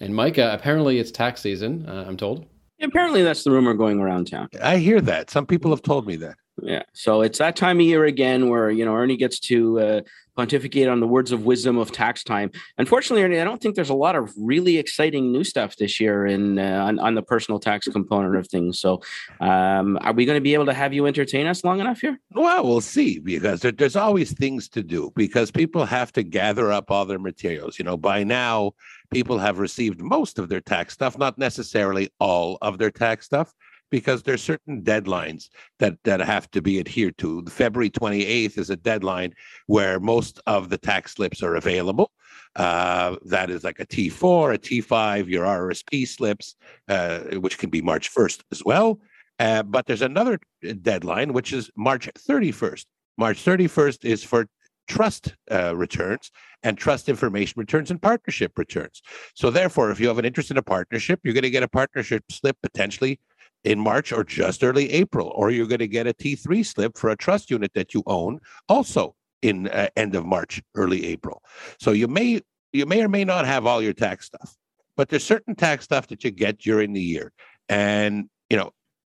And 0.00 0.14
Micah, 0.14 0.50
apparently 0.52 0.98
it's 0.98 1.10
tax 1.10 1.40
season, 1.40 1.88
uh, 1.88 2.04
I'm 2.06 2.16
told. 2.16 2.46
Apparently, 2.82 3.22
that's 3.22 3.44
the 3.44 3.50
rumor 3.50 3.74
going 3.74 4.00
around 4.00 4.26
town. 4.28 4.48
I 4.62 4.78
hear 4.78 5.02
that. 5.02 5.28
Some 5.30 5.44
people 5.46 5.70
have 5.70 5.82
told 5.82 6.06
me 6.06 6.16
that. 6.16 6.36
Yeah. 6.62 6.82
So 6.92 7.22
it's 7.22 7.38
that 7.38 7.56
time 7.56 7.80
of 7.80 7.86
year 7.86 8.04
again 8.04 8.48
where, 8.48 8.70
you 8.70 8.84
know, 8.84 8.94
Ernie 8.94 9.16
gets 9.16 9.38
to 9.40 9.80
uh, 9.80 10.00
pontificate 10.36 10.88
on 10.88 11.00
the 11.00 11.06
words 11.06 11.32
of 11.32 11.44
wisdom 11.44 11.76
of 11.76 11.92
tax 11.92 12.24
time. 12.24 12.50
Unfortunately, 12.78 13.22
Ernie, 13.22 13.40
I 13.40 13.44
don't 13.44 13.60
think 13.60 13.74
there's 13.74 13.90
a 13.90 13.94
lot 13.94 14.16
of 14.16 14.32
really 14.38 14.78
exciting 14.78 15.32
new 15.32 15.44
stuff 15.44 15.76
this 15.76 16.00
year 16.00 16.26
in 16.26 16.58
uh, 16.58 16.84
on, 16.86 16.98
on, 16.98 17.14
the 17.14 17.22
personal 17.22 17.58
tax 17.58 17.88
component 17.88 18.36
of 18.36 18.48
things. 18.48 18.80
So 18.80 19.02
um, 19.40 19.98
are 20.00 20.12
we 20.12 20.24
going 20.24 20.36
to 20.36 20.42
be 20.42 20.54
able 20.54 20.66
to 20.66 20.74
have 20.74 20.94
you 20.94 21.06
entertain 21.06 21.46
us 21.46 21.64
long 21.64 21.80
enough 21.80 22.00
here? 22.00 22.18
Well, 22.32 22.64
we'll 22.64 22.80
see 22.80 23.18
because 23.18 23.60
there, 23.60 23.72
there's 23.72 23.96
always 23.96 24.32
things 24.32 24.68
to 24.70 24.82
do 24.82 25.12
because 25.14 25.50
people 25.50 25.84
have 25.84 26.12
to 26.12 26.22
gather 26.22 26.72
up 26.72 26.90
all 26.90 27.04
their 27.04 27.18
materials. 27.18 27.78
You 27.78 27.84
know, 27.84 27.96
by 27.96 28.24
now, 28.24 28.72
people 29.10 29.38
have 29.38 29.58
received 29.58 30.00
most 30.00 30.38
of 30.38 30.48
their 30.48 30.60
tax 30.60 30.94
stuff, 30.94 31.18
not 31.18 31.36
necessarily 31.36 32.10
all 32.18 32.56
of 32.62 32.78
their 32.78 32.90
tax 32.90 33.26
stuff 33.26 33.52
because 33.90 34.22
there's 34.22 34.42
certain 34.42 34.82
deadlines 34.82 35.48
that 35.78 35.98
that 36.04 36.20
have 36.20 36.50
to 36.52 36.62
be 36.62 36.78
adhered 36.78 37.18
to. 37.18 37.44
February 37.46 37.90
28th 37.90 38.58
is 38.58 38.70
a 38.70 38.76
deadline 38.76 39.34
where 39.66 40.00
most 40.00 40.40
of 40.46 40.68
the 40.68 40.78
tax 40.78 41.14
slips 41.14 41.42
are 41.42 41.56
available. 41.56 42.10
Uh, 42.56 43.16
that 43.24 43.50
is 43.50 43.64
like 43.64 43.78
a 43.78 43.86
T4, 43.86 44.54
a 44.54 44.58
T5, 44.58 45.28
your 45.28 45.44
RSP 45.44 46.06
slips, 46.06 46.56
uh, 46.88 47.20
which 47.38 47.58
can 47.58 47.70
be 47.70 47.80
March 47.80 48.12
1st 48.12 48.42
as 48.50 48.64
well. 48.64 49.00
Uh, 49.38 49.62
but 49.62 49.86
there's 49.86 50.02
another 50.02 50.38
deadline, 50.82 51.32
which 51.32 51.52
is 51.52 51.70
March 51.76 52.08
31st. 52.18 52.84
March 53.16 53.44
31st 53.44 54.04
is 54.04 54.24
for 54.24 54.46
trust 54.88 55.34
uh, 55.50 55.74
returns 55.76 56.30
and 56.62 56.76
trust 56.76 57.08
information 57.08 57.54
returns 57.56 57.90
and 57.90 58.02
partnership 58.02 58.58
returns. 58.58 59.00
So, 59.34 59.50
therefore, 59.50 59.90
if 59.90 60.00
you 60.00 60.08
have 60.08 60.18
an 60.18 60.24
interest 60.24 60.50
in 60.50 60.58
a 60.58 60.62
partnership, 60.62 61.20
you're 61.22 61.34
going 61.34 61.42
to 61.42 61.50
get 61.50 61.62
a 61.62 61.68
partnership 61.68 62.24
slip 62.30 62.56
potentially 62.62 63.20
in 63.64 63.78
March 63.78 64.12
or 64.12 64.24
just 64.24 64.64
early 64.64 64.90
April, 64.90 65.32
or 65.34 65.50
you're 65.50 65.66
going 65.66 65.80
to 65.80 65.88
get 65.88 66.06
a 66.06 66.14
T3 66.14 66.64
slip 66.64 66.96
for 66.96 67.10
a 67.10 67.16
trust 67.16 67.50
unit 67.50 67.72
that 67.74 67.94
you 67.94 68.02
own 68.06 68.40
also 68.68 69.14
in 69.42 69.68
uh, 69.68 69.88
end 69.96 70.14
of 70.14 70.24
March, 70.24 70.62
early 70.74 71.06
April. 71.06 71.42
So 71.78 71.92
you 71.92 72.08
may 72.08 72.40
you 72.72 72.86
may 72.86 73.02
or 73.02 73.08
may 73.08 73.24
not 73.24 73.46
have 73.46 73.66
all 73.66 73.82
your 73.82 73.92
tax 73.92 74.26
stuff, 74.26 74.56
but 74.96 75.08
there's 75.08 75.24
certain 75.24 75.54
tax 75.54 75.84
stuff 75.84 76.06
that 76.08 76.24
you 76.24 76.30
get 76.30 76.58
during 76.58 76.92
the 76.92 77.00
year. 77.00 77.32
And 77.68 78.28
you 78.48 78.56
know, 78.56 78.70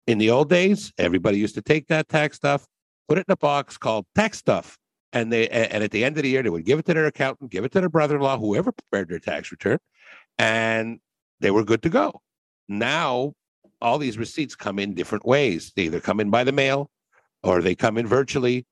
in 0.07 0.17
the 0.17 0.29
old 0.29 0.49
days, 0.49 0.93
everybody 0.97 1.37
used 1.37 1.55
to 1.55 1.61
take 1.61 1.87
that 1.87 2.09
tax 2.09 2.37
stuff, 2.37 2.65
put 3.07 3.17
it 3.17 3.25
in 3.27 3.33
a 3.33 3.37
box 3.37 3.77
called 3.77 4.05
tax 4.15 4.37
stuff, 4.37 4.77
and 5.13 5.31
they 5.31 5.47
and 5.49 5.83
at 5.83 5.91
the 5.91 6.03
end 6.03 6.17
of 6.17 6.23
the 6.23 6.29
year 6.29 6.43
they 6.43 6.49
would 6.49 6.65
give 6.65 6.79
it 6.79 6.85
to 6.85 6.93
their 6.93 7.07
accountant, 7.07 7.51
give 7.51 7.65
it 7.65 7.71
to 7.71 7.79
their 7.79 7.89
brother-in-law, 7.89 8.37
whoever 8.37 8.71
prepared 8.71 9.09
their 9.09 9.19
tax 9.19 9.51
return, 9.51 9.79
and 10.37 10.99
they 11.39 11.51
were 11.51 11.63
good 11.63 11.81
to 11.83 11.89
go. 11.89 12.21
Now 12.67 13.33
all 13.85 13.99
these 13.99 14.17
receipts 14.17 14.55
come 14.55 14.79
in 14.79 14.95
different 14.95 15.25
ways. 15.25 15.71
They 15.75 15.83
either 15.83 15.99
come 15.99 16.19
in 16.19 16.31
by 16.31 16.43
the 16.43 16.51
mail 16.51 16.89
or 17.43 17.61
they 17.61 17.75
come 17.75 17.99
in 17.99 18.07
virtually. 18.07 18.65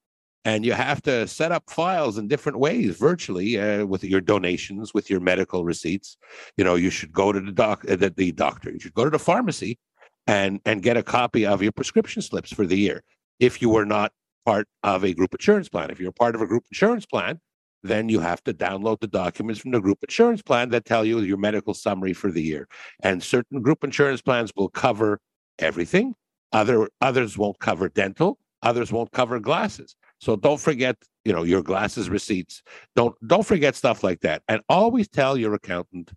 And 0.44 0.66
you 0.66 0.74
have 0.74 1.02
to 1.04 1.28
set 1.28 1.52
up 1.54 1.70
files 1.70 2.18
in 2.18 2.28
different 2.28 2.60
ways 2.60 2.98
virtually 2.98 3.60
uh, 3.60 3.86
with 3.86 4.04
your 4.04 4.20
donations, 4.20 4.94
with 4.94 5.10
your 5.12 5.22
medical 5.22 5.64
receipts. 5.64 6.18
You 6.58 6.64
know, 6.66 6.76
you 6.76 6.90
should 6.90 7.14
go 7.14 7.32
to 7.32 7.40
the 7.40 7.52
doc, 7.52 7.86
uh, 7.88 7.96
the, 7.96 8.10
the 8.10 8.32
doctor. 8.32 8.72
You 8.72 8.80
should 8.80 8.96
go 8.96 9.06
to 9.06 9.10
the 9.12 9.20
pharmacy 9.20 9.78
and 10.26 10.60
and 10.66 10.82
get 10.82 10.98
a 10.98 11.04
copy 11.04 11.46
of 11.46 11.62
your 11.62 11.72
prescription 11.72 12.22
slips 12.22 12.52
for 12.52 12.66
the 12.66 12.78
year. 12.78 13.04
If 13.40 13.62
you 13.62 13.70
were 13.70 13.86
not 13.86 14.12
part 14.46 14.68
of 14.82 15.06
a 15.06 15.14
group 15.14 15.34
insurance 15.34 15.70
plan, 15.70 15.92
if 15.92 16.00
you're 16.00 16.12
part 16.12 16.36
of 16.36 16.42
a 16.42 16.48
group 16.48 16.66
insurance 16.72 17.06
plan, 17.06 17.40
then 17.84 18.10
you 18.10 18.20
have 18.20 18.44
to 18.46 18.54
download 18.54 19.02
the 19.02 19.08
documents 19.08 19.60
from 19.60 19.72
the 19.72 19.82
group 19.82 20.00
insurance 20.02 20.42
plan 20.42 20.70
that 20.70 20.86
tell 20.86 21.06
you 21.06 21.20
your 21.20 21.38
medical 21.38 21.74
summary 21.74 22.14
for 22.14 22.32
the 22.32 22.42
year. 22.42 22.68
And 23.02 23.22
certain 23.22 23.62
group 23.62 23.84
insurance 23.84 24.22
plans 24.22 24.52
will 24.56 24.70
cover 24.70 25.20
everything. 25.60 26.16
Other 26.52 26.90
others 27.02 27.38
won't 27.38 27.60
cover 27.60 27.90
dental. 27.90 28.40
Others 28.62 28.92
won't 28.92 29.12
cover 29.12 29.40
glasses. 29.40 29.96
So 30.20 30.38
don't 30.38 30.60
forget, 30.60 30.96
you 31.26 31.34
know, 31.34 31.44
your 31.44 31.62
glasses 31.62 32.10
receipts. 32.10 32.64
Don't 32.96 33.16
don't 33.28 33.46
forget 33.46 33.76
stuff 33.76 34.04
like 34.04 34.22
that. 34.22 34.42
And 34.48 34.62
always 34.70 35.10
tell 35.10 35.38
your 35.38 35.54
accountant 35.54 36.12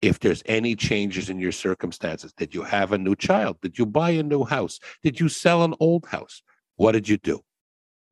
if 0.00 0.20
there's 0.20 0.42
any 0.46 0.74
changes 0.74 1.28
in 1.28 1.38
your 1.38 1.52
circumstances. 1.52 2.32
Did 2.32 2.54
you 2.54 2.62
have 2.62 2.92
a 2.92 2.98
new 2.98 3.14
child? 3.14 3.58
Did 3.60 3.78
you 3.78 3.84
buy 3.86 4.10
a 4.10 4.22
new 4.22 4.44
house? 4.44 4.78
Did 5.02 5.20
you 5.20 5.28
sell 5.28 5.64
an 5.64 5.74
old 5.80 6.06
house? 6.06 6.42
What 6.76 6.92
did 6.92 7.08
you 7.08 7.18
do? 7.18 7.40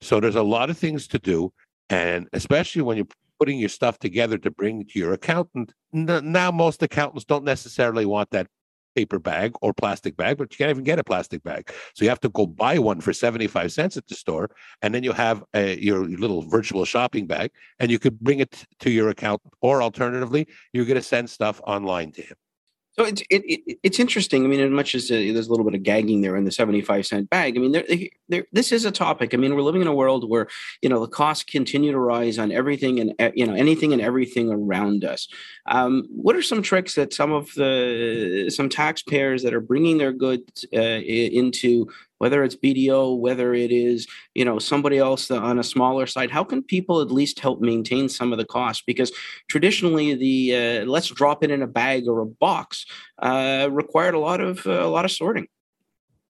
So 0.01 0.21
there's 0.21 0.37
a 0.37 0.43
lot 0.43 0.71
of 0.71 0.77
things 0.77 1.07
to 1.09 1.19
do. 1.19 1.53
And 1.91 2.29
especially 2.33 2.83
when 2.83 2.97
you're 2.97 3.07
putting 3.39 3.59
your 3.59 3.69
stuff 3.69 3.99
together 3.99 4.39
to 4.39 4.51
bring 4.51 4.87
to 4.87 4.99
your 4.99 5.13
accountant, 5.13 5.73
now 5.93 6.51
most 6.51 6.83
accountants 6.83 7.25
don't 7.25 7.45
necessarily 7.45 8.07
want 8.07 8.31
that 8.31 8.47
paper 8.95 9.19
bag 9.19 9.55
or 9.61 9.75
plastic 9.75 10.17
bag, 10.17 10.39
but 10.39 10.53
you 10.53 10.59
can't 10.59 10.71
even 10.71 10.85
get 10.85 10.99
a 10.99 11.05
plastic 11.05 11.43
bag. 11.43 11.71
So 11.95 12.05
you 12.05 12.09
have 12.09 12.21
to 12.21 12.29
go 12.29 12.47
buy 12.47 12.79
one 12.79 13.01
for 13.01 13.13
75 13.13 13.73
cents 13.73 13.97
at 13.97 14.07
the 14.07 14.15
store. 14.15 14.51
And 14.83 14.95
then 14.95 15.03
you 15.03 15.13
have 15.13 15.45
a, 15.53 15.79
your 15.81 16.05
little 16.05 16.43
virtual 16.43 16.85
shopping 16.85 17.27
bag 17.27 17.51
and 17.79 17.91
you 17.91 17.99
could 17.99 18.21
bring 18.21 18.39
it 18.39 18.65
to 18.81 18.91
your 18.91 19.09
accountant. 19.09 19.53
Or 19.61 19.83
alternatively, 19.83 20.47
you're 20.73 20.85
going 20.85 20.97
to 20.97 21.03
send 21.03 21.29
stuff 21.29 21.61
online 21.67 22.13
to 22.13 22.23
him. 22.23 22.37
So 22.97 23.05
it's 23.05 23.23
it, 23.23 23.43
it, 23.45 23.79
it's 23.83 23.99
interesting. 23.99 24.45
I 24.45 24.47
mean, 24.47 24.61
as 24.61 24.71
much 24.71 24.95
as 24.95 25.11
uh, 25.11 25.15
there's 25.15 25.49
a 25.49 25.51
little 25.51 25.65
bit 25.65 25.75
of 25.75 25.83
gagging 25.83 26.21
there 26.21 26.37
in 26.37 26.45
the 26.45 26.53
75 26.53 27.05
cent 27.07 27.29
bag, 27.29 27.57
I 27.57 27.61
mean, 27.61 27.73
this 28.53 28.71
is 28.71 28.85
a 28.85 28.93
topic. 28.93 29.35
I 29.35 29.37
mean, 29.37 29.55
we're 29.55 29.63
living 29.63 29.83
in 29.83 29.89
a 29.89 29.95
world 29.95 30.29
where 30.29 30.47
you 30.81 30.89
know 30.89 31.01
the 31.01 31.09
costs 31.09 31.45
continue 31.45 31.91
to 31.91 31.99
rise 31.99 32.39
on 32.39 32.53
everything 32.53 33.01
and 33.01 33.33
you 33.35 33.47
know 33.47 33.55
anything 33.55 33.93
and 33.93 34.01
everything 34.01 34.51
around 34.51 35.05
us. 35.05 35.29
Um, 35.67 36.07
what 36.11 36.37
are 36.37 36.43
some 36.43 36.63
tricks 36.63 36.95
that 36.95 37.13
some 37.13 37.33
of 37.33 37.53
the 37.55 38.51
some 38.55 38.69
taxpayers 38.69 39.43
that 39.43 39.55
are 39.55 39.61
bringing 39.61 39.99
their 39.99 40.13
goods 40.13 40.65
uh, 40.73 40.81
into 40.81 41.89
whether 42.25 42.43
it's 42.43 42.57
BDO, 42.57 43.19
whether 43.19 43.53
it 43.53 43.71
is 43.71 44.07
you 44.35 44.47
know 44.47 44.59
somebody 44.59 44.97
else 44.97 45.31
on 45.31 45.59
a 45.59 45.63
smaller 45.63 46.07
side. 46.07 46.31
How 46.31 46.43
can 46.43 46.63
people 46.63 47.03
at 47.03 47.11
least 47.11 47.39
help 47.39 47.61
maintain 47.61 48.09
some 48.09 48.33
of 48.33 48.39
the 48.39 48.47
costs? 48.47 48.83
Because 48.87 49.13
traditionally, 49.51 50.15
the 50.15 50.37
uh, 50.57 50.85
let's 50.87 51.09
drop 51.09 51.45
it 51.45 51.51
in 51.51 51.61
a 51.61 51.67
bag 51.67 52.09
or 52.09 52.21
a 52.21 52.27
box 52.27 52.87
uh, 53.19 53.69
required 53.71 54.15
a 54.15 54.19
lot 54.19 54.41
of 54.41 54.67
uh, 54.67 54.87
a 54.89 54.89
lot 54.89 55.05
of 55.05 55.11
sorting. 55.11 55.49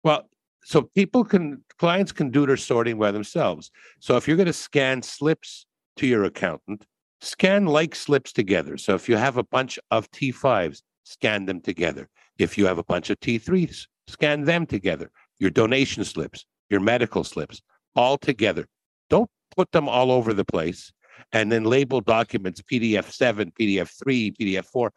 Well, 0.02 0.28
so 0.64 0.82
people 0.82 1.22
can 1.24 1.62
clients 1.78 2.10
can 2.10 2.30
do 2.30 2.44
their 2.44 2.56
sorting 2.56 2.98
by 2.98 3.12
themselves. 3.12 3.70
So 4.00 4.16
if 4.16 4.26
you're 4.26 4.36
going 4.36 4.46
to 4.46 4.52
scan 4.52 5.00
slips 5.00 5.64
to 5.98 6.08
your 6.08 6.24
accountant, 6.24 6.86
scan 7.20 7.66
like 7.66 7.94
slips 7.94 8.32
together. 8.32 8.78
So 8.78 8.96
if 8.96 9.08
you 9.08 9.16
have 9.16 9.36
a 9.36 9.44
bunch 9.44 9.78
of 9.92 10.10
T5s, 10.10 10.82
scan 11.04 11.46
them 11.46 11.60
together. 11.60 12.08
If 12.36 12.58
you 12.58 12.66
have 12.66 12.78
a 12.78 12.84
bunch 12.84 13.10
of 13.10 13.20
T3s, 13.20 13.86
scan 14.08 14.42
them 14.42 14.66
together 14.66 15.12
your 15.38 15.50
donation 15.50 16.04
slips, 16.04 16.46
your 16.70 16.80
medical 16.80 17.24
slips, 17.24 17.60
all 17.96 18.18
together. 18.18 18.66
Don't 19.10 19.30
put 19.56 19.72
them 19.72 19.88
all 19.88 20.10
over 20.10 20.32
the 20.32 20.44
place 20.44 20.92
and 21.32 21.50
then 21.50 21.64
label 21.64 22.00
documents 22.00 22.62
PDF 22.62 23.10
7, 23.10 23.52
PDF 23.58 23.90
3, 24.02 24.32
PDF 24.32 24.64
4. 24.66 24.92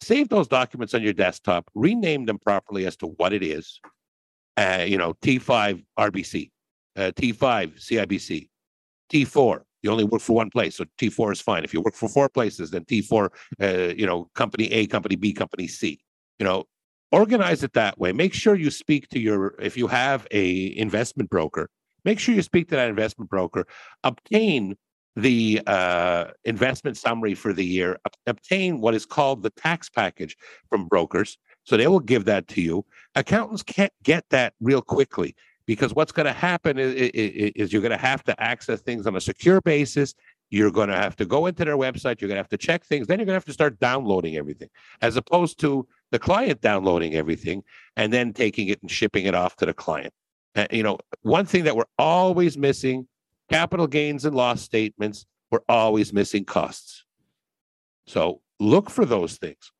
Save 0.00 0.28
those 0.28 0.48
documents 0.48 0.94
on 0.94 1.02
your 1.02 1.12
desktop, 1.12 1.70
rename 1.74 2.24
them 2.24 2.38
properly 2.38 2.86
as 2.86 2.96
to 2.96 3.06
what 3.06 3.32
it 3.32 3.42
is. 3.42 3.80
Uh, 4.56 4.84
you 4.86 4.98
know, 4.98 5.14
T5 5.22 5.84
RBC, 5.98 6.50
uh, 6.96 7.12
T5 7.14 7.80
CIBC, 7.80 8.48
T4. 9.12 9.60
You 9.82 9.90
only 9.90 10.04
work 10.04 10.20
for 10.20 10.36
one 10.36 10.50
place, 10.50 10.76
so 10.76 10.84
T4 11.00 11.32
is 11.32 11.40
fine. 11.40 11.64
If 11.64 11.74
you 11.74 11.80
work 11.80 11.94
for 11.94 12.08
four 12.08 12.28
places, 12.28 12.70
then 12.70 12.84
T4, 12.84 13.28
uh, 13.60 13.94
you 13.94 14.06
know, 14.06 14.28
company 14.34 14.70
A, 14.72 14.86
company 14.86 15.16
B, 15.16 15.32
company 15.32 15.66
C. 15.68 16.00
You 16.38 16.44
know, 16.44 16.64
organize 17.12 17.62
it 17.62 17.72
that 17.74 17.98
way 17.98 18.12
make 18.12 18.32
sure 18.32 18.54
you 18.54 18.70
speak 18.70 19.08
to 19.08 19.18
your 19.18 19.54
if 19.60 19.76
you 19.76 19.86
have 19.86 20.26
a 20.30 20.76
investment 20.76 21.30
broker 21.30 21.68
make 22.04 22.18
sure 22.18 22.34
you 22.34 22.42
speak 22.42 22.68
to 22.68 22.74
that 22.74 22.88
investment 22.88 23.30
broker 23.30 23.66
obtain 24.02 24.76
the 25.14 25.60
uh, 25.66 26.24
investment 26.44 26.96
summary 26.96 27.34
for 27.34 27.52
the 27.52 27.64
year 27.64 27.98
obtain 28.26 28.80
what 28.80 28.94
is 28.94 29.04
called 29.04 29.42
the 29.42 29.50
tax 29.50 29.90
package 29.90 30.36
from 30.70 30.88
brokers 30.88 31.36
so 31.64 31.76
they 31.76 31.86
will 31.86 32.00
give 32.00 32.24
that 32.24 32.48
to 32.48 32.62
you 32.62 32.84
accountants 33.14 33.62
can't 33.62 33.92
get 34.02 34.24
that 34.30 34.54
real 34.60 34.80
quickly 34.80 35.34
because 35.66 35.94
what's 35.94 36.10
going 36.10 36.26
to 36.26 36.32
happen 36.32 36.76
is, 36.78 36.92
is 37.14 37.72
you're 37.72 37.82
going 37.82 37.92
to 37.92 37.96
have 37.96 38.24
to 38.24 38.42
access 38.42 38.80
things 38.80 39.06
on 39.06 39.14
a 39.14 39.20
secure 39.20 39.60
basis 39.60 40.14
you're 40.52 40.70
going 40.70 40.90
to 40.90 40.96
have 40.96 41.16
to 41.16 41.24
go 41.24 41.46
into 41.46 41.64
their 41.64 41.78
website. 41.78 42.20
You're 42.20 42.28
going 42.28 42.36
to 42.36 42.42
have 42.42 42.48
to 42.50 42.58
check 42.58 42.84
things. 42.84 43.06
Then 43.06 43.18
you're 43.18 43.24
going 43.24 43.32
to 43.32 43.36
have 43.36 43.46
to 43.46 43.54
start 43.54 43.80
downloading 43.80 44.36
everything, 44.36 44.68
as 45.00 45.16
opposed 45.16 45.58
to 45.60 45.88
the 46.12 46.18
client 46.18 46.60
downloading 46.60 47.14
everything 47.14 47.64
and 47.96 48.12
then 48.12 48.32
taking 48.32 48.68
it 48.68 48.80
and 48.82 48.90
shipping 48.90 49.24
it 49.24 49.34
off 49.34 49.56
to 49.56 49.66
the 49.66 49.74
client. 49.74 50.12
You 50.70 50.82
know, 50.82 50.98
one 51.22 51.46
thing 51.46 51.64
that 51.64 51.74
we're 51.74 51.84
always 51.98 52.56
missing 52.56 53.08
capital 53.50 53.86
gains 53.86 54.24
and 54.26 54.36
loss 54.36 54.60
statements, 54.60 55.26
we're 55.50 55.64
always 55.68 56.12
missing 56.12 56.44
costs. 56.44 57.04
So 58.06 58.42
look 58.60 58.90
for 58.90 59.06
those 59.06 59.38
things. 59.38 59.72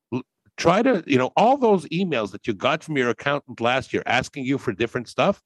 Try 0.56 0.82
to, 0.82 1.04
you 1.06 1.18
know, 1.18 1.32
all 1.36 1.58
those 1.58 1.86
emails 1.86 2.30
that 2.32 2.46
you 2.46 2.54
got 2.54 2.82
from 2.82 2.96
your 2.96 3.10
accountant 3.10 3.60
last 3.60 3.92
year 3.92 4.02
asking 4.06 4.44
you 4.44 4.58
for 4.58 4.72
different 4.72 5.08
stuff, 5.08 5.42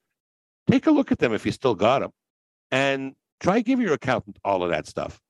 take 0.70 0.86
a 0.86 0.90
look 0.90 1.10
at 1.10 1.18
them 1.18 1.32
if 1.34 1.44
you 1.44 1.52
still 1.52 1.74
got 1.74 2.00
them 2.00 2.10
and 2.70 3.14
try 3.40 3.60
give 3.60 3.80
your 3.80 3.92
accountant 3.92 4.38
all 4.44 4.62
of 4.62 4.70
that 4.70 4.86
stuff. 4.86 5.20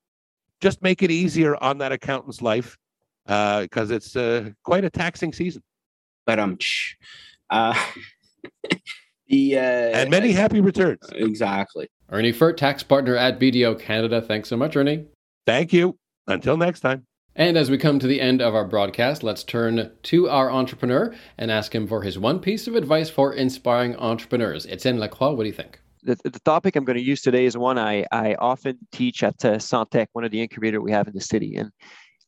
Just 0.61 0.83
make 0.83 1.03
it 1.03 1.11
easier 1.11 1.57
on 1.63 1.79
that 1.79 1.93
accountant's 1.93 2.43
life 2.43 2.77
because 3.27 3.91
uh, 3.91 3.95
it's 3.95 4.17
uh, 4.17 4.51
quite 4.63 4.85
a 4.85 4.91
taxing 4.91 5.33
season. 5.33 5.63
But 6.27 6.39
um, 6.39 6.59
uh, 7.51 7.75
the 9.29 9.59
uh, 9.59 9.61
and 9.61 10.11
many 10.11 10.33
happy 10.33 10.61
returns. 10.61 11.01
Exactly. 11.13 11.89
Ernie 12.11 12.33
Furt, 12.33 12.57
tax 12.57 12.83
partner 12.83 13.17
at 13.17 13.41
BDO 13.41 13.81
Canada. 13.81 14.23
Thanks 14.23 14.49
so 14.49 14.57
much, 14.57 14.77
Ernie. 14.77 15.07
Thank 15.45 15.73
you. 15.73 15.99
Until 16.29 16.57
next 16.57 16.81
time. 16.81 17.07
And 17.35 17.59
as 17.59 17.71
we 17.71 17.77
come 17.77 17.99
to 17.99 18.07
the 18.07 18.21
end 18.21 18.41
of 18.41 18.55
our 18.55 18.65
broadcast, 18.65 19.23
let's 19.23 19.45
turn 19.45 19.93
to 20.05 20.29
our 20.29 20.51
entrepreneur 20.51 21.15
and 21.37 21.51
ask 21.51 21.75
him 21.75 21.87
for 21.87 22.03
his 22.03 22.19
one 22.19 22.41
piece 22.41 22.67
of 22.67 22.75
advice 22.75 23.11
for 23.11 23.35
inspiring 23.35 23.95
entrepreneurs. 23.97 24.67
Etienne 24.67 24.99
Lacroix, 24.99 25.33
what 25.33 25.43
do 25.43 25.49
you 25.49 25.53
think? 25.53 25.81
the, 26.07 26.17
the 26.23 26.41
topic 26.41 26.77
I'm 26.77 26.85
going 26.85 26.99
to 26.99 27.05
use 27.05 27.21
today 27.21 27.45
is 27.45 27.57
one 27.57 27.79
I, 27.79 28.07
I 28.13 28.37
often 28.39 28.79
teach 28.93 29.23
at 29.23 29.45
uh, 29.45 29.57
Centech, 29.57 30.07
one 30.13 30.25
of 30.25 30.31
the 30.31 30.41
incubator 30.41 30.81
we 30.81 30.93
have 30.93 31.09
in 31.09 31.15
the 31.15 31.21
city. 31.21 31.57
And 31.57 31.71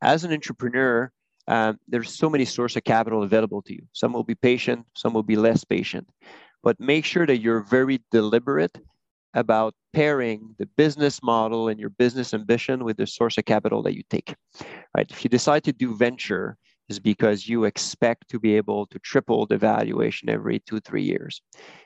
as 0.02 0.24
an 0.24 0.32
entrepreneur, 0.32 1.10
um, 1.46 1.78
there's 1.88 2.14
so 2.14 2.28
many 2.28 2.44
sources 2.44 2.76
of 2.76 2.84
capital 2.84 3.22
available 3.22 3.62
to 3.62 3.74
you. 3.74 3.82
Some 3.92 4.12
will 4.12 4.24
be 4.24 4.34
patient, 4.34 4.86
some 4.96 5.14
will 5.14 5.22
be 5.22 5.36
less 5.36 5.64
patient. 5.64 6.08
But 6.62 6.78
make 6.78 7.04
sure 7.04 7.26
that 7.26 7.38
you're 7.38 7.62
very 7.62 8.02
deliberate 8.10 8.76
about 9.34 9.74
pairing 9.92 10.54
the 10.58 10.66
business 10.76 11.22
model 11.22 11.68
and 11.68 11.78
your 11.78 11.90
business 11.90 12.34
ambition 12.34 12.84
with 12.84 12.96
the 12.96 13.06
source 13.06 13.38
of 13.38 13.44
capital 13.44 13.82
that 13.82 13.94
you 13.94 14.02
take. 14.10 14.34
Right? 14.96 15.10
If 15.10 15.24
you 15.24 15.30
decide 15.30 15.64
to 15.64 15.72
do 15.72 15.96
venture, 15.96 16.56
is 16.88 16.98
because 16.98 17.48
you 17.48 17.64
expect 17.64 18.28
to 18.30 18.38
be 18.38 18.56
able 18.56 18.86
to 18.86 18.98
triple 19.00 19.46
the 19.46 19.58
valuation 19.58 20.30
every 20.30 20.60
two, 20.60 20.80
three 20.80 21.02
years. 21.02 21.42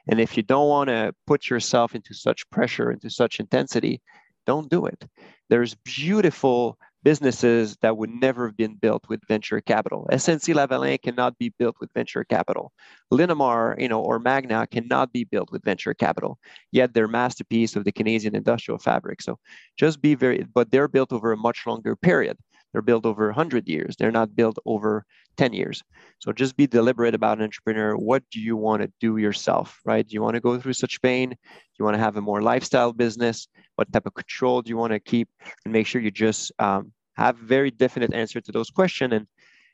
And 0.09 0.21
if 0.21 0.37
you 0.37 0.43
don't 0.43 0.69
want 0.69 0.89
to 0.89 1.15
put 1.27 1.51
yourself 1.51 1.95
into 1.95 2.15
such 2.15 2.49
pressure, 2.51 2.91
into 2.91 3.11
such 3.11 3.41
intensity, 3.41 4.01
don't 4.47 4.71
do 4.71 4.87
it. 4.87 5.05
There's 5.51 5.75
beautiful 5.75 6.79
businesses 7.03 7.77
that 7.83 7.97
would 7.97 8.11
never 8.11 8.47
have 8.47 8.57
been 8.57 8.75
built 8.75 9.09
with 9.09 9.21
venture 9.27 9.61
capital. 9.61 10.07
SNC 10.13 10.55
Lavalin 10.55 11.01
cannot 11.01 11.39
be 11.39 11.53
built 11.59 11.77
with 11.81 11.91
venture 11.95 12.25
capital. 12.25 12.73
Linamar, 13.13 13.81
you 13.81 13.89
know, 13.89 14.01
or 14.01 14.19
Magna 14.19 14.67
cannot 14.67 15.13
be 15.13 15.25
built 15.25 15.51
with 15.51 15.65
venture 15.65 15.95
capital. 15.95 16.39
Yet 16.71 16.95
they're 16.95 17.09
masterpiece 17.09 17.77
of 17.77 17.85
the 17.85 17.93
Canadian 17.93 18.35
industrial 18.35 18.79
fabric. 18.79 19.23
So 19.23 19.39
just 19.77 20.01
be 20.01 20.15
very, 20.15 20.47
but 20.55 20.71
they're 20.71 20.89
built 20.89 21.13
over 21.13 21.33
a 21.33 21.37
much 21.37 21.67
longer 21.67 21.97
period. 21.97 22.37
They're 22.73 22.83
built 22.83 23.05
over 23.05 23.27
100 23.27 23.69
years. 23.69 23.97
They're 23.99 24.11
not 24.11 24.35
built 24.35 24.57
over 24.65 25.05
10 25.37 25.53
years. 25.53 25.83
So 26.19 26.33
just 26.33 26.57
be 26.57 26.67
deliberate 26.67 27.15
about 27.15 27.39
an 27.39 27.45
entrepreneur. 27.45 27.97
What 27.97 28.23
do 28.31 28.41
you 28.41 28.57
want 28.57 28.83
to 28.83 28.93
do 29.01 29.17
yourself, 29.19 29.81
right? 29.85 30.07
Do 30.07 30.15
you 30.15 30.23
want 30.23 30.35
to 30.35 30.41
go 30.41 30.59
through 30.59 30.73
such 30.75 31.01
pain? 31.03 31.31
Do 31.31 31.37
you 31.79 31.85
want 31.85 31.95
to 31.97 32.03
have 32.03 32.17
a 32.17 32.21
more 32.21 32.43
lifestyle 32.43 32.93
business? 32.93 33.49
What 33.77 33.93
type 33.93 34.07
of 34.07 34.15
control 34.15 34.63
do 34.63 34.71
you 34.71 34.77
want 34.77 34.93
to 34.93 35.01
keep? 35.01 35.29
And 35.65 35.73
make 35.73 35.87
sure 35.87 36.01
you 36.01 36.11
just 36.11 36.53
um, 36.59 36.93
have 37.15 37.37
very 37.37 37.71
definite 37.71 38.13
answer 38.15 38.41
to 38.41 38.53
those 38.53 38.71
questions. 38.71 39.13
And, 39.13 39.27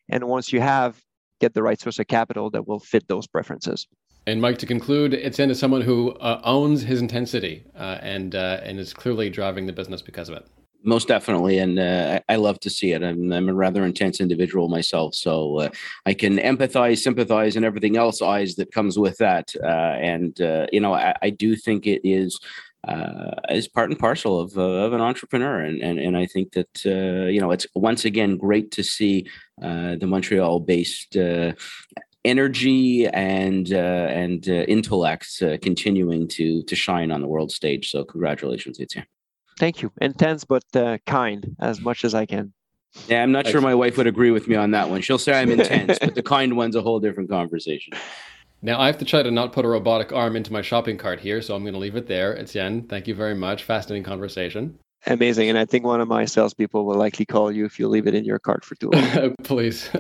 and 0.09 0.24
once 0.24 0.53
you 0.53 0.61
have, 0.61 1.01
get 1.40 1.55
the 1.55 1.62
right 1.62 1.80
source 1.80 1.99
of 1.99 2.07
capital 2.09 2.51
that 2.51 2.66
will 2.66 2.80
fit 2.80 3.07
those 3.07 3.26
preferences. 3.26 3.86
And 4.26 4.42
Mike, 4.42 4.59
to 4.59 4.66
conclude, 4.66 5.14
it's 5.14 5.38
into 5.38 5.55
someone 5.55 5.80
who 5.82 6.11
uh, 6.14 6.40
owns 6.44 6.82
his 6.82 7.01
intensity 7.01 7.64
uh, 7.74 7.99
and 8.03 8.34
uh, 8.34 8.61
and 8.62 8.78
is 8.78 8.92
clearly 8.92 9.30
driving 9.30 9.66
the 9.66 9.72
business 9.72 10.03
because 10.03 10.28
of 10.28 10.36
it 10.36 10.46
most 10.85 11.09
definitely 11.09 11.59
and 11.59 11.79
uh, 11.79 12.20
i 12.29 12.37
love 12.37 12.61
to 12.61 12.70
see 12.70 12.93
it. 12.93 13.03
I'm, 13.03 13.33
I'm, 13.33 13.49
a 13.49 13.55
rather 13.55 13.85
intense 13.85 14.20
individual 14.20 14.68
myself 14.68 15.14
so 15.14 15.59
uh, 15.61 15.70
i 16.07 16.14
can 16.14 16.39
empathize 16.39 16.99
sympathize 16.99 17.57
and 17.57 17.64
everything 17.64 17.97
else 17.97 18.22
eyes 18.22 18.55
that 18.57 18.72
comes 18.72 18.99
with 18.99 19.16
that 19.18 19.53
uh, 19.62 19.66
and 19.66 20.41
uh, 20.41 20.66
you 20.72 20.81
know 20.81 20.95
I, 20.95 21.14
I, 21.22 21.31
do 21.31 21.57
think 21.57 21.87
it 21.87 22.01
is 22.05 22.39
uh, 22.87 23.33
is 23.51 23.66
part 23.66 23.91
and 23.91 23.99
parcel 23.99 24.39
of, 24.39 24.57
uh, 24.57 24.62
of 24.62 24.93
an 24.93 25.01
entrepreneur 25.01 25.61
and, 25.61 25.83
and 25.83 25.99
and 25.99 26.16
i 26.16 26.26
think 26.26 26.53
that 26.53 26.85
you 26.85 27.41
know 27.41 27.51
it's 27.51 27.66
once 27.74 28.05
again 28.05 28.37
great 28.37 28.70
to 28.72 28.85
see 28.85 29.26
the 29.59 30.07
montreal 30.07 30.61
based 30.61 31.16
energy 32.24 33.07
and 33.07 33.70
and 33.72 34.47
intellect 34.47 35.43
continuing 35.62 36.29
to 36.29 36.62
to 36.64 36.76
shine 36.76 37.11
on 37.11 37.20
the 37.20 37.29
world 37.29 37.51
stage. 37.51 37.91
So 37.91 38.05
congratulations 38.05 38.79
it's 38.79 38.95
Thank 39.59 39.83
you. 39.83 39.93
Intense 40.01 40.45
but 40.45 40.65
uh, 40.75 40.99
kind 41.07 41.57
as 41.61 41.81
much 41.81 42.05
as 42.05 42.15
I 42.15 42.27
can. 42.27 42.53
Yeah, 43.07 43.23
I'm 43.23 43.33
not 43.33 43.47
sure 43.47 43.61
my 43.61 43.75
wife 43.75 43.97
would 43.97 44.07
agree 44.07 44.31
with 44.31 44.49
me 44.49 44.57
on 44.57 44.71
that 44.71 44.89
one. 44.89 45.03
She'll 45.03 45.19
say 45.19 45.39
I'm 45.39 45.51
intense, 45.51 45.99
but 45.99 46.15
the 46.15 46.23
kind 46.35 46.57
one's 46.57 46.75
a 46.75 46.83
whole 46.83 47.01
different 47.01 47.29
conversation. 47.29 47.93
Now 48.63 48.81
I 48.81 48.87
have 48.87 48.99
to 48.99 49.05
try 49.05 49.23
to 49.23 49.31
not 49.31 49.53
put 49.53 49.65
a 49.65 49.69
robotic 49.69 50.13
arm 50.13 50.35
into 50.35 50.53
my 50.53 50.63
shopping 50.63 50.97
cart 50.97 51.21
here, 51.21 51.43
so 51.43 51.55
I'm 51.55 51.63
going 51.63 51.75
to 51.75 51.79
leave 51.79 51.97
it 51.97 52.07
there. 52.07 52.37
Etienne, 52.37 52.89
thank 52.89 53.07
you 53.07 53.15
very 53.15 53.35
much. 53.35 53.63
Fascinating 53.63 54.05
conversation. 54.05 54.79
Amazing. 55.07 55.49
And 55.49 55.57
I 55.57 55.65
think 55.65 55.85
one 55.85 56.01
of 56.01 56.09
my 56.09 56.25
salespeople 56.25 56.85
will 56.85 56.97
likely 56.97 57.25
call 57.25 57.53
you 57.53 57.65
if 57.65 57.79
you 57.79 57.89
leave 57.89 58.07
it 58.09 58.15
in 58.15 58.25
your 58.25 58.41
cart 58.41 58.65
for 58.65 58.75
too 58.75 58.91
long. 58.91 59.35
Please. 59.45 59.89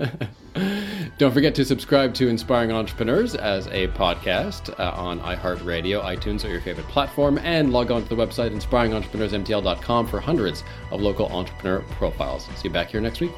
Don't 1.16 1.32
forget 1.32 1.54
to 1.54 1.64
subscribe 1.64 2.14
to 2.14 2.28
Inspiring 2.28 2.72
Entrepreneurs 2.72 3.34
as 3.34 3.66
a 3.68 3.88
podcast 3.88 4.78
uh, 4.78 4.92
on 4.94 5.20
iHeartRadio, 5.20 6.02
iTunes, 6.04 6.44
or 6.44 6.48
your 6.48 6.60
favorite 6.60 6.86
platform, 6.88 7.38
and 7.38 7.72
log 7.72 7.90
on 7.90 8.02
to 8.02 8.08
the 8.08 8.16
website 8.16 8.54
inspiringentrepreneursmtl.com 8.54 10.06
for 10.06 10.20
hundreds 10.20 10.64
of 10.90 11.00
local 11.00 11.26
entrepreneur 11.28 11.80
profiles. 11.92 12.44
See 12.56 12.68
you 12.68 12.70
back 12.70 12.90
here 12.90 13.00
next 13.00 13.20
week. 13.20 13.32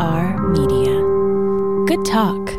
TNKR 0.00 0.56
Media. 0.56 0.96
Good 1.86 2.06
talk. 2.06 2.49